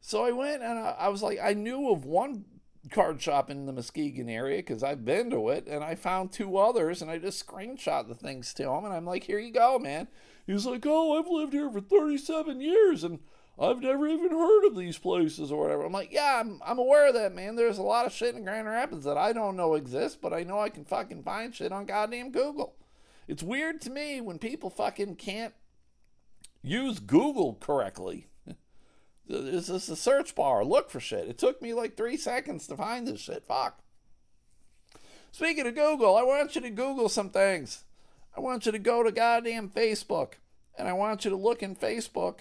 So 0.00 0.24
I 0.24 0.30
went 0.30 0.62
and 0.62 0.78
I, 0.78 0.96
I 0.98 1.08
was 1.08 1.22
like, 1.22 1.38
I 1.42 1.54
knew 1.54 1.90
of 1.90 2.04
one 2.04 2.44
card 2.90 3.20
shop 3.20 3.50
in 3.50 3.66
the 3.66 3.72
Muskegon 3.72 4.28
area 4.28 4.58
because 4.58 4.82
I've 4.82 5.04
been 5.04 5.30
to 5.30 5.48
it, 5.50 5.66
and 5.66 5.84
I 5.84 5.94
found 5.94 6.32
two 6.32 6.56
others, 6.56 7.02
and 7.02 7.10
I 7.10 7.18
just 7.18 7.46
screenshot 7.46 8.08
the 8.08 8.14
things 8.14 8.54
to 8.54 8.70
him, 8.70 8.84
and 8.84 8.94
I'm 8.94 9.04
like, 9.04 9.24
here 9.24 9.38
you 9.38 9.52
go, 9.52 9.78
man. 9.78 10.08
He's 10.46 10.66
like, 10.66 10.84
oh, 10.86 11.18
I've 11.18 11.28
lived 11.28 11.52
here 11.52 11.70
for 11.70 11.80
37 11.80 12.60
years, 12.60 13.04
and 13.04 13.18
I've 13.58 13.82
never 13.82 14.06
even 14.06 14.30
heard 14.30 14.66
of 14.66 14.76
these 14.76 14.98
places 14.98 15.50
or 15.50 15.60
whatever. 15.60 15.84
I'm 15.84 15.92
like, 15.92 16.12
yeah, 16.12 16.40
I'm, 16.40 16.60
I'm 16.64 16.78
aware 16.78 17.08
of 17.08 17.14
that, 17.14 17.34
man. 17.34 17.56
There's 17.56 17.78
a 17.78 17.82
lot 17.82 18.06
of 18.06 18.12
shit 18.12 18.34
in 18.34 18.44
Grand 18.44 18.68
Rapids 18.68 19.04
that 19.04 19.18
I 19.18 19.32
don't 19.32 19.56
know 19.56 19.74
exists, 19.74 20.16
but 20.20 20.32
I 20.32 20.44
know 20.44 20.60
I 20.60 20.68
can 20.68 20.84
fucking 20.84 21.24
find 21.24 21.54
shit 21.54 21.72
on 21.72 21.84
goddamn 21.84 22.30
Google. 22.30 22.76
It's 23.26 23.42
weird 23.42 23.80
to 23.82 23.90
me 23.90 24.20
when 24.20 24.38
people 24.38 24.70
fucking 24.70 25.16
can't 25.16 25.52
use 26.62 26.98
Google 26.98 27.54
correctly. 27.60 28.26
This 29.30 29.68
is 29.68 29.90
a 29.90 29.94
search 29.94 30.34
bar. 30.34 30.64
Look 30.64 30.88
for 30.88 31.00
shit. 31.00 31.28
It 31.28 31.36
took 31.36 31.60
me 31.60 31.74
like 31.74 31.98
three 31.98 32.16
seconds 32.16 32.66
to 32.66 32.76
find 32.78 33.06
this 33.06 33.20
shit. 33.20 33.44
Fuck. 33.44 33.82
Speaking 35.32 35.66
of 35.66 35.74
Google, 35.74 36.16
I 36.16 36.22
want 36.22 36.54
you 36.54 36.62
to 36.62 36.70
Google 36.70 37.10
some 37.10 37.28
things. 37.28 37.84
I 38.34 38.40
want 38.40 38.64
you 38.64 38.72
to 38.72 38.78
go 38.78 39.02
to 39.02 39.12
goddamn 39.12 39.68
Facebook. 39.68 40.34
And 40.78 40.88
I 40.88 40.94
want 40.94 41.24
you 41.24 41.30
to 41.30 41.36
look 41.36 41.62
in 41.62 41.76
Facebook. 41.76 42.40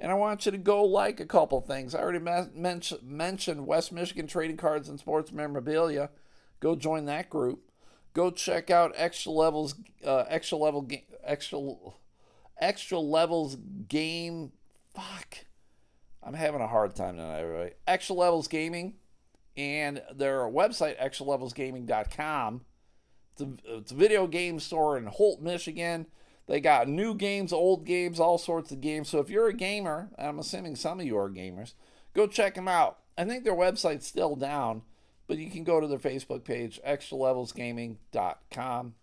And 0.00 0.10
I 0.10 0.14
want 0.14 0.44
you 0.44 0.50
to 0.50 0.58
go 0.58 0.82
like 0.82 1.20
a 1.20 1.26
couple 1.26 1.60
things. 1.60 1.94
I 1.94 2.00
already 2.00 2.18
men- 2.18 2.50
mentioned 3.02 3.66
West 3.66 3.92
Michigan 3.92 4.26
Trading 4.26 4.56
Cards 4.56 4.88
and 4.88 4.98
Sports 4.98 5.30
Memorabilia. 5.30 6.10
Go 6.58 6.74
join 6.74 7.04
that 7.04 7.30
group. 7.30 7.70
Go 8.12 8.30
check 8.30 8.70
out 8.70 8.92
Extra 8.96 9.30
Levels, 9.30 9.76
uh, 10.04 10.24
Extra 10.28 10.58
Level, 10.58 10.82
Ga- 10.82 11.06
Extra 11.22 11.60
extra 12.58 12.98
levels 12.98 13.56
game. 13.88 14.52
Fuck. 14.94 15.46
I'm 16.22 16.34
having 16.34 16.60
a 16.60 16.66
hard 16.66 16.94
time 16.94 17.16
tonight, 17.16 17.40
everybody. 17.40 17.72
Extra 17.86 18.14
levels 18.14 18.48
gaming 18.48 18.94
and 19.56 20.02
their 20.14 20.40
website, 20.40 20.98
extralevelsgaming.com. 20.98 22.62
It's 23.32 23.42
a, 23.42 23.76
it's 23.76 23.92
a 23.92 23.96
video 23.96 24.26
game 24.26 24.60
store 24.60 24.96
in 24.96 25.06
Holt, 25.06 25.40
Michigan. 25.40 26.06
They 26.46 26.60
got 26.60 26.88
new 26.88 27.14
games, 27.14 27.52
old 27.52 27.86
games, 27.86 28.20
all 28.20 28.38
sorts 28.38 28.70
of 28.70 28.80
games. 28.80 29.08
So 29.08 29.18
if 29.18 29.30
you're 29.30 29.48
a 29.48 29.54
gamer, 29.54 30.10
I'm 30.18 30.38
assuming 30.38 30.76
some 30.76 31.00
of 31.00 31.06
you 31.06 31.18
are 31.18 31.30
gamers, 31.30 31.74
go 32.14 32.26
check 32.26 32.54
them 32.54 32.68
out. 32.68 32.98
I 33.16 33.24
think 33.24 33.44
their 33.44 33.54
website's 33.54 34.06
still 34.06 34.36
down, 34.36 34.82
but 35.26 35.38
you 35.38 35.50
can 35.50 35.64
go 35.64 35.80
to 35.80 35.86
their 35.86 35.98
Facebook 35.98 36.44
page, 36.44 36.80
extralevelsgaming.com. 36.86 38.94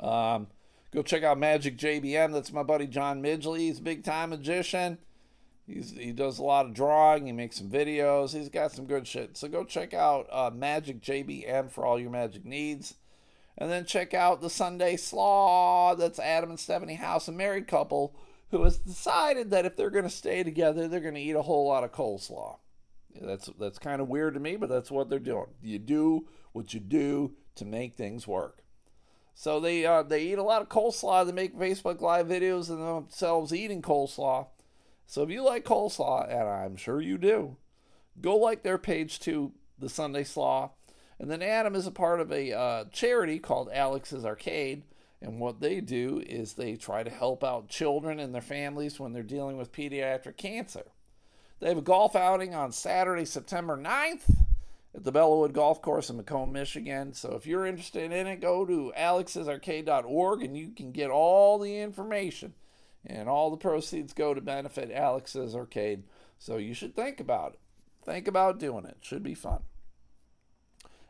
Um, 0.00 0.46
Go 0.92 1.02
check 1.02 1.22
out 1.22 1.38
Magic 1.38 1.76
JBM. 1.76 2.32
That's 2.32 2.52
my 2.52 2.62
buddy 2.62 2.86
John 2.86 3.22
Midgley. 3.22 3.58
He's 3.58 3.78
a 3.78 3.82
big 3.82 4.04
time 4.04 4.30
magician. 4.30 4.98
He's, 5.66 5.90
he 5.90 6.12
does 6.12 6.38
a 6.38 6.42
lot 6.42 6.64
of 6.64 6.72
drawing. 6.72 7.26
He 7.26 7.32
makes 7.32 7.58
some 7.58 7.68
videos. 7.68 8.32
He's 8.32 8.48
got 8.48 8.72
some 8.72 8.86
good 8.86 9.06
shit. 9.06 9.36
So 9.36 9.48
go 9.48 9.64
check 9.64 9.92
out 9.92 10.26
uh, 10.32 10.50
Magic 10.54 11.02
JBM 11.02 11.70
for 11.70 11.84
all 11.84 12.00
your 12.00 12.10
magic 12.10 12.46
needs. 12.46 12.94
And 13.58 13.70
then 13.70 13.84
check 13.84 14.14
out 14.14 14.40
the 14.40 14.48
Sunday 14.48 14.96
Slaw. 14.96 15.94
That's 15.94 16.18
Adam 16.18 16.50
and 16.50 16.60
Stephanie 16.60 16.94
House, 16.94 17.28
a 17.28 17.32
married 17.32 17.66
couple 17.66 18.14
who 18.50 18.64
has 18.64 18.78
decided 18.78 19.50
that 19.50 19.66
if 19.66 19.76
they're 19.76 19.90
going 19.90 20.04
to 20.04 20.10
stay 20.10 20.42
together, 20.42 20.88
they're 20.88 21.00
going 21.00 21.14
to 21.14 21.20
eat 21.20 21.36
a 21.36 21.42
whole 21.42 21.66
lot 21.66 21.84
of 21.84 21.92
coleslaw. 21.92 22.56
That's 23.20 23.50
that's 23.58 23.78
kind 23.78 24.00
of 24.00 24.08
weird 24.08 24.34
to 24.34 24.40
me, 24.40 24.56
but 24.56 24.68
that's 24.68 24.90
what 24.90 25.10
they're 25.10 25.18
doing. 25.18 25.48
You 25.62 25.78
do 25.78 26.28
what 26.52 26.72
you 26.72 26.80
do 26.80 27.34
to 27.56 27.64
make 27.64 27.96
things 27.96 28.26
work. 28.26 28.62
So 29.40 29.60
they 29.60 29.86
uh, 29.86 30.02
they 30.02 30.24
eat 30.24 30.38
a 30.38 30.42
lot 30.42 30.62
of 30.62 30.68
coleslaw. 30.68 31.24
They 31.24 31.30
make 31.30 31.56
Facebook 31.56 32.00
Live 32.00 32.26
videos 32.26 32.70
of 32.70 32.78
themselves 32.78 33.54
eating 33.54 33.82
coleslaw. 33.82 34.48
So 35.06 35.22
if 35.22 35.30
you 35.30 35.44
like 35.44 35.64
coleslaw, 35.64 36.28
and 36.28 36.48
I'm 36.48 36.74
sure 36.74 37.00
you 37.00 37.18
do, 37.18 37.56
go 38.20 38.36
like 38.36 38.64
their 38.64 38.78
page 38.78 39.20
too, 39.20 39.52
the 39.78 39.88
Sunday 39.88 40.24
Slaw. 40.24 40.70
And 41.20 41.30
then 41.30 41.40
Adam 41.40 41.76
is 41.76 41.86
a 41.86 41.92
part 41.92 42.18
of 42.20 42.32
a 42.32 42.52
uh, 42.52 42.84
charity 42.90 43.38
called 43.38 43.70
Alex's 43.72 44.24
Arcade. 44.24 44.82
And 45.22 45.38
what 45.38 45.60
they 45.60 45.80
do 45.80 46.20
is 46.26 46.54
they 46.54 46.74
try 46.74 47.04
to 47.04 47.10
help 47.10 47.44
out 47.44 47.68
children 47.68 48.18
and 48.18 48.34
their 48.34 48.42
families 48.42 48.98
when 48.98 49.12
they're 49.12 49.22
dealing 49.22 49.56
with 49.56 49.70
pediatric 49.70 50.36
cancer. 50.36 50.86
They 51.60 51.68
have 51.68 51.78
a 51.78 51.82
golf 51.82 52.16
outing 52.16 52.56
on 52.56 52.72
Saturday, 52.72 53.24
September 53.24 53.76
9th 53.76 54.47
at 54.94 55.04
the 55.04 55.12
Bellawood 55.12 55.52
Golf 55.52 55.82
Course 55.82 56.10
in 56.10 56.16
Macomb, 56.16 56.52
Michigan. 56.52 57.12
So 57.12 57.34
if 57.34 57.46
you're 57.46 57.66
interested 57.66 58.10
in 58.10 58.26
it, 58.26 58.40
go 58.40 58.64
to 58.64 58.92
alexsarcade.org 58.96 60.42
and 60.42 60.56
you 60.56 60.70
can 60.70 60.92
get 60.92 61.10
all 61.10 61.58
the 61.58 61.78
information. 61.78 62.54
And 63.06 63.28
all 63.28 63.50
the 63.50 63.56
proceeds 63.56 64.12
go 64.12 64.34
to 64.34 64.40
benefit 64.40 64.90
Alex's 64.92 65.54
Arcade. 65.54 66.04
So 66.38 66.56
you 66.56 66.74
should 66.74 66.96
think 66.96 67.20
about 67.20 67.54
it. 67.54 67.60
Think 68.04 68.28
about 68.28 68.58
doing 68.58 68.84
it. 68.84 68.98
Should 69.00 69.22
be 69.22 69.34
fun. 69.34 69.60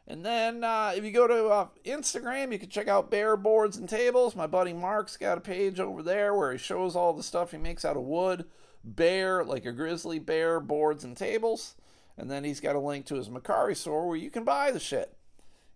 And 0.06 0.24
then 0.24 0.64
uh, 0.64 0.92
if 0.96 1.04
you 1.04 1.12
go 1.12 1.26
to 1.26 1.48
uh, 1.48 1.68
Instagram, 1.84 2.50
you 2.50 2.58
can 2.58 2.70
check 2.70 2.88
out 2.88 3.10
Bear 3.10 3.36
Boards 3.36 3.76
and 3.76 3.88
Tables. 3.88 4.34
My 4.34 4.46
buddy 4.46 4.72
Mark's 4.72 5.18
got 5.18 5.36
a 5.36 5.42
page 5.42 5.80
over 5.80 6.02
there 6.02 6.34
where 6.34 6.50
he 6.52 6.58
shows 6.58 6.96
all 6.96 7.12
the 7.12 7.22
stuff 7.22 7.50
he 7.50 7.58
makes 7.58 7.84
out 7.84 7.96
of 7.96 8.04
wood. 8.04 8.46
Bear, 8.82 9.44
like 9.44 9.66
a 9.66 9.72
grizzly 9.72 10.18
bear, 10.18 10.60
boards 10.60 11.04
and 11.04 11.14
tables. 11.14 11.74
And 12.18 12.28
then 12.28 12.42
he's 12.42 12.60
got 12.60 12.76
a 12.76 12.80
link 12.80 13.06
to 13.06 13.14
his 13.14 13.28
Mercari 13.28 13.76
store 13.76 14.08
where 14.08 14.16
you 14.16 14.28
can 14.28 14.44
buy 14.44 14.72
the 14.72 14.80
shit. 14.80 15.16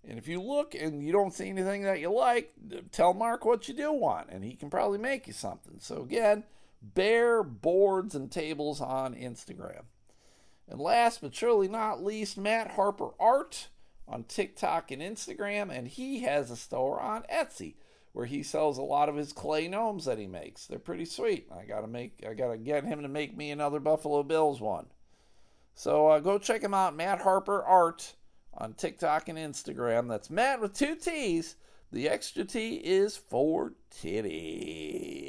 And 0.07 0.19
if 0.19 0.27
you 0.27 0.43
look 0.43 0.75
and 0.75 1.03
you 1.07 1.13
don't 1.13 1.33
see 1.33 1.49
anything 1.49 1.83
that 1.85 2.01
you 2.01 2.13
like, 2.13 2.53
tell 2.91 3.15
Mark 3.15 3.45
what 3.45 3.69
you 3.69 3.75
do 3.75 3.93
want, 3.93 4.29
and 4.31 4.43
he 4.43 4.55
can 4.57 4.69
probably 4.69 4.99
make 4.99 5.29
you 5.29 5.33
something. 5.33 5.77
So 5.79 6.03
again, 6.03 6.43
Bear 6.83 7.45
Boards 7.45 8.17
and 8.17 8.31
Tables 8.31 8.81
on 8.81 9.15
Instagram. 9.15 9.85
And 10.69 10.81
last 10.81 11.21
but 11.21 11.35
surely 11.35 11.69
not 11.69 12.03
least, 12.03 12.37
Matt 12.37 12.73
Harper 12.73 13.11
Art 13.21 13.69
on 14.09 14.25
TikTok 14.25 14.91
and 14.91 15.01
Instagram, 15.01 15.71
and 15.71 15.87
he 15.87 16.21
has 16.21 16.51
a 16.51 16.57
store 16.57 17.01
on 17.01 17.23
Etsy 17.33 17.75
where 18.13 18.27
he 18.27 18.43
sells 18.43 18.79
a 18.79 18.83
lot 18.83 19.09
of 19.09 19.17
his 19.17 19.33
clay 19.33 19.69
gnomes 19.69 20.05
that 20.05 20.19
he 20.19 20.27
makes. 20.27 20.67
They're 20.67 20.79
pretty 20.81 21.05
sweet. 21.05 21.47
I 21.57 21.65
gotta 21.65 21.87
make 21.87 22.25
I 22.29 22.35
gotta 22.35 22.59
get 22.59 22.85
him 22.85 23.03
to 23.03 23.09
make 23.09 23.37
me 23.37 23.51
another 23.51 23.79
Buffalo 23.79 24.23
Bills 24.25 24.61
one. 24.61 24.87
So 25.75 26.09
uh, 26.09 26.21
go 26.21 26.39
check 26.39 26.63
him 26.63 26.75
out, 26.75 26.95
Matt 26.95 27.23
Harper 27.23 27.63
Art, 27.63 28.15
on 28.55 28.75
TikTok 28.75 29.29
and 29.29 29.39
Instagram. 29.39 30.09
That's 30.09 30.31
Matt 30.31 30.61
with 30.61 30.75
two 30.75 30.97
T's. 30.97 31.57
The 31.91 32.09
extra 32.09 32.45
T 32.45 32.77
is 32.77 33.17
for 33.17 33.75
titties. 33.91 35.23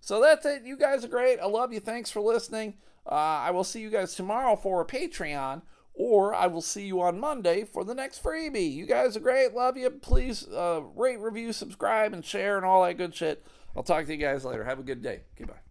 So 0.00 0.20
that's 0.20 0.44
it. 0.46 0.62
You 0.64 0.76
guys 0.76 1.04
are 1.04 1.08
great. 1.08 1.38
I 1.38 1.46
love 1.46 1.72
you. 1.72 1.80
Thanks 1.80 2.10
for 2.10 2.20
listening. 2.20 2.74
Uh, 3.06 3.14
I 3.14 3.50
will 3.52 3.64
see 3.64 3.80
you 3.80 3.90
guys 3.90 4.14
tomorrow 4.14 4.56
for 4.56 4.80
a 4.80 4.86
Patreon, 4.86 5.62
or 5.94 6.34
I 6.34 6.46
will 6.48 6.62
see 6.62 6.84
you 6.86 7.00
on 7.00 7.20
Monday 7.20 7.64
for 7.64 7.84
the 7.84 7.94
next 7.94 8.22
freebie. 8.22 8.72
You 8.72 8.86
guys 8.86 9.16
are 9.16 9.20
great. 9.20 9.54
Love 9.54 9.76
you. 9.76 9.90
Please 9.90 10.48
uh, 10.48 10.82
rate, 10.96 11.20
review, 11.20 11.52
subscribe, 11.52 12.12
and 12.12 12.24
share, 12.24 12.56
and 12.56 12.66
all 12.66 12.84
that 12.84 12.98
good 12.98 13.14
shit. 13.14 13.44
I'll 13.76 13.82
talk 13.82 14.06
to 14.06 14.12
you 14.12 14.18
guys 14.18 14.44
later. 14.44 14.64
Have 14.64 14.80
a 14.80 14.84
good 14.84 15.02
day. 15.02 15.20
Goodbye. 15.36 15.69